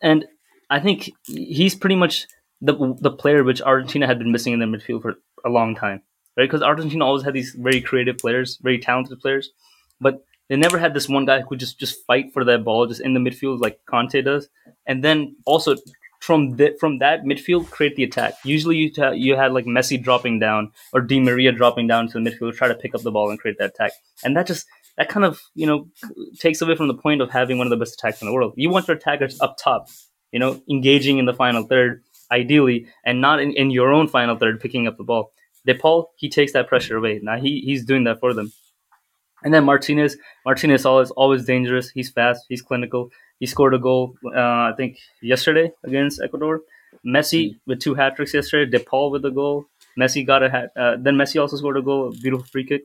and 0.01 0.25
I 0.69 0.79
think 0.79 1.11
he's 1.25 1.75
pretty 1.75 1.95
much 1.95 2.25
the 2.61 2.95
the 3.01 3.11
player 3.11 3.43
which 3.43 3.61
Argentina 3.61 4.07
had 4.07 4.17
been 4.17 4.31
missing 4.31 4.53
in 4.53 4.59
their 4.59 4.67
midfield 4.67 5.01
for 5.01 5.15
a 5.45 5.49
long 5.49 5.75
time, 5.75 6.01
right? 6.37 6.45
Because 6.45 6.61
Argentina 6.61 7.05
always 7.05 7.23
had 7.23 7.33
these 7.33 7.53
very 7.53 7.81
creative 7.81 8.17
players, 8.17 8.57
very 8.61 8.79
talented 8.79 9.19
players, 9.19 9.51
but 9.99 10.23
they 10.53 10.59
never 10.59 10.77
had 10.77 10.93
this 10.93 11.09
one 11.09 11.25
guy 11.25 11.41
who 11.41 11.55
just 11.55 11.79
just 11.79 12.05
fight 12.05 12.31
for 12.31 12.43
that 12.43 12.63
ball 12.63 12.85
just 12.85 13.01
in 13.01 13.15
the 13.15 13.19
midfield 13.19 13.59
like 13.59 13.79
Kanté 13.91 14.23
does, 14.23 14.49
and 14.85 15.03
then 15.03 15.35
also 15.47 15.75
from 16.19 16.57
the, 16.57 16.77
from 16.79 16.99
that 16.99 17.23
midfield 17.23 17.71
create 17.71 17.95
the 17.95 18.03
attack. 18.03 18.35
Usually 18.45 18.77
you 18.77 18.91
you 19.15 19.35
had 19.35 19.51
like 19.51 19.65
Messi 19.65 19.99
dropping 20.01 20.37
down 20.37 20.71
or 20.93 21.01
Di 21.01 21.19
Maria 21.19 21.51
dropping 21.51 21.87
down 21.87 22.07
to 22.07 22.13
the 22.13 22.29
midfield, 22.29 22.53
try 22.53 22.67
to 22.67 22.75
pick 22.75 22.93
up 22.93 23.01
the 23.01 23.09
ball 23.09 23.31
and 23.31 23.39
create 23.39 23.57
that 23.57 23.71
attack, 23.71 23.93
and 24.23 24.37
that 24.37 24.45
just 24.45 24.67
that 24.97 25.09
kind 25.09 25.25
of 25.25 25.41
you 25.55 25.65
know 25.65 25.87
takes 26.37 26.61
away 26.61 26.75
from 26.75 26.87
the 26.87 26.93
point 26.93 27.23
of 27.23 27.31
having 27.31 27.57
one 27.57 27.65
of 27.65 27.71
the 27.71 27.77
best 27.83 27.95
attacks 27.95 28.21
in 28.21 28.27
the 28.27 28.33
world. 28.33 28.53
You 28.55 28.69
want 28.69 28.87
your 28.87 28.97
attackers 28.97 29.41
up 29.41 29.57
top, 29.57 29.87
you 30.31 30.37
know, 30.37 30.61
engaging 30.69 31.17
in 31.17 31.25
the 31.25 31.33
final 31.33 31.63
third 31.63 32.03
ideally, 32.31 32.85
and 33.03 33.21
not 33.21 33.39
in, 33.39 33.53
in 33.53 33.71
your 33.71 33.91
own 33.91 34.07
final 34.07 34.37
third 34.37 34.59
picking 34.59 34.85
up 34.85 34.97
the 34.97 35.03
ball. 35.03 35.31
De 35.65 35.73
Paul 35.73 36.11
he 36.17 36.29
takes 36.29 36.53
that 36.53 36.67
pressure 36.67 36.97
away. 36.97 37.19
Now 37.23 37.39
he 37.39 37.61
he's 37.61 37.83
doing 37.83 38.03
that 38.03 38.19
for 38.19 38.35
them. 38.35 38.51
And 39.43 39.53
then 39.53 39.65
Martinez, 39.65 40.17
Martinez 40.45 40.85
always 40.85 41.11
always 41.11 41.45
dangerous. 41.45 41.89
He's 41.89 42.09
fast. 42.09 42.45
He's 42.49 42.61
clinical. 42.61 43.09
He 43.39 43.45
scored 43.45 43.73
a 43.73 43.79
goal, 43.79 44.15
uh, 44.25 44.39
I 44.39 44.73
think, 44.77 44.97
yesterday 45.21 45.71
against 45.83 46.21
Ecuador. 46.21 46.61
Messi 47.05 47.59
with 47.65 47.79
two 47.79 47.93
hat 47.93 48.15
tricks 48.15 48.33
yesterday. 48.33 48.69
De 48.69 48.83
Paul 48.83 49.11
with 49.11 49.25
a 49.25 49.31
goal. 49.31 49.65
Messi 49.99 50.25
got 50.25 50.43
a 50.43 50.49
hat. 50.49 50.71
Uh, 50.75 50.95
then 50.99 51.15
Messi 51.15 51.41
also 51.41 51.57
scored 51.57 51.77
a 51.77 51.81
goal, 51.81 52.09
a 52.09 52.11
beautiful 52.11 52.45
free 52.45 52.65
kick. 52.65 52.83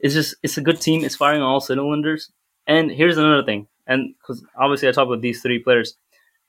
It's 0.00 0.14
just 0.14 0.36
it's 0.42 0.56
a 0.58 0.62
good 0.62 0.80
team. 0.80 1.04
It's 1.04 1.16
firing 1.16 1.42
on 1.42 1.48
all 1.48 1.60
cylinders. 1.60 2.30
And 2.66 2.90
here's 2.90 3.16
another 3.16 3.44
thing, 3.44 3.68
and 3.86 4.14
because 4.18 4.44
obviously 4.58 4.88
I 4.88 4.92
talk 4.92 5.06
about 5.06 5.20
these 5.20 5.40
three 5.40 5.60
players, 5.60 5.96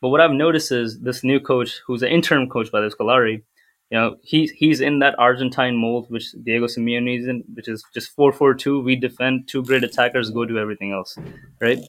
but 0.01 0.09
what 0.09 0.19
I've 0.19 0.31
noticed 0.31 0.71
is 0.71 0.99
this 0.99 1.23
new 1.23 1.39
coach, 1.39 1.79
who's 1.85 2.01
an 2.01 2.09
interim 2.09 2.49
coach 2.49 2.71
by 2.71 2.81
the 2.81 2.87
Scaloni, 2.87 3.43
you 3.89 3.97
know, 3.97 4.17
he's 4.21 4.51
he's 4.51 4.81
in 4.81 4.99
that 4.99 5.17
Argentine 5.17 5.75
mold 5.77 6.07
which 6.09 6.31
Diego 6.43 6.65
Simeone 6.65 7.19
is 7.19 7.27
in, 7.27 7.43
which 7.53 7.67
is 7.67 7.83
just 7.93 8.11
four 8.11 8.31
four 8.31 8.53
two. 8.53 8.81
We 8.81 8.95
defend, 8.95 9.47
two 9.47 9.63
great 9.63 9.83
attackers 9.83 10.29
go 10.29 10.45
do 10.45 10.57
everything 10.57 10.91
else, 10.91 11.17
right? 11.61 11.79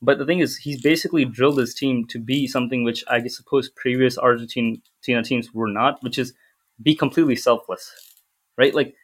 But 0.00 0.18
the 0.18 0.24
thing 0.24 0.38
is, 0.38 0.56
he's 0.56 0.80
basically 0.80 1.24
drilled 1.24 1.58
his 1.58 1.74
team 1.74 2.06
to 2.06 2.18
be 2.18 2.46
something 2.46 2.84
which 2.84 3.04
I 3.08 3.26
suppose 3.26 3.68
previous 3.68 4.16
Argentina 4.16 4.78
teams 5.24 5.52
were 5.52 5.68
not, 5.68 6.02
which 6.02 6.18
is 6.18 6.32
be 6.80 6.94
completely 6.94 7.36
selfless, 7.36 7.92
right? 8.56 8.74
Like, 8.74 8.94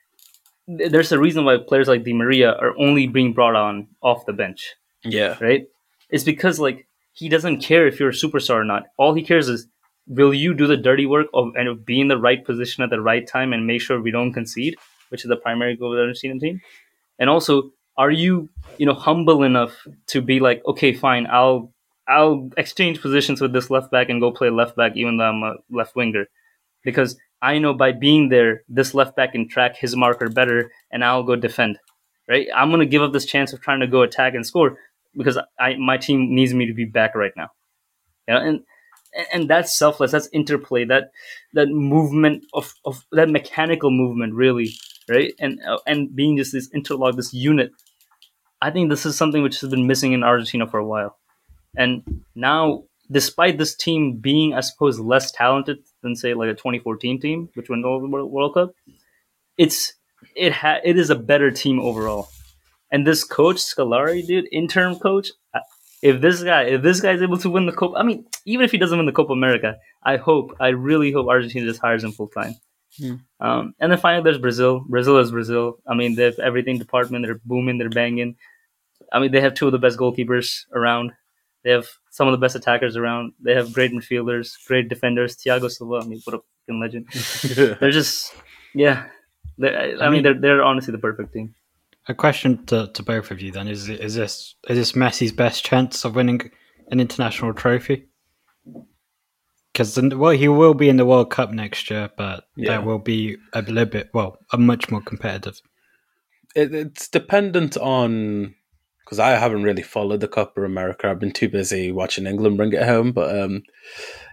there's 0.69 1.13
a 1.13 1.19
reason 1.19 1.45
why 1.45 1.57
players 1.57 1.89
like 1.89 2.05
Di 2.05 2.13
Maria 2.13 2.53
are 2.53 2.79
only 2.79 3.07
being 3.07 3.33
brought 3.33 3.57
on 3.57 3.89
off 4.03 4.25
the 4.27 4.33
bench. 4.33 4.75
Yeah. 5.05 5.37
Right? 5.41 5.67
It's 6.11 6.25
because, 6.25 6.61
like, 6.61 6.87
he 7.13 7.29
doesn't 7.29 7.61
care 7.61 7.87
if 7.87 7.99
you're 7.99 8.11
a 8.11 8.13
superstar 8.13 8.57
or 8.57 8.65
not. 8.65 8.85
All 8.97 9.15
he 9.15 9.23
cares 9.23 9.49
is, 9.49 9.67
will 10.09 10.35
you 10.35 10.55
do 10.55 10.67
the 10.67 10.77
dirty 10.77 11.07
work 11.07 11.27
of 11.35 11.53
and 11.57 11.85
be 11.85 12.01
in 12.01 12.09
the 12.09 12.19
right 12.19 12.45
position 12.45 12.83
at 12.83 12.91
the 12.91 13.01
right 13.01 13.27
time 13.27 13.53
and 13.53 13.67
make 13.67 13.81
sure 13.83 14.01
we 14.01 14.11
don't 14.11 14.33
concede, 14.33 14.77
which 15.11 15.25
is 15.25 15.29
the 15.29 15.37
primary 15.37 15.77
goal 15.77 15.93
of 15.93 15.97
the 15.97 16.03
Argentina 16.03 16.39
team? 16.41 16.61
And 17.19 17.31
also, 17.31 17.71
are 17.97 18.11
you 18.11 18.49
you 18.79 18.87
know 18.87 18.95
humble 18.95 19.43
enough 19.43 19.87
to 20.07 20.23
be 20.23 20.39
like 20.39 20.63
okay 20.65 20.93
fine 20.93 21.27
i'll 21.27 21.73
i'll 22.07 22.49
exchange 22.57 23.03
positions 23.03 23.41
with 23.41 23.53
this 23.53 23.71
left 23.71 23.91
back 23.91 24.09
and 24.09 24.21
go 24.21 24.31
play 24.31 24.51
left 24.51 24.77
back 24.77 24.93
even 24.97 25.17
though 25.17 25.25
i'm 25.25 25.43
a 25.43 25.55
left 25.71 25.97
winger? 25.97 26.27
Because 26.85 27.19
i 27.43 27.59
know 27.59 27.75
by 27.75 27.91
being 27.93 28.29
there 28.29 28.63
this 28.69 28.95
left 28.95 29.17
back 29.17 29.33
can 29.33 29.49
track 29.49 29.77
his 29.77 29.97
marker 29.97 30.29
better 30.29 30.71
and 30.93 31.05
i'll 31.05 31.25
go 31.25 31.35
defend 31.37 31.79
right? 32.29 32.47
I'm 32.55 32.71
to 32.71 32.87
give 32.87 33.03
up 33.03 33.13
this 33.13 33.25
chance 33.25 33.53
of 33.53 33.61
trying 33.61 33.81
to 33.81 33.87
go 33.87 34.03
attack 34.03 34.35
and 34.35 34.47
score 34.47 34.79
because 35.17 35.39
i 35.59 35.75
my 35.77 35.97
team 35.97 36.35
needs 36.35 36.55
me 36.55 36.67
to 36.67 36.75
be 36.75 36.85
back 36.85 37.15
right 37.15 37.33
now. 37.37 37.49
You 38.29 38.35
know, 38.35 38.41
and 38.41 38.61
and 39.33 39.49
that's 39.49 39.77
selfless 39.77 40.13
that's 40.13 40.29
interplay 40.33 40.85
that 40.85 41.11
that 41.55 41.69
movement 41.69 42.45
of, 42.53 42.75
of 42.85 43.05
that 43.13 43.31
mechanical 43.31 43.91
movement 43.91 44.35
really 44.35 44.71
right 45.09 45.33
and 45.39 45.59
uh, 45.67 45.79
and 45.87 46.15
being 46.15 46.37
just 46.37 46.53
this 46.53 46.69
interlock 46.73 47.17
this 47.17 47.33
unit 47.33 47.73
I 48.61 48.71
think 48.71 48.91
this 48.91 49.07
is 49.07 49.17
something 49.17 49.43
which 49.43 49.61
has 49.61 49.71
been 49.71 49.87
missing 49.87 50.13
in 50.13 50.25
Argentina 50.25 50.67
for 50.67 50.79
a 50.79 50.87
while. 50.87 51.17
And 51.77 52.25
now, 52.35 52.85
despite 53.11 53.59
this 53.59 53.77
team 53.77 54.17
being, 54.17 54.55
I 54.55 54.61
suppose, 54.61 54.99
less 54.99 55.31
talented 55.31 55.79
than 56.03 56.17
say 56.17 56.35
like 56.35 56.49
a 56.49 56.55
2014 56.55 57.21
team, 57.21 57.49
which 57.55 57.71
won 57.71 57.83
the 57.83 57.89
World 57.89 58.55
Cup, 58.55 58.73
it's 59.57 59.93
it 60.35 60.53
ha- 60.53 60.81
it 60.83 60.99
is 60.99 61.11
a 61.11 61.15
better 61.15 61.51
team 61.51 61.79
overall. 61.81 62.29
And 62.91 63.07
this 63.07 63.23
coach 63.23 63.57
Scaloni, 63.59 64.27
dude, 64.27 64.49
interim 64.51 64.97
coach, 64.97 65.31
if 66.03 66.21
this 66.21 66.43
guy 66.43 66.63
if 66.65 66.83
this 66.83 67.01
guy 67.01 67.13
is 67.13 67.23
able 67.23 67.39
to 67.39 67.51
win 67.51 67.67
the 67.67 67.73
Copa, 67.73 67.99
I 67.99 68.03
mean, 68.03 68.27
even 68.45 68.65
if 68.65 68.71
he 68.71 68.79
doesn't 68.79 68.97
win 68.97 69.07
the 69.07 69.13
Copa 69.13 69.33
America, 69.33 69.77
I 70.03 70.17
hope, 70.17 70.57
I 70.61 70.69
really 70.69 71.13
hope 71.13 71.29
Argentina 71.29 71.67
just 71.67 71.81
hires 71.81 72.05
him 72.05 72.13
full 72.13 72.29
time. 72.29 72.55
Hmm. 72.99 73.15
Um, 73.41 73.75
and 73.79 73.93
then 73.93 73.99
finally, 73.99 74.25
there's 74.25 74.39
Brazil. 74.39 74.85
Brazil 74.89 75.19
is 75.19 75.31
Brazil. 75.31 75.79
I 75.87 75.95
mean, 75.95 76.15
they 76.15 76.25
have 76.25 76.39
everything 76.39 76.79
department. 76.79 77.25
They're 77.25 77.41
booming. 77.45 77.79
They're 77.79 77.91
banging. 77.91 78.37
I 79.13 79.21
mean, 79.21 79.33
they 79.33 79.41
have 79.41 79.55
two 79.55 79.67
of 79.67 79.73
the 79.73 79.79
best 79.79 79.99
goalkeepers 79.99 80.65
around. 80.73 81.13
They 81.65 81.71
have 81.71 81.89
some 82.11 82.29
of 82.29 82.33
the 82.33 82.39
best 82.39 82.57
attackers 82.57 82.97
around. 82.97 83.33
They 83.41 83.55
have 83.55 83.73
great 83.73 83.93
midfielders, 83.93 84.55
great 84.67 84.89
defenders. 84.89 85.37
Thiago 85.37 85.71
Silva, 85.71 86.05
I 86.05 86.09
mean, 86.09 86.21
what 86.25 86.35
a 86.35 86.41
fucking 86.67 86.81
legend. 86.81 87.79
they're 87.81 87.91
just, 87.91 88.35
yeah. 88.75 89.07
They're, 89.57 89.77
I, 89.77 90.07
I 90.07 90.11
mean, 90.11 90.13
mean, 90.13 90.23
they're 90.23 90.41
they're 90.41 90.63
honestly 90.63 90.93
the 90.93 90.99
perfect 90.99 91.33
team. 91.33 91.55
A 92.09 92.15
question 92.15 92.65
to, 92.67 92.91
to 92.95 93.03
both 93.03 93.31
of 93.31 93.41
you 93.41 93.53
then 93.53 93.69
is: 93.69 93.89
Is 93.89 94.15
this 94.15 94.55
is 94.69 94.79
this 94.79 94.93
Messi's 94.93 95.33
best 95.33 95.65
chance 95.65 96.05
of 96.05 96.15
winning 96.15 96.51
an 96.91 97.01
international 97.01 97.53
trophy? 97.53 98.09
because 99.79 99.97
well, 100.17 100.33
he 100.33 100.49
will 100.49 100.75
be 100.75 100.89
in 100.89 100.97
the 100.97 101.07
World 101.07 101.31
Cup 101.31 101.53
next 101.53 101.89
year, 101.89 102.11
but 102.17 102.49
yeah. 102.57 102.71
that 102.71 102.85
will 102.85 102.99
be 102.99 103.37
a 103.53 103.63
little 103.63 103.85
bit 103.85 104.11
well, 104.13 104.39
a 104.53 104.59
much 104.59 104.91
more 104.91 105.01
competitive. 105.01 105.61
It, 106.57 106.75
it's 106.75 107.09
dependent 107.09 107.77
on 107.77 108.57
because 109.05 109.21
I 109.21 109.31
haven't 109.31 109.63
really 109.63 109.83
followed 109.83 110.21
the 110.21 110.27
Copa 110.27 110.65
America. 110.65 111.09
I've 111.09 111.21
been 111.21 111.33
too 111.33 111.49
busy 111.49 111.93
watching 111.93 112.27
England 112.27 112.57
bring 112.57 112.73
it 112.73 112.83
home. 112.83 113.13
But 113.13 113.39
um, 113.39 113.63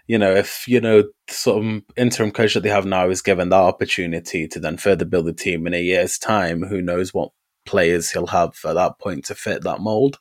you 0.08 0.18
know, 0.18 0.34
if 0.34 0.68
you 0.68 0.82
know 0.82 1.04
some 1.30 1.84
interim 1.96 2.32
coach 2.32 2.56
that 2.56 2.62
they 2.62 2.70
have 2.70 2.88
now 2.88 3.10
is 3.12 3.22
given 3.22 3.50
that 3.50 3.56
opportunity 3.56 4.48
to 4.48 4.60
then 4.60 4.78
further 4.78 5.06
build 5.06 5.28
the 5.28 5.34
team 5.34 5.68
in 5.68 5.76
a 5.76 5.82
year's 5.82 6.18
time, 6.18 6.64
who 6.64 6.82
knows 6.82 7.14
what 7.14 7.30
players 7.66 8.12
he'll 8.12 8.28
have 8.28 8.56
at 8.66 8.74
that 8.74 9.00
point 9.00 9.26
to 9.26 9.36
fit 9.36 9.64
that 9.64 9.80
mold. 9.80 10.18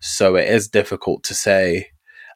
So 0.00 0.36
it 0.36 0.48
is 0.48 0.68
difficult 0.68 1.22
to 1.24 1.34
say 1.34 1.88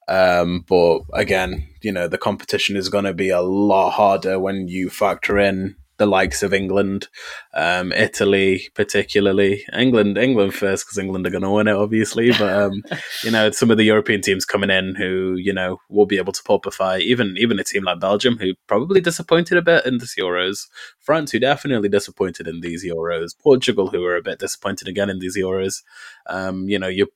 um, 0.09 0.65
but 0.69 1.01
again, 1.13 1.67
you 1.83 1.93
know, 1.93 2.09
the 2.09 2.19
competition 2.19 2.77
is 2.77 2.89
going 2.89 3.05
to 3.05 3.15
be 3.15 3.31
a 3.31 3.41
lot 3.41 3.93
harder 3.93 4.39
when 4.39 4.69
you 4.69 4.91
factor 4.91 5.39
in 5.39 5.77
the 5.97 6.07
likes 6.07 6.43
of 6.43 6.53
England, 6.53 7.09
um, 7.55 7.93
Italy, 7.93 8.69
particularly 8.75 9.65
England. 9.73 10.19
England 10.19 10.55
first 10.55 10.85
because 10.85 10.99
England 10.99 11.27
are 11.27 11.31
going 11.31 11.43
to 11.43 11.51
win 11.51 11.69
it, 11.69 11.77
obviously. 11.77 12.31
But 12.33 12.53
um, 12.53 12.83
you 13.23 13.31
know, 13.31 13.51
some 13.51 13.71
of 13.71 13.77
the 13.77 13.85
European 13.85 14.21
teams 14.21 14.45
coming 14.45 14.71
in 14.71 14.95
who 14.95 15.37
you 15.37 15.53
know 15.53 15.79
will 15.89 16.07
be 16.07 16.19
able 16.19 16.33
to 16.33 16.43
pop 16.43 16.67
a 16.67 16.71
fight. 16.71 17.03
Even 17.03 17.37
even 17.39 17.59
a 17.59 17.65
team 17.65 17.85
like 17.85 18.01
Belgium, 18.01 18.39
who 18.39 18.55
probably 18.67 19.01
disappointed 19.01 19.57
a 19.57 19.63
bit 19.63 19.87
in 19.87 19.99
this 19.99 20.17
Euros. 20.19 20.67
France, 21.01 21.31
who 21.31 21.39
definitely 21.39 21.89
disappointed 21.89 22.49
in 22.49 22.61
these 22.61 22.85
Euros. 22.85 23.39
Portugal, 23.39 23.89
who 23.89 24.05
are 24.05 24.17
a 24.17 24.23
bit 24.23 24.39
disappointed 24.39 24.89
again 24.89 25.11
in 25.11 25.19
these 25.21 25.37
Euros. 25.37 25.83
Um, 26.27 26.69
you 26.69 26.79
know, 26.79 26.89
you 26.89 27.09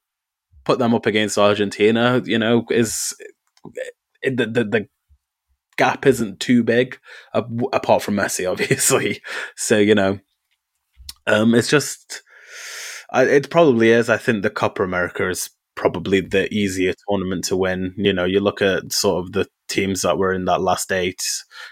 put 0.65 0.79
them 0.79 0.95
up 0.95 1.07
against 1.07 1.39
Argentina, 1.39 2.23
you 2.25 2.39
know, 2.39 2.65
is 2.71 3.15
the 4.23 4.47
the, 4.47 4.65
the 4.65 4.89
gap 5.79 6.05
isn't 6.05 6.41
too 6.41 6.63
big, 6.63 6.99
uh, 7.33 7.43
apart 7.73 8.03
from 8.03 8.17
Messi, 8.17 8.51
obviously. 8.51 9.23
So 9.57 9.79
you 9.79 9.95
know, 9.95 10.19
um, 11.27 11.55
it's 11.55 11.71
just 11.71 12.23
I, 13.11 13.25
it 13.25 13.51
probably 13.51 13.91
is. 13.91 14.11
I 14.11 14.19
think 14.19 14.43
the 14.43 14.51
Copa 14.51 14.83
America 14.83 15.29
is 15.29 15.49
probably 15.75 16.21
the 16.21 16.53
easier 16.53 16.93
tournament 17.09 17.45
to 17.45 17.57
win. 17.57 17.95
You 17.97 18.13
know, 18.13 18.25
you 18.25 18.41
look 18.41 18.61
at 18.61 18.93
sort 18.93 19.25
of 19.25 19.33
the 19.33 19.47
teams 19.69 20.03
that 20.03 20.19
were 20.19 20.33
in 20.33 20.45
that 20.47 20.61
last 20.61 20.91
eight. 20.93 21.23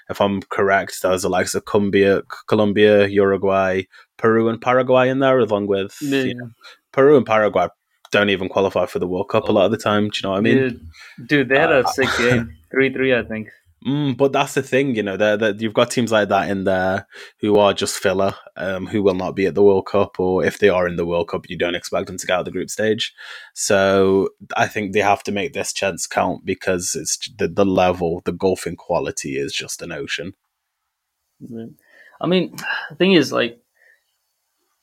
If 0.08 0.20
I'm 0.20 0.42
correct, 0.42 1.02
there's 1.02 1.22
the 1.22 1.28
likes 1.28 1.54
of 1.54 1.64
Colombia, 1.64 2.22
Colombia, 2.46 3.06
Uruguay, 3.08 3.82
Peru, 4.16 4.48
and 4.48 4.60
Paraguay 4.60 5.08
in 5.08 5.18
there, 5.18 5.38
along 5.38 5.66
with 5.66 5.96
yeah. 6.00 6.22
you 6.22 6.34
know, 6.34 6.50
Peru 6.92 7.16
and 7.16 7.26
Paraguay 7.26 7.68
don't 8.12 8.30
even 8.30 8.48
qualify 8.48 8.86
for 8.86 8.98
the 9.00 9.06
World 9.06 9.28
Cup 9.28 9.48
a 9.48 9.52
lot 9.52 9.66
of 9.66 9.72
the 9.72 9.76
time. 9.76 10.08
Do 10.08 10.10
you 10.14 10.22
know 10.22 10.30
what 10.30 10.38
I 10.38 10.40
mean? 10.40 10.56
Dude, 10.56 10.80
dude 11.26 11.48
they 11.48 11.58
had 11.58 11.72
a 11.72 11.80
uh, 11.80 11.86
sick 11.88 12.08
game, 12.18 12.56
three 12.70 12.92
three, 12.92 13.14
I 13.14 13.24
think. 13.24 13.48
Mm, 13.86 14.16
but 14.16 14.32
that's 14.32 14.54
the 14.54 14.62
thing, 14.62 14.96
you 14.96 15.02
know, 15.04 15.16
that 15.16 15.60
you've 15.60 15.72
got 15.72 15.92
teams 15.92 16.10
like 16.10 16.28
that 16.30 16.50
in 16.50 16.64
there 16.64 17.06
who 17.40 17.56
are 17.56 17.72
just 17.72 17.96
filler, 17.96 18.34
um, 18.56 18.88
who 18.88 19.00
will 19.00 19.14
not 19.14 19.36
be 19.36 19.46
at 19.46 19.54
the 19.54 19.62
World 19.62 19.86
Cup, 19.86 20.18
or 20.18 20.44
if 20.44 20.58
they 20.58 20.68
are 20.68 20.88
in 20.88 20.96
the 20.96 21.06
World 21.06 21.28
Cup, 21.28 21.48
you 21.48 21.56
don't 21.56 21.76
expect 21.76 22.08
them 22.08 22.16
to 22.16 22.26
get 22.26 22.32
out 22.32 22.40
of 22.40 22.44
the 22.46 22.50
group 22.50 22.68
stage. 22.68 23.14
So 23.54 24.30
I 24.56 24.66
think 24.66 24.92
they 24.92 25.00
have 25.00 25.22
to 25.22 25.32
make 25.32 25.52
this 25.52 25.72
chance 25.72 26.08
count 26.08 26.44
because 26.44 26.96
it's 26.98 27.30
the, 27.38 27.46
the 27.46 27.64
level, 27.64 28.22
the 28.24 28.32
golfing 28.32 28.74
quality 28.74 29.38
is 29.38 29.52
just 29.52 29.80
an 29.82 29.92
ocean. 29.92 30.34
I 32.20 32.26
mean, 32.26 32.56
the 32.90 32.96
thing 32.96 33.12
is, 33.12 33.30
like, 33.30 33.60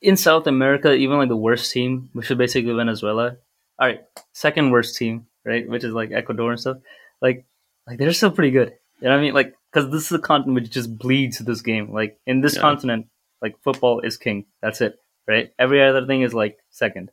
in 0.00 0.16
South 0.16 0.46
America, 0.46 0.94
even 0.94 1.18
like 1.18 1.28
the 1.28 1.36
worst 1.36 1.72
team, 1.72 2.08
which 2.14 2.30
is 2.30 2.38
basically 2.38 2.72
Venezuela. 2.72 3.36
All 3.78 3.88
right, 3.88 4.04
second 4.32 4.70
worst 4.70 4.96
team, 4.96 5.26
right, 5.44 5.68
which 5.68 5.84
is 5.84 5.92
like 5.92 6.10
Ecuador 6.12 6.52
and 6.52 6.60
stuff. 6.60 6.78
Like, 7.20 7.44
like 7.86 7.98
they're 7.98 8.12
still 8.12 8.30
pretty 8.30 8.50
good. 8.50 8.74
You 9.04 9.10
know 9.10 9.16
what 9.16 9.20
I 9.20 9.24
mean? 9.24 9.34
Like, 9.34 9.54
because 9.70 9.90
this 9.90 10.06
is 10.06 10.12
a 10.12 10.18
continent 10.18 10.54
which 10.54 10.70
just 10.70 10.96
bleeds 10.96 11.38
this 11.38 11.60
game. 11.60 11.92
Like 11.92 12.18
in 12.26 12.40
this 12.40 12.54
yeah. 12.54 12.62
continent, 12.62 13.08
like 13.42 13.54
football 13.62 14.00
is 14.00 14.16
king. 14.16 14.46
That's 14.62 14.80
it, 14.80 14.98
right? 15.28 15.52
Every 15.58 15.84
other 15.84 16.06
thing 16.06 16.22
is 16.22 16.32
like 16.32 16.56
second. 16.70 17.10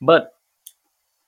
But 0.00 0.32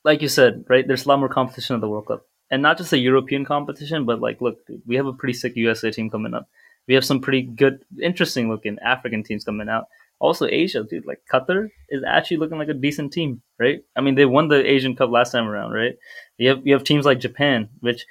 like 0.04 0.20
you 0.20 0.28
said, 0.28 0.64
right? 0.68 0.84
There's 0.84 1.04
a 1.04 1.08
lot 1.08 1.20
more 1.20 1.28
competition 1.28 1.76
at 1.76 1.80
the 1.80 1.88
World 1.88 2.08
Cup. 2.08 2.26
and 2.50 2.61
not 2.61 2.76
just 2.76 2.92
a 2.92 2.98
European 2.98 3.44
competition, 3.44 4.04
but 4.04 4.20
like, 4.20 4.40
look, 4.40 4.58
we 4.84 4.96
have 4.96 5.06
a 5.06 5.12
pretty 5.12 5.34
sick 5.34 5.52
USA 5.54 5.92
team 5.92 6.11
coming 6.11 6.34
up. 6.34 6.48
We 6.88 6.94
have 6.94 7.04
some 7.04 7.20
pretty 7.20 7.42
good, 7.42 7.84
interesting 8.02 8.50
looking 8.50 8.78
African 8.84 9.22
teams 9.22 9.44
coming 9.44 9.68
out. 9.68 9.84
Also, 10.18 10.46
Asia, 10.46 10.82
dude, 10.82 11.06
like 11.06 11.22
Qatar 11.32 11.68
is 11.88 12.02
actually 12.04 12.38
looking 12.38 12.58
like 12.58 12.68
a 12.68 12.74
decent 12.74 13.12
team, 13.12 13.42
right? 13.61 13.84
I 13.94 14.00
mean, 14.00 14.16
they 14.16 14.26
won 14.26 14.48
the 14.48 14.68
Asian 14.68 14.96
Cup 14.96 15.11
last 15.11 15.30
time 15.30 15.46
around, 15.46 15.70
right? 15.70 15.94
You 16.36 16.48
have 16.48 16.66
you 16.66 16.72
have 16.74 16.84
teams 16.84 17.06
like 17.06 17.20
Japan, 17.20 17.68
which 17.78 18.04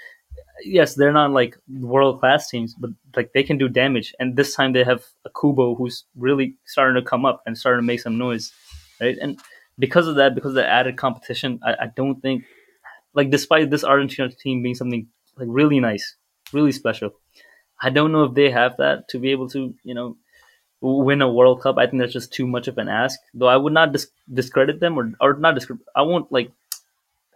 yes, 0.64 0.96
they're 0.96 1.14
not 1.14 1.32
like 1.32 1.58
world 1.70 2.20
class 2.20 2.50
teams, 2.50 2.76
but 2.76 2.92
like 3.16 3.32
they 3.34 3.44
can 3.44 3.58
do 3.58 3.70
damage. 3.70 4.14
And 4.20 4.36
this 4.36 4.56
time 4.56 4.74
they 4.74 4.84
have 4.84 5.04
a 5.26 5.30
Kubo 5.30 5.76
who's 5.76 6.06
really 6.16 6.56
starting 6.66 7.02
to 7.02 7.08
come 7.08 7.26
up 7.26 7.42
and 7.46 7.58
starting 7.58 7.80
to 7.82 7.86
make 7.88 8.02
some 8.02 8.18
noise, 8.18 8.52
right? 9.02 9.18
And 9.22 9.40
because 9.78 10.08
of 10.08 10.16
that, 10.16 10.36
because 10.36 10.52
of 10.52 10.56
the 10.56 10.68
added 10.70 10.98
competition, 10.98 11.60
I, 11.64 11.74
I 11.74 11.88
don't 11.96 12.22
think 12.22 12.44
like 13.14 13.30
despite 13.30 13.70
this 13.70 13.84
Argentina 13.84 14.30
team 14.30 14.64
being 14.64 14.76
something 14.76 15.08
like 15.38 15.48
really 15.50 15.80
nice, 15.80 16.16
really 16.54 16.72
special, 16.72 17.12
I 17.82 17.90
don't 17.90 18.12
know 18.12 18.26
if 18.26 18.34
they 18.36 18.52
have 18.52 18.78
that 18.78 19.08
to 19.10 19.20
be 19.20 19.32
able 19.32 19.50
to 19.50 19.76
you 19.84 19.94
know 19.94 20.18
win 20.82 21.22
a 21.22 21.32
World 21.32 21.62
Cup. 21.62 21.78
I 21.78 21.88
think 21.88 22.02
that's 22.02 22.14
just 22.14 22.34
too 22.34 22.48
much 22.48 22.68
of 22.68 22.78
an 22.78 22.90
ask. 22.90 23.20
Though 23.34 23.48
I 23.48 23.58
would 23.58 23.74
not 23.74 23.94
dis- 23.94 24.12
discredit 24.34 24.80
them 24.80 24.98
or 25.00 25.12
or 25.22 25.36
not 25.36 25.56
discredit. 25.56 25.86
I 25.96 26.04
won't 26.04 26.32
like. 26.32 26.52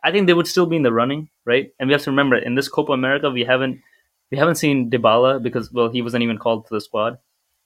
I 0.03 0.11
think 0.11 0.27
they 0.27 0.33
would 0.33 0.47
still 0.47 0.65
be 0.65 0.75
in 0.75 0.83
the 0.83 0.93
running, 0.93 1.29
right? 1.45 1.71
And 1.79 1.87
we 1.87 1.93
have 1.93 2.03
to 2.03 2.11
remember 2.11 2.35
in 2.35 2.55
this 2.55 2.67
Copa 2.67 2.91
America 2.91 3.29
we 3.29 3.43
haven't 3.43 3.81
we 4.31 4.37
haven't 4.37 4.55
seen 4.55 4.89
Dybala 4.89 5.41
because 5.41 5.71
well 5.71 5.89
he 5.89 6.01
wasn't 6.01 6.23
even 6.23 6.37
called 6.37 6.67
to 6.67 6.73
the 6.73 6.81
squad, 6.81 7.17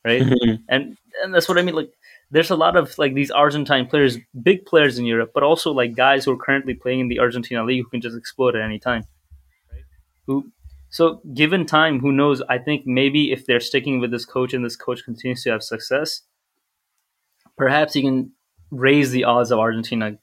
right? 0.06 0.22
Mm-hmm. 0.22 0.56
and 0.70 0.98
and 1.24 1.34
that's 1.34 1.50
what 1.50 1.58
I 1.58 1.62
mean. 1.62 1.76
Like 1.76 1.92
there's 2.30 2.52
a 2.52 2.56
lot 2.56 2.76
of 2.76 2.98
like 2.98 3.14
these 3.14 3.32
Argentine 3.32 3.88
players, 3.88 4.18
big 4.44 4.66
players 4.66 5.00
in 5.00 5.06
Europe, 5.06 5.32
but 5.34 5.44
also 5.44 5.72
like 5.72 5.96
guys 5.96 6.26
who 6.26 6.32
are 6.32 6.38
currently 6.38 6.74
playing 6.74 7.00
in 7.00 7.08
the 7.08 7.20
Argentina 7.20 7.64
league 7.64 7.84
who 7.84 7.90
can 7.90 8.02
just 8.02 8.18
explode 8.18 8.56
at 8.56 8.62
any 8.62 8.80
time. 8.80 9.04
Right? 9.72 9.84
Who 10.28 10.52
so 10.90 11.22
given 11.34 11.66
time, 11.66 12.00
who 12.00 12.12
knows? 12.12 12.42
I 12.50 12.58
think 12.58 12.86
maybe 12.86 13.32
if 13.32 13.46
they're 13.46 13.60
sticking 13.60 14.00
with 14.00 14.12
this 14.12 14.26
coach 14.26 14.54
and 14.54 14.64
this 14.64 14.76
coach 14.76 15.04
continues 15.04 15.44
to 15.44 15.52
have 15.52 15.64
success, 15.64 16.22
perhaps 17.58 17.94
he 17.94 18.02
can 18.02 18.32
raise 18.72 19.12
the 19.12 19.24
odds 19.24 19.52
of 19.52 19.60
Argentina 19.60 20.18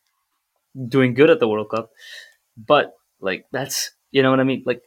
doing 0.89 1.15
good 1.15 1.31
at 1.31 1.41
the 1.41 1.49
World 1.49 1.71
Cup. 1.71 1.91
But 2.57 2.95
like 3.21 3.47
that's 3.53 3.93
you 4.11 4.23
know 4.23 4.31
what 4.31 4.41
I 4.41 4.45
mean? 4.45 4.63
Like 4.67 4.83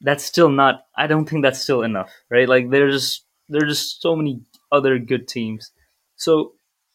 that's 0.00 0.24
still 0.24 0.48
not 0.50 0.84
I 0.96 1.06
don't 1.06 1.28
think 1.28 1.42
that's 1.42 1.60
still 1.60 1.82
enough, 1.82 2.10
right? 2.30 2.48
Like 2.48 2.70
there's 2.70 3.22
there's 3.48 3.68
just 3.78 4.02
so 4.02 4.16
many 4.16 4.40
other 4.72 4.98
good 4.98 5.28
teams. 5.28 5.70
So 6.16 6.52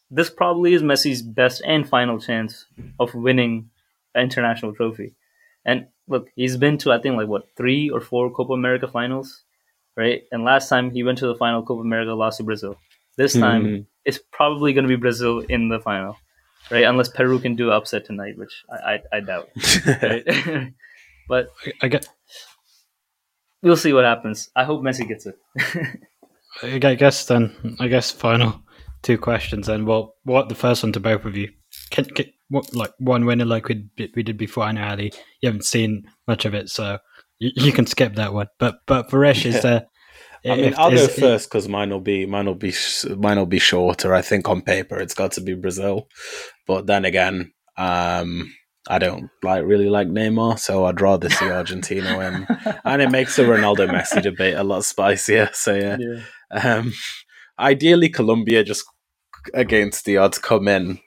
this 0.10 0.30
probably 0.30 0.74
is 0.74 0.82
Messi's 0.84 1.22
best 1.22 1.62
and 1.66 1.88
final 1.88 2.20
chance 2.20 2.66
of 3.00 3.16
winning 3.16 3.70
an 4.14 4.24
international 4.24 4.74
trophy. 4.76 5.14
And 5.66 5.88
look, 6.08 6.28
he's 6.36 6.58
been 6.58 6.78
to 6.80 6.92
I 6.92 7.00
think 7.00 7.16
like 7.18 7.28
what 7.28 7.48
three 7.56 7.90
or 7.90 8.02
four 8.02 8.30
Copa 8.32 8.54
America 8.54 8.88
finals, 8.88 9.44
right? 9.96 10.24
And 10.32 10.44
last 10.44 10.68
time 10.70 10.92
he 10.92 11.04
went 11.04 11.18
to 11.20 11.28
the 11.28 11.36
final 11.36 11.64
Copa 11.64 11.82
America, 11.82 12.14
lost 12.14 12.38
to 12.38 12.44
Brazil. 12.44 12.78
This 13.18 13.34
time 13.34 13.66
Mhm. 13.66 13.86
it's 14.06 14.20
probably 14.32 14.74
going 14.74 14.84
to 14.84 14.90
be 14.96 14.96
Brazil 14.96 15.40
in 15.40 15.70
the 15.70 15.80
final, 15.80 16.18
right? 16.72 16.84
Unless 16.86 17.10
Peru 17.10 17.40
can 17.40 17.56
do 17.56 17.72
upset 17.72 18.06
tonight, 18.06 18.38
which 18.38 18.54
I 18.72 18.94
I, 18.94 19.18
I 19.18 19.20
doubt. 19.20 19.50
Right? 20.02 20.24
but 21.30 21.48
I 21.82 21.88
get. 21.88 22.08
we'll 23.62 23.78
see 23.78 23.94
what 23.94 24.06
happens. 24.06 24.50
I 24.56 24.64
hope 24.64 24.82
Messi 24.82 25.08
gets 25.08 25.26
it. 25.26 25.36
I 26.64 26.80
I 26.84 26.96
guess 26.96 27.26
then. 27.26 27.78
I 27.80 27.88
guess 27.88 28.12
final 28.12 28.62
two 29.02 29.18
questions. 29.18 29.68
Then, 29.68 29.86
well, 29.86 30.16
what 30.24 30.50
the 30.50 30.56
first 30.56 30.84
one 30.84 30.92
to 30.94 31.00
both 31.00 31.26
of 31.26 31.36
you? 31.36 31.50
Can, 31.90 32.06
can 32.06 32.26
what 32.50 32.74
like 32.76 32.92
one 33.00 33.26
winner 33.26 33.46
like 33.46 33.68
we 33.68 33.86
did- 33.96 34.12
we 34.16 34.24
did 34.24 34.38
before? 34.38 34.64
I 34.64 34.72
know 34.74 34.84
Ali, 34.88 35.14
you 35.42 35.48
haven't 35.48 35.66
seen 35.66 36.04
much 36.28 36.46
of 36.46 36.54
it, 36.54 36.70
so 36.70 36.98
you, 37.40 37.52
you 37.56 37.72
can 37.72 37.86
skip 37.88 38.16
that 38.16 38.34
one. 38.34 38.48
But 38.60 38.80
but 38.88 39.10
Varesh 39.10 39.46
Yeah. 39.46 39.52
is 39.56 39.62
there. 39.62 39.86
I 40.44 40.56
mean, 40.56 40.66
if- 40.66 40.80
I'll 40.80 40.92
is- 40.92 41.08
go 41.08 41.14
first 41.14 41.50
because 41.50 41.70
mine 41.70 41.90
will 41.92 42.02
be 42.02 42.26
mine 42.26 42.46
will 42.48 42.56
be 42.56 42.74
mine 43.16 43.38
will 43.38 43.46
be 43.46 43.60
shorter. 43.60 44.14
I 44.14 44.22
think 44.22 44.50
on 44.50 44.62
paper 44.62 45.00
it's 45.00 45.14
got 45.14 45.32
to 45.34 45.42
be 45.42 45.54
Brazil, 45.54 46.08
but 46.72 46.88
then 46.88 47.04
again, 47.04 47.52
um, 47.76 48.50
I 48.88 48.98
don't 48.98 49.30
like 49.44 49.66
really 49.66 49.90
like 49.90 50.08
Neymar, 50.08 50.58
so 50.58 50.86
I'd 50.86 51.02
rather 51.02 51.30
see 51.30 51.46
Argentina 51.52 52.18
win, 52.18 52.48
and 52.86 53.02
it 53.02 53.12
makes 53.12 53.36
the 53.36 53.44
Ronaldo 53.44 53.90
Messi 53.90 54.22
debate 54.22 54.56
a 54.56 54.64
lot 54.64 54.86
spicier. 54.86 55.50
So 55.54 55.76
yeah, 55.76 55.98
Yeah. 56.00 56.22
um, 56.78 56.94
ideally 57.60 58.08
Colombia 58.08 58.64
just 58.64 58.86
against 59.54 60.06
the 60.06 60.16
odds 60.16 60.38
come 60.40 60.70
in 60.70 61.00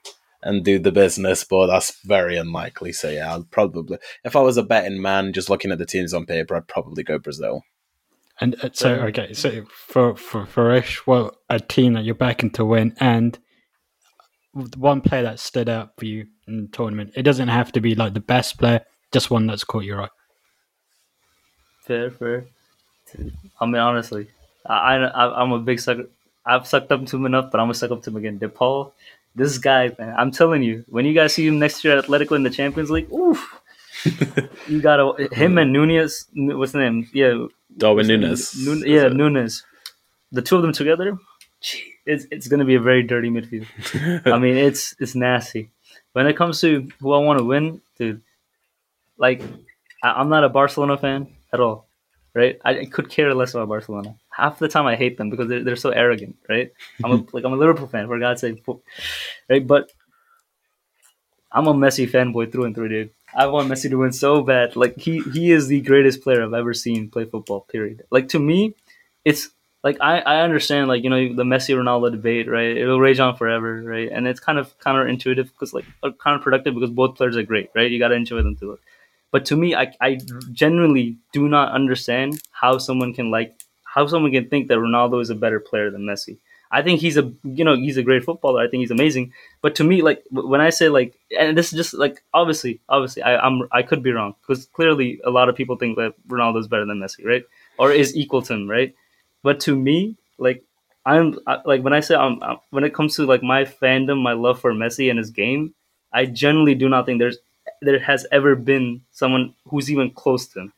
and 0.43 0.63
do 0.63 0.79
the 0.79 0.93
business, 0.93 1.45
but 1.45 1.69
that's 1.69 1.99
very 2.05 2.37
unlikely. 2.37 2.93
So 2.93 3.09
yeah, 3.09 3.33
I'll 3.33 3.45
probably 3.45 3.97
if 4.23 4.37
I 4.37 4.43
was 4.43 4.59
a 4.59 4.63
betting 4.63 5.01
man, 5.01 5.33
just 5.33 5.49
looking 5.49 5.73
at 5.73 5.79
the 5.79 5.87
teams 5.87 6.13
on 6.13 6.27
paper, 6.27 6.57
I'd 6.57 6.69
probably 6.69 7.05
go 7.05 7.19
Brazil. 7.19 7.63
And 8.39 8.55
uh, 8.63 8.69
so, 8.75 8.97
okay, 8.97 9.33
so 9.33 9.65
for 9.71 10.15
for 10.15 10.45
for 10.45 10.75
Ish, 10.75 11.07
well, 11.07 11.39
a 11.49 11.59
team 11.59 11.95
that 11.95 12.05
you're 12.05 12.15
backing 12.17 12.51
to 12.51 12.67
win, 12.67 12.95
and 13.01 13.33
the 13.33 13.41
one 14.77 15.01
player 15.01 15.23
that 15.23 15.41
stood 15.41 15.69
out 15.69 15.93
for 15.99 16.05
you 16.05 16.27
in 16.47 16.63
the 16.63 16.69
tournament. 16.69 17.13
It 17.17 17.23
doesn't 17.23 17.49
have 17.49 17.73
to 17.73 17.81
be 17.81 17.95
like 17.95 18.15
the 18.15 18.21
best 18.21 18.59
player, 18.59 18.81
just 19.13 19.31
one 19.31 19.47
that's 19.47 19.65
caught 19.65 19.85
your 19.85 20.03
eye. 20.03 20.09
Fair, 21.83 22.11
fair. 22.11 22.47
I 23.61 23.67
mean, 23.67 23.77
honestly, 23.77 24.29
I, 24.67 24.97
I 24.97 25.43
I'm 25.43 25.53
a 25.53 25.59
big 25.59 25.81
sucker. 25.81 26.07
I've 26.47 26.67
sucked 26.67 26.93
up 26.93 27.05
to 27.07 27.17
him 27.17 27.27
enough, 27.27 27.51
but 27.51 27.61
I'm 27.61 27.67
gonna 27.67 27.75
suck 27.75 27.91
up 27.91 28.03
to 28.03 28.11
him 28.11 28.17
again. 28.17 28.39
De 28.39 28.49
Paul, 28.49 28.93
this 29.35 29.59
guy, 29.59 29.95
man. 29.99 30.15
I'm 30.17 30.31
telling 30.31 30.63
you, 30.63 30.85
when 30.89 31.05
you 31.05 31.15
guys 31.15 31.35
see 31.35 31.47
him 31.47 31.59
next 31.59 31.85
year 31.85 31.99
at 31.99 32.05
Atletico 32.05 32.37
in 32.37 32.43
the 32.43 32.51
Champions 32.51 32.91
League, 32.91 33.13
oof, 33.13 33.61
you 34.67 34.81
gotta 34.81 35.29
him 35.33 35.59
and 35.59 35.73
Nunez. 35.73 36.27
What's 36.35 36.73
the 36.73 36.79
name? 36.79 37.09
Yeah, 37.13 37.47
Darwin 37.77 37.97
what's 37.97 38.09
the 38.09 38.17
name? 38.17 38.75
Nunez. 38.75 38.87
Yeah, 38.87 39.07
it? 39.07 39.15
Nunez. 39.15 39.63
The 40.33 40.43
two 40.43 40.57
of 40.57 40.63
them 40.63 40.73
together, 40.73 41.17
gee, 41.61 41.94
it's 42.07 42.27
it's 42.31 42.49
gonna 42.49 42.65
be 42.65 42.75
a 42.75 42.81
very 42.81 43.03
dirty 43.03 43.31
midfield. 43.31 43.67
I 44.33 44.39
mean, 44.39 44.57
it's 44.57 44.95
it's 44.99 45.15
nasty. 45.15 45.71
When 46.13 46.27
it 46.27 46.37
comes 46.37 46.61
to 46.61 46.89
who 47.01 47.13
I 47.13 47.19
want 47.19 47.39
to 47.39 47.45
win, 47.45 47.81
dude, 47.99 48.23
like 49.17 49.43
I, 50.03 50.13
I'm 50.13 50.29
not 50.29 50.45
a 50.45 50.49
Barcelona 50.49 50.97
fan 50.97 51.29
at 51.53 51.61
all, 51.61 51.89
right? 52.35 52.61
I, 52.65 52.81
I 52.81 52.85
could 52.87 53.09
care 53.09 53.35
less 53.35 53.55
about 53.55 53.69
Barcelona. 53.69 54.17
Half 54.31 54.59
the 54.59 54.69
time 54.69 54.87
I 54.87 54.97
hate 54.97 55.17
them 55.17 55.31
because 55.31 55.49
they're, 55.49 55.65
they're 55.65 55.77
so 55.77 55.91
arrogant, 55.91 56.37
right? 56.49 56.73
I'm 57.03 57.11
a, 57.11 57.25
like 57.33 57.45
I'm 57.45 57.53
a 57.53 57.57
Liverpool 57.57 57.89
fan 57.89 58.07
for 58.07 58.19
God's 58.19 58.43
sake, 58.43 58.65
right? 59.49 59.67
But 59.67 59.91
I'm 61.51 61.69
a 61.69 61.75
Messi 61.75 62.11
fanboy 62.11 62.53
through 62.53 62.65
and 62.65 62.75
through, 62.75 62.89
dude. 62.89 63.11
I 63.37 63.47
want 63.47 63.69
Messi 63.69 63.89
to 63.91 63.97
win 63.97 64.13
so 64.13 64.43
bad. 64.43 64.77
Like 64.77 64.99
he 64.99 65.21
he 65.21 65.53
is 65.53 65.69
the 65.69 65.81
greatest 65.81 66.23
player 66.23 66.45
I've 66.45 66.55
ever 66.55 66.75
seen 66.75 67.11
play 67.11 67.25
football. 67.25 67.63
Period. 67.63 68.03
Like 68.11 68.29
to 68.29 68.39
me, 68.39 68.75
it's 69.25 69.51
like 69.85 69.99
I, 70.01 70.21
I 70.21 70.41
understand 70.41 70.89
like 70.89 71.05
you 71.05 71.11
know 71.11 71.35
the 71.35 71.45
Messi 71.45 71.77
Ronaldo 71.77 72.11
debate, 72.11 72.49
right? 72.49 72.77
It'll 72.77 72.99
rage 72.99 73.21
on 73.21 73.37
forever, 73.37 73.83
right? 73.83 74.11
And 74.11 74.27
it's 74.27 74.41
kind 74.41 74.59
of 74.59 74.77
counterintuitive 74.81 75.45
because 75.45 75.75
like 75.75 75.85
or 76.03 76.11
counterproductive 76.11 76.75
because 76.75 76.91
both 76.91 77.17
players 77.17 77.37
are 77.37 77.43
great, 77.43 77.71
right? 77.75 77.91
You 77.91 77.99
got 77.99 78.09
to 78.09 78.15
enjoy 78.15 78.43
them 78.43 78.57
too. 78.57 78.79
But 79.31 79.45
to 79.47 79.57
me, 79.57 79.75
I 79.75 79.93
I 80.01 80.19
genuinely 80.53 81.19
do 81.33 81.49
not 81.49 81.73
understand 81.73 82.41
how 82.51 82.79
someone 82.79 83.13
can 83.13 83.31
like 83.31 83.55
how 83.85 84.07
someone 84.07 84.33
can 84.33 84.49
think 84.49 84.69
that 84.69 84.79
Ronaldo 84.79 85.21
is 85.21 85.29
a 85.29 85.35
better 85.35 85.61
player 85.61 85.91
than 85.91 86.03
Messi. 86.03 86.39
I 86.71 86.83
think 86.83 87.01
he's 87.01 87.19
a 87.19 87.31
you 87.45 87.63
know 87.63 87.77
he's 87.77 87.99
a 87.99 88.03
great 88.03 88.25
footballer. 88.25 88.63
I 88.63 88.69
think 88.69 88.81
he's 88.81 88.91
amazing. 88.91 89.35
But 89.61 89.75
to 89.77 89.85
me, 89.85 90.01
like 90.01 90.25
when 90.31 90.63
I 90.63 90.71
say 90.71 90.89
like, 90.89 91.15
and 91.39 91.59
this 91.59 91.73
is 91.73 91.77
just 91.77 91.93
like 91.93 92.23
obviously, 92.33 92.81
obviously, 92.89 93.23
I, 93.23 93.37
I'm 93.37 93.69
I 93.71 93.83
could 93.83 94.03
be 94.03 94.13
wrong 94.13 94.35
because 94.41 94.65
clearly 94.65 95.21
a 95.25 95.31
lot 95.31 95.51
of 95.51 95.57
people 95.57 95.77
think 95.77 95.99
that 95.99 96.15
Ronaldo 96.27 96.59
is 96.59 96.69
better 96.69 96.87
than 96.87 97.01
Messi, 97.01 97.23
right? 97.25 97.45
Or 97.79 97.93
is 97.93 98.17
equal 98.17 98.41
to 98.43 98.55
him, 98.55 98.71
right? 98.71 98.95
But 99.45 99.61
to 99.63 99.77
me, 99.77 100.17
like 100.39 100.65
I'm 101.07 101.39
I, 101.47 101.61
like 101.67 101.83
when 101.85 101.95
I 101.95 102.01
say 102.01 102.17
I'm, 102.17 102.43
i 102.43 102.57
when 102.73 102.85
it 102.85 102.95
comes 102.95 103.17
to 103.17 103.27
like 103.27 103.45
my 103.45 103.65
fandom, 103.65 104.23
my 104.23 104.35
love 104.35 104.61
for 104.61 104.73
Messi 104.75 105.11
and 105.11 105.19
his 105.21 105.31
game, 105.31 105.75
I 106.13 106.27
generally 106.27 106.75
do 106.77 106.89
not 106.91 107.07
think 107.07 107.21
there's 107.21 107.39
there 107.83 108.01
has 108.01 108.27
ever 108.33 108.57
been 108.57 109.03
someone 109.13 109.55
who's 109.69 109.93
even 109.93 110.11
close 110.13 110.49
to 110.49 110.61
him, 110.63 110.75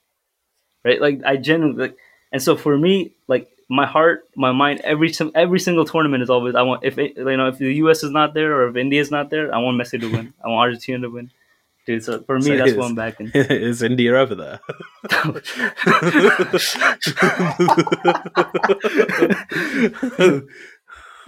right? 0.84 1.00
Like 1.00 1.22
I 1.24 1.36
genuinely 1.36 1.88
like, 1.88 1.98
and 2.32 2.42
so 2.42 2.56
for 2.56 2.78
me, 2.78 3.14
like 3.28 3.48
my 3.68 3.86
heart, 3.86 4.28
my 4.36 4.52
mind, 4.52 4.80
every 4.84 5.12
every 5.34 5.60
single 5.60 5.86
tournament 5.86 6.22
is 6.24 6.30
always 6.30 6.54
I 6.54 6.62
want 6.62 6.84
if 6.84 6.98
it, 6.98 7.16
you 7.16 7.36
know 7.38 7.48
if 7.48 7.58
the 7.58 7.74
U.S. 7.84 8.04
is 8.04 8.10
not 8.12 8.34
there 8.34 8.54
or 8.56 8.68
if 8.68 8.76
India 8.76 9.00
is 9.00 9.10
not 9.10 9.30
there, 9.30 9.54
I 9.54 9.58
want 9.58 9.80
Messi 9.80 10.00
to 10.00 10.12
win. 10.12 10.34
I 10.44 10.48
want 10.48 10.60
Argentina 10.68 11.00
to 11.00 11.10
win. 11.10 11.30
Dude, 11.86 12.02
so 12.02 12.22
for 12.24 12.36
me, 12.38 12.42
So 12.42 12.56
that's 12.56 12.70
is- 12.72 12.76
what 12.76 12.86
I'm 12.86 12.94
backing. 12.96 13.30
is 13.34 13.82
India 13.82 14.14
over 14.16 14.34
there? 14.34 14.60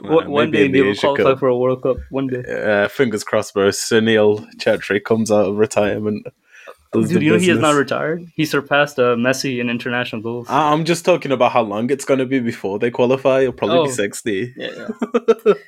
One, 0.00 0.30
one 0.30 0.50
day 0.52 0.68
they 0.68 0.80
will 0.82 0.94
qualify 0.94 1.34
for 1.38 1.48
a 1.48 1.56
World 1.58 1.82
Cup. 1.82 1.96
One 2.10 2.28
day. 2.28 2.44
uh, 2.44 2.86
fingers 2.88 3.24
crossed, 3.24 3.52
bro. 3.54 3.68
Sunil 3.70 4.46
Chhetri 4.56 5.02
comes 5.02 5.30
out 5.32 5.46
of 5.48 5.56
retirement. 5.56 6.24
does 6.92 7.08
Dude, 7.08 7.20
you 7.22 7.32
know 7.32 7.38
he 7.38 7.48
has 7.48 7.58
not 7.58 7.74
retired. 7.74 8.24
He 8.36 8.44
surpassed 8.44 9.00
uh, 9.00 9.16
Messi 9.16 9.58
in 9.60 9.68
international 9.68 10.22
goals. 10.22 10.46
I'm 10.48 10.84
just 10.84 11.04
talking 11.04 11.32
about 11.32 11.50
how 11.50 11.62
long 11.62 11.90
it's 11.90 12.04
going 12.04 12.20
to 12.20 12.26
be 12.26 12.38
before 12.38 12.78
they 12.78 12.92
qualify. 12.92 13.40
It'll 13.40 13.52
probably 13.52 13.78
Oh. 13.78 13.84
be 13.86 13.90
60. 13.90 14.54
Yeah, 14.56 14.70
yeah. 14.76 15.52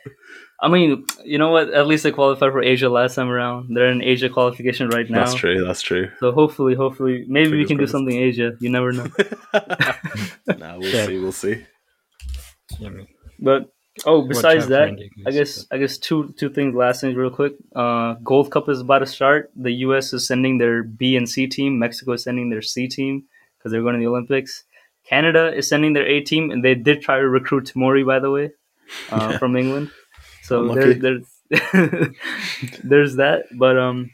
I 0.63 0.69
mean, 0.69 1.07
you 1.25 1.39
know 1.39 1.49
what? 1.51 1.73
At 1.73 1.87
least 1.87 2.03
they 2.03 2.11
qualified 2.13 2.53
for 2.53 2.63
Asia 2.63 2.89
last 2.91 3.15
time 3.15 3.31
around. 3.31 3.75
They're 3.75 3.89
in 3.91 4.03
Asia 4.03 4.29
qualification 4.29 4.89
right 4.91 5.09
now. 5.09 5.21
That's 5.25 5.35
true. 5.35 5.65
That's 5.65 5.81
true. 5.81 6.11
So 6.21 6.33
hopefully, 6.33 6.75
hopefully, 6.75 7.25
maybe 7.29 7.53
we 7.57 7.65
Fingers 7.65 7.69
can 7.69 7.77
do 7.79 7.83
crossed. 7.85 7.93
something 7.93 8.17
Asia. 8.17 8.53
You 8.61 8.69
never 8.71 8.93
know. 8.93 9.07
nah, 10.59 10.79
we'll 10.79 10.89
Yeah. 10.93 11.07
see. 11.07 11.19
We'll 11.19 11.33
see. 11.33 11.65
Yeah, 12.79 12.91
But 13.39 13.73
oh, 14.05 14.23
besides 14.29 14.69
that, 14.69 14.99
I 15.27 15.31
guess 15.31 15.67
I 15.71 15.79
guess 15.79 15.99
two 15.99 16.35
two 16.39 16.51
things. 16.51 16.75
Last 16.75 17.01
things, 17.01 17.17
real 17.17 17.31
quick. 17.31 17.55
Uh, 17.75 18.15
Gold 18.23 18.51
Cup 18.51 18.69
is 18.69 18.81
about 18.81 19.01
to 19.01 19.07
start. 19.07 19.51
The 19.57 19.73
U.S. 19.89 20.13
is 20.13 20.27
sending 20.27 20.59
their 20.59 20.83
B 20.83 21.17
and 21.17 21.29
C 21.29 21.47
team. 21.47 21.79
Mexico 21.79 22.13
is 22.13 22.23
sending 22.23 22.51
their 22.51 22.63
C 22.63 22.87
team 22.87 23.25
because 23.59 23.73
they're 23.73 23.83
going 23.83 23.95
to 23.95 24.01
the 24.01 24.07
Olympics. 24.09 24.65
Canada 25.05 25.53
is 25.57 25.67
sending 25.69 25.95
their 25.95 26.07
A 26.07 26.21
team, 26.21 26.51
and 26.51 26.63
they 26.65 26.75
did 26.75 27.01
try 27.03 27.19
to 27.19 27.29
recruit 27.29 27.65
Tomori, 27.65 28.07
by 28.07 28.19
the 28.21 28.31
way, 28.31 28.53
uh, 29.11 29.17
Yeah. 29.33 29.39
from 29.39 29.57
England. 29.57 29.91
So 30.51 30.75
there, 30.75 30.95
there's 30.95 31.27
there's 32.85 33.17
that. 33.17 33.45
But 33.53 33.79
um, 33.79 34.11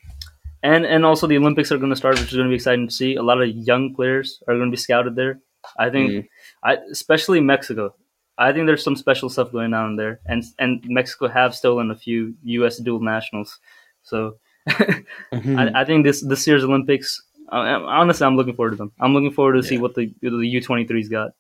and 0.63 0.85
and 0.87 1.05
also 1.05 1.27
the 1.27 1.37
Olympics 1.37 1.73
are 1.73 1.79
going 1.79 1.91
to 1.91 1.97
start, 1.97 2.19
which 2.19 2.29
is 2.31 2.35
going 2.37 2.47
to 2.49 2.51
be 2.51 2.57
exciting 2.57 2.87
to 2.89 2.95
see. 2.95 3.17
A 3.17 3.23
lot 3.23 3.41
of 3.43 3.49
young 3.49 3.95
players 3.95 4.43
are 4.49 4.55
going 4.55 4.71
to 4.71 4.77
be 4.77 4.81
scouted 4.81 5.17
there. 5.17 5.41
I 5.79 5.91
think, 5.91 6.11
Mm. 6.11 6.29
I 6.63 6.77
especially 6.93 7.41
Mexico. 7.41 7.95
I 8.39 8.53
think 8.53 8.67
there's 8.67 8.85
some 8.85 8.97
special 8.97 9.29
stuff 9.31 9.51
going 9.51 9.75
on 9.75 9.97
there, 9.97 10.21
and 10.27 10.45
and 10.59 10.85
Mexico 10.87 11.27
have 11.29 11.55
stolen 11.55 11.91
a 11.91 11.97
few 11.97 12.35
U.S. 12.45 12.79
dual 12.79 13.01
nationals. 13.01 13.59
So 14.03 14.37
Mhm. 14.69 15.05
I, 15.75 15.83
I 15.83 15.85
think 15.85 16.05
this 16.05 16.21
this 16.23 16.47
year's 16.47 16.65
Olympics. 16.65 17.23
Uh, 17.51 17.81
honestly, 17.87 18.27
I'm 18.27 18.37
looking 18.37 18.55
forward 18.57 18.73
to 18.73 18.77
them. 18.77 18.93
I'm 19.01 19.15
looking 19.15 19.31
forward 19.31 19.55
to 19.55 19.63
see 19.63 19.79
what 19.79 19.95
the 19.95 20.13
the 20.21 20.31
U23s 20.61 21.09
got. 21.11 21.31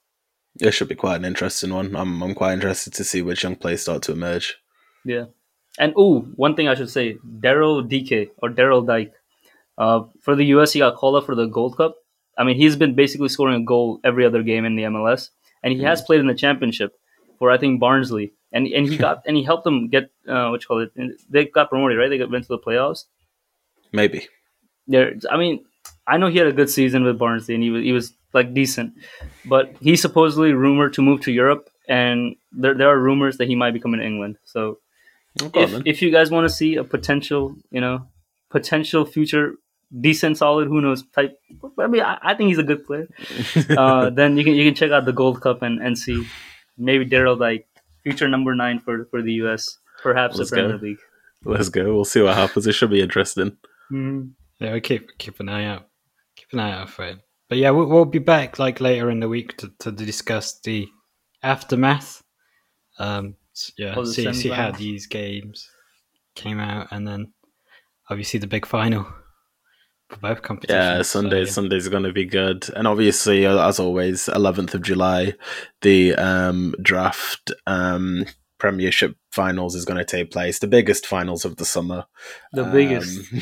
it 0.60 0.70
should 0.72 0.88
be 0.88 0.94
quite 0.94 1.16
an 1.16 1.24
interesting 1.24 1.74
one. 1.74 1.94
I'm, 1.96 2.22
I'm 2.22 2.34
quite 2.34 2.52
interested 2.54 2.92
to 2.94 3.04
see 3.04 3.22
which 3.22 3.42
young 3.42 3.56
players 3.56 3.82
start 3.82 4.02
to 4.04 4.12
emerge. 4.12 4.56
Yeah, 5.06 5.26
and 5.78 5.94
oh, 5.96 6.20
one 6.36 6.56
thing 6.56 6.68
I 6.68 6.74
should 6.74 6.90
say: 6.90 7.18
Daryl 7.40 7.88
Dike 7.88 8.32
or 8.42 8.50
Daryl 8.50 8.86
Dike. 8.86 9.12
Uh, 9.78 10.04
for 10.22 10.34
the 10.34 10.44
U.S., 10.56 10.72
he 10.72 10.78
got 10.78 10.96
called 10.96 11.16
up 11.16 11.26
for 11.26 11.34
the 11.34 11.46
Gold 11.46 11.76
Cup. 11.76 11.96
I 12.38 12.44
mean, 12.44 12.56
he's 12.56 12.76
been 12.76 12.94
basically 12.94 13.28
scoring 13.28 13.62
a 13.62 13.64
goal 13.64 14.00
every 14.04 14.24
other 14.24 14.42
game 14.42 14.64
in 14.64 14.74
the 14.74 14.84
MLS, 14.84 15.30
and 15.62 15.72
he 15.72 15.82
has 15.82 16.02
played 16.02 16.20
in 16.20 16.26
the 16.26 16.34
championship 16.34 16.98
for 17.38 17.50
I 17.50 17.58
think 17.58 17.80
Barnsley, 17.80 18.32
and 18.52 18.66
and 18.66 18.88
he 18.88 18.96
got 19.06 19.22
and 19.26 19.36
he 19.36 19.42
helped 19.42 19.64
them 19.64 19.88
get 19.88 20.10
uh, 20.28 20.48
what 20.48 20.62
you 20.62 20.66
call 20.66 20.80
it. 20.80 20.92
They 21.30 21.46
got 21.46 21.70
promoted, 21.70 21.98
right? 21.98 22.08
They 22.08 22.18
got 22.18 22.30
went 22.30 22.44
to 22.44 22.48
the 22.48 22.58
playoffs. 22.58 23.04
Maybe. 23.92 24.28
There, 24.88 25.14
I 25.30 25.36
mean, 25.36 25.64
I 26.06 26.16
know 26.16 26.28
he 26.28 26.38
had 26.38 26.46
a 26.46 26.52
good 26.52 26.70
season 26.70 27.04
with 27.04 27.18
Barnsley, 27.18 27.54
and 27.54 27.62
he 27.62 27.70
was 27.70 27.82
he 27.82 27.92
was 27.92 28.12
like 28.32 28.54
decent, 28.54 28.94
but 29.44 29.74
he's 29.80 30.02
supposedly 30.02 30.52
rumored 30.52 30.94
to 30.94 31.02
move 31.02 31.20
to 31.22 31.32
Europe, 31.32 31.68
and 31.88 32.36
there 32.52 32.74
there 32.74 32.88
are 32.88 32.98
rumors 32.98 33.38
that 33.38 33.48
he 33.48 33.54
might 33.54 33.72
be 33.72 33.80
coming 33.80 34.00
to 34.00 34.06
England. 34.06 34.38
So 34.44 34.78
Okay, 35.42 35.62
if 35.64 35.70
then. 35.72 35.82
if 35.86 36.02
you 36.02 36.10
guys 36.10 36.30
want 36.30 36.44
to 36.48 36.54
see 36.54 36.76
a 36.76 36.84
potential, 36.84 37.56
you 37.70 37.80
know, 37.80 38.06
potential 38.50 39.04
future 39.04 39.54
decent, 40.00 40.38
solid, 40.38 40.68
who 40.68 40.80
knows 40.80 41.04
type. 41.14 41.38
I 41.78 41.86
mean, 41.86 42.02
I, 42.02 42.18
I 42.22 42.34
think 42.34 42.48
he's 42.48 42.58
a 42.58 42.62
good 42.62 42.84
player. 42.84 43.08
uh, 43.76 44.10
then 44.10 44.36
you 44.36 44.44
can 44.44 44.54
you 44.54 44.64
can 44.64 44.74
check 44.74 44.90
out 44.90 45.04
the 45.04 45.12
Gold 45.12 45.40
Cup 45.40 45.62
and, 45.62 45.80
and 45.80 45.98
see 45.98 46.26
maybe 46.78 47.06
Daryl 47.06 47.38
like 47.38 47.66
future 48.02 48.28
number 48.28 48.54
nine 48.54 48.78
for 48.80 49.06
for 49.10 49.22
the 49.22 49.32
U.S. 49.44 49.78
Perhaps 50.02 50.36
Let's 50.38 50.50
the 50.50 50.56
go. 50.56 50.62
Premier 50.62 50.78
League. 50.78 50.98
Let's 51.44 51.68
go. 51.68 51.94
We'll 51.94 52.04
see 52.04 52.22
what 52.22 52.34
happens. 52.34 52.66
It 52.66 52.72
should 52.72 52.90
be 52.90 53.00
interesting. 53.02 53.56
Mhm. 53.92 54.32
yeah, 54.58 54.72
we 54.72 54.80
keep 54.80 55.16
keep 55.18 55.38
an 55.40 55.48
eye 55.48 55.66
out. 55.66 55.86
Keep 56.36 56.48
an 56.52 56.60
eye 56.60 56.72
out 56.72 56.90
for 56.90 57.04
it. 57.04 57.18
But 57.48 57.58
yeah, 57.58 57.70
we'll, 57.70 57.86
we'll 57.86 58.04
be 58.04 58.18
back 58.18 58.58
like 58.58 58.80
later 58.80 59.08
in 59.10 59.20
the 59.20 59.28
week 59.28 59.56
to, 59.58 59.70
to 59.80 59.92
discuss 59.92 60.58
the 60.60 60.88
aftermath. 61.42 62.22
Um, 62.98 63.26
s- 63.26 63.34
yeah, 63.76 63.94
the 63.94 64.06
see 64.06 64.32
see 64.32 64.48
how 64.48 64.70
these 64.70 65.06
games 65.06 65.68
came 66.34 66.60
out, 66.60 66.88
and 66.90 67.06
then 67.06 67.32
obviously 68.10 68.38
the 68.40 68.46
big 68.46 68.66
final 68.66 69.06
for 70.08 70.16
both 70.18 70.42
competitions. 70.42 70.76
Yeah, 70.78 70.96
So, 70.98 71.20
Sunday. 71.20 71.40
yeah. 71.44 71.50
Sunday's 71.50 71.88
going 71.88 72.04
to 72.04 72.12
be 72.12 72.24
good, 72.24 72.68
and 72.76 72.86
obviously, 72.86 73.46
as 73.46 73.80
always, 73.80 74.26
11th 74.26 74.74
of 74.74 74.82
July, 74.82 75.34
the 75.82 76.14
um, 76.14 76.74
draft 76.82 77.50
um, 77.66 78.24
Premiership 78.58 79.16
finals 79.30 79.74
is 79.74 79.84
going 79.84 79.98
to 79.98 80.04
take 80.04 80.30
place. 80.30 80.58
The 80.58 80.66
biggest 80.66 81.06
finals 81.06 81.44
of 81.44 81.56
the 81.56 81.66
summer. 81.66 82.06
The 82.52 82.64
biggest. 82.64 83.32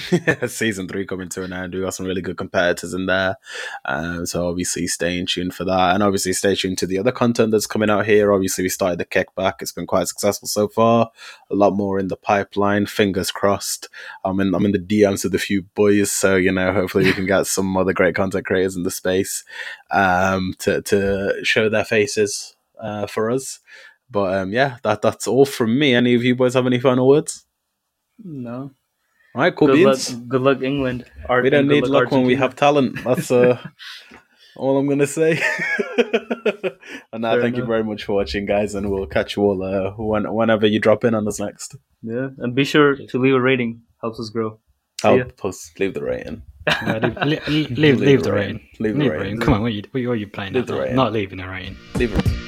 Um, 0.43 0.49
season 0.49 0.89
three 0.89 1.07
coming 1.07 1.29
to 1.31 1.45
an 1.45 1.53
end. 1.53 1.73
We 1.73 1.81
got 1.81 1.95
some 1.95 2.07
really 2.07 2.21
good 2.21 2.37
competitors 2.37 2.93
in 2.95 3.07
there, 3.07 3.37
um, 3.85 4.27
so 4.27 4.49
obviously 4.49 4.89
stay 4.89 5.17
in 5.19 5.27
tune 5.27 5.53
for 5.53 5.65
that, 5.65 5.95
and 5.95 6.03
obviously 6.03 6.33
stay 6.33 6.57
tuned 6.57 6.79
to 6.79 6.87
the 6.87 6.99
other 6.99 7.13
content 7.13 7.53
that's 7.53 7.69
coming 7.69 7.91
out 7.91 8.07
here. 8.07 8.33
Obviously, 8.33 8.65
we 8.65 8.69
started 8.69 8.99
the 8.99 9.05
kickback; 9.05 9.55
it's 9.61 9.73
been 9.73 9.87
quite 9.87 10.09
successful 10.09 10.49
so 10.49 10.67
far. 10.67 11.11
A 11.49 11.55
lot 11.55 11.75
more 11.75 12.01
in 12.01 12.09
the 12.09 12.17
pipeline. 12.17 12.87
Fingers 12.87 13.31
crossed. 13.31 13.89
I'm 14.25 14.41
in 14.41 14.53
I'm 14.53 14.67
in 14.67 14.73
the 14.73 14.79
DMs 14.81 15.23
with 15.23 15.35
a 15.35 15.39
few 15.39 15.63
boys, 15.63 16.11
so 16.11 16.35
you 16.35 16.51
know, 16.51 16.73
hopefully 16.73 17.05
we 17.05 17.13
can 17.13 17.27
get 17.27 17.47
some 17.47 17.77
other 17.77 17.93
great 17.93 18.17
content 18.17 18.47
creators 18.47 18.75
in 18.75 18.83
the 18.83 18.91
space 18.91 19.45
um, 19.93 20.55
to 20.59 20.83
to 20.83 21.35
show 21.45 21.69
their 21.69 21.85
faces 21.85 22.57
uh, 22.81 23.07
for 23.07 23.31
us. 23.31 23.61
But 24.11 24.35
um, 24.35 24.53
yeah, 24.53 24.77
that 24.83 25.03
that's 25.03 25.27
all 25.27 25.47
from 25.47 25.79
me. 25.79 25.95
Any 25.95 26.15
of 26.15 26.23
you 26.25 26.35
boys 26.37 26.55
have 26.55 26.67
any 26.67 26.79
final 26.81 27.09
words? 27.09 27.45
No. 28.23 28.71
All 29.35 29.43
right, 29.43 29.55
cool 29.57 29.69
good 29.69 29.77
beans. 29.85 30.13
luck. 30.15 30.29
Good 30.29 30.41
luck, 30.43 30.63
England. 30.63 31.05
Ar- 31.29 31.43
we 31.43 31.51
don't 31.51 31.67
need 31.67 31.87
luck 31.87 32.11
when 32.13 32.23
we 32.25 32.37
have 32.37 32.55
talent. 32.55 33.03
That's 33.03 33.31
uh, 33.33 33.59
all 34.57 34.79
I'm 34.79 34.89
gonna 34.89 35.07
say. 35.09 35.43
and 37.13 37.23
now, 37.23 37.33
Fair 37.33 37.43
thank 37.43 37.57
you 37.57 37.65
very 37.65 37.83
much 37.83 38.05
for 38.05 38.13
watching, 38.15 38.47
guys, 38.47 38.75
and 38.77 38.91
we'll 38.91 39.07
catch 39.07 39.37
you 39.37 39.43
all 39.43 39.63
uh, 39.63 39.91
when, 39.97 40.33
whenever 40.33 40.67
you 40.67 40.79
drop 40.79 41.03
in 41.05 41.15
on 41.15 41.27
us 41.27 41.41
next. 41.41 41.77
Yeah, 42.03 42.29
and 42.39 42.55
be 42.55 42.65
sure 42.65 42.95
to 42.97 43.19
leave 43.19 43.35
a 43.35 43.41
rating. 43.41 43.83
Helps 44.01 44.21
us 44.21 44.29
grow. 44.31 44.61
See 45.01 45.09
I'll 45.09 45.19
ya. 45.19 45.25
post 45.37 45.81
leave 45.81 45.95
the 45.95 46.03
rating. 46.05 46.43
Yeah, 46.69 46.99
leave, 47.25 47.47
leave, 47.49 47.71
leave, 47.71 48.01
leave 48.01 48.23
the 48.23 48.33
rating. 48.33 48.61
Leave 48.79 48.95
the 48.95 49.01
Leave 49.01 49.11
the 49.11 49.11
rating. 49.11 49.19
rating. 49.21 49.41
Come 49.41 49.55
on, 49.55 49.63
what 49.63 49.67
are 49.69 49.71
you, 49.71 49.83
what 49.93 50.01
are 50.13 50.15
you 50.15 50.29
playing? 50.29 50.53
Leave 50.53 50.63
at? 50.63 50.67
the 50.69 50.75
Not- 50.77 50.93
Not 50.93 51.13
leaving 51.13 51.39
the 51.39 51.49
rain. 51.49 51.77
Leave 51.97 52.15
it. 52.15 52.44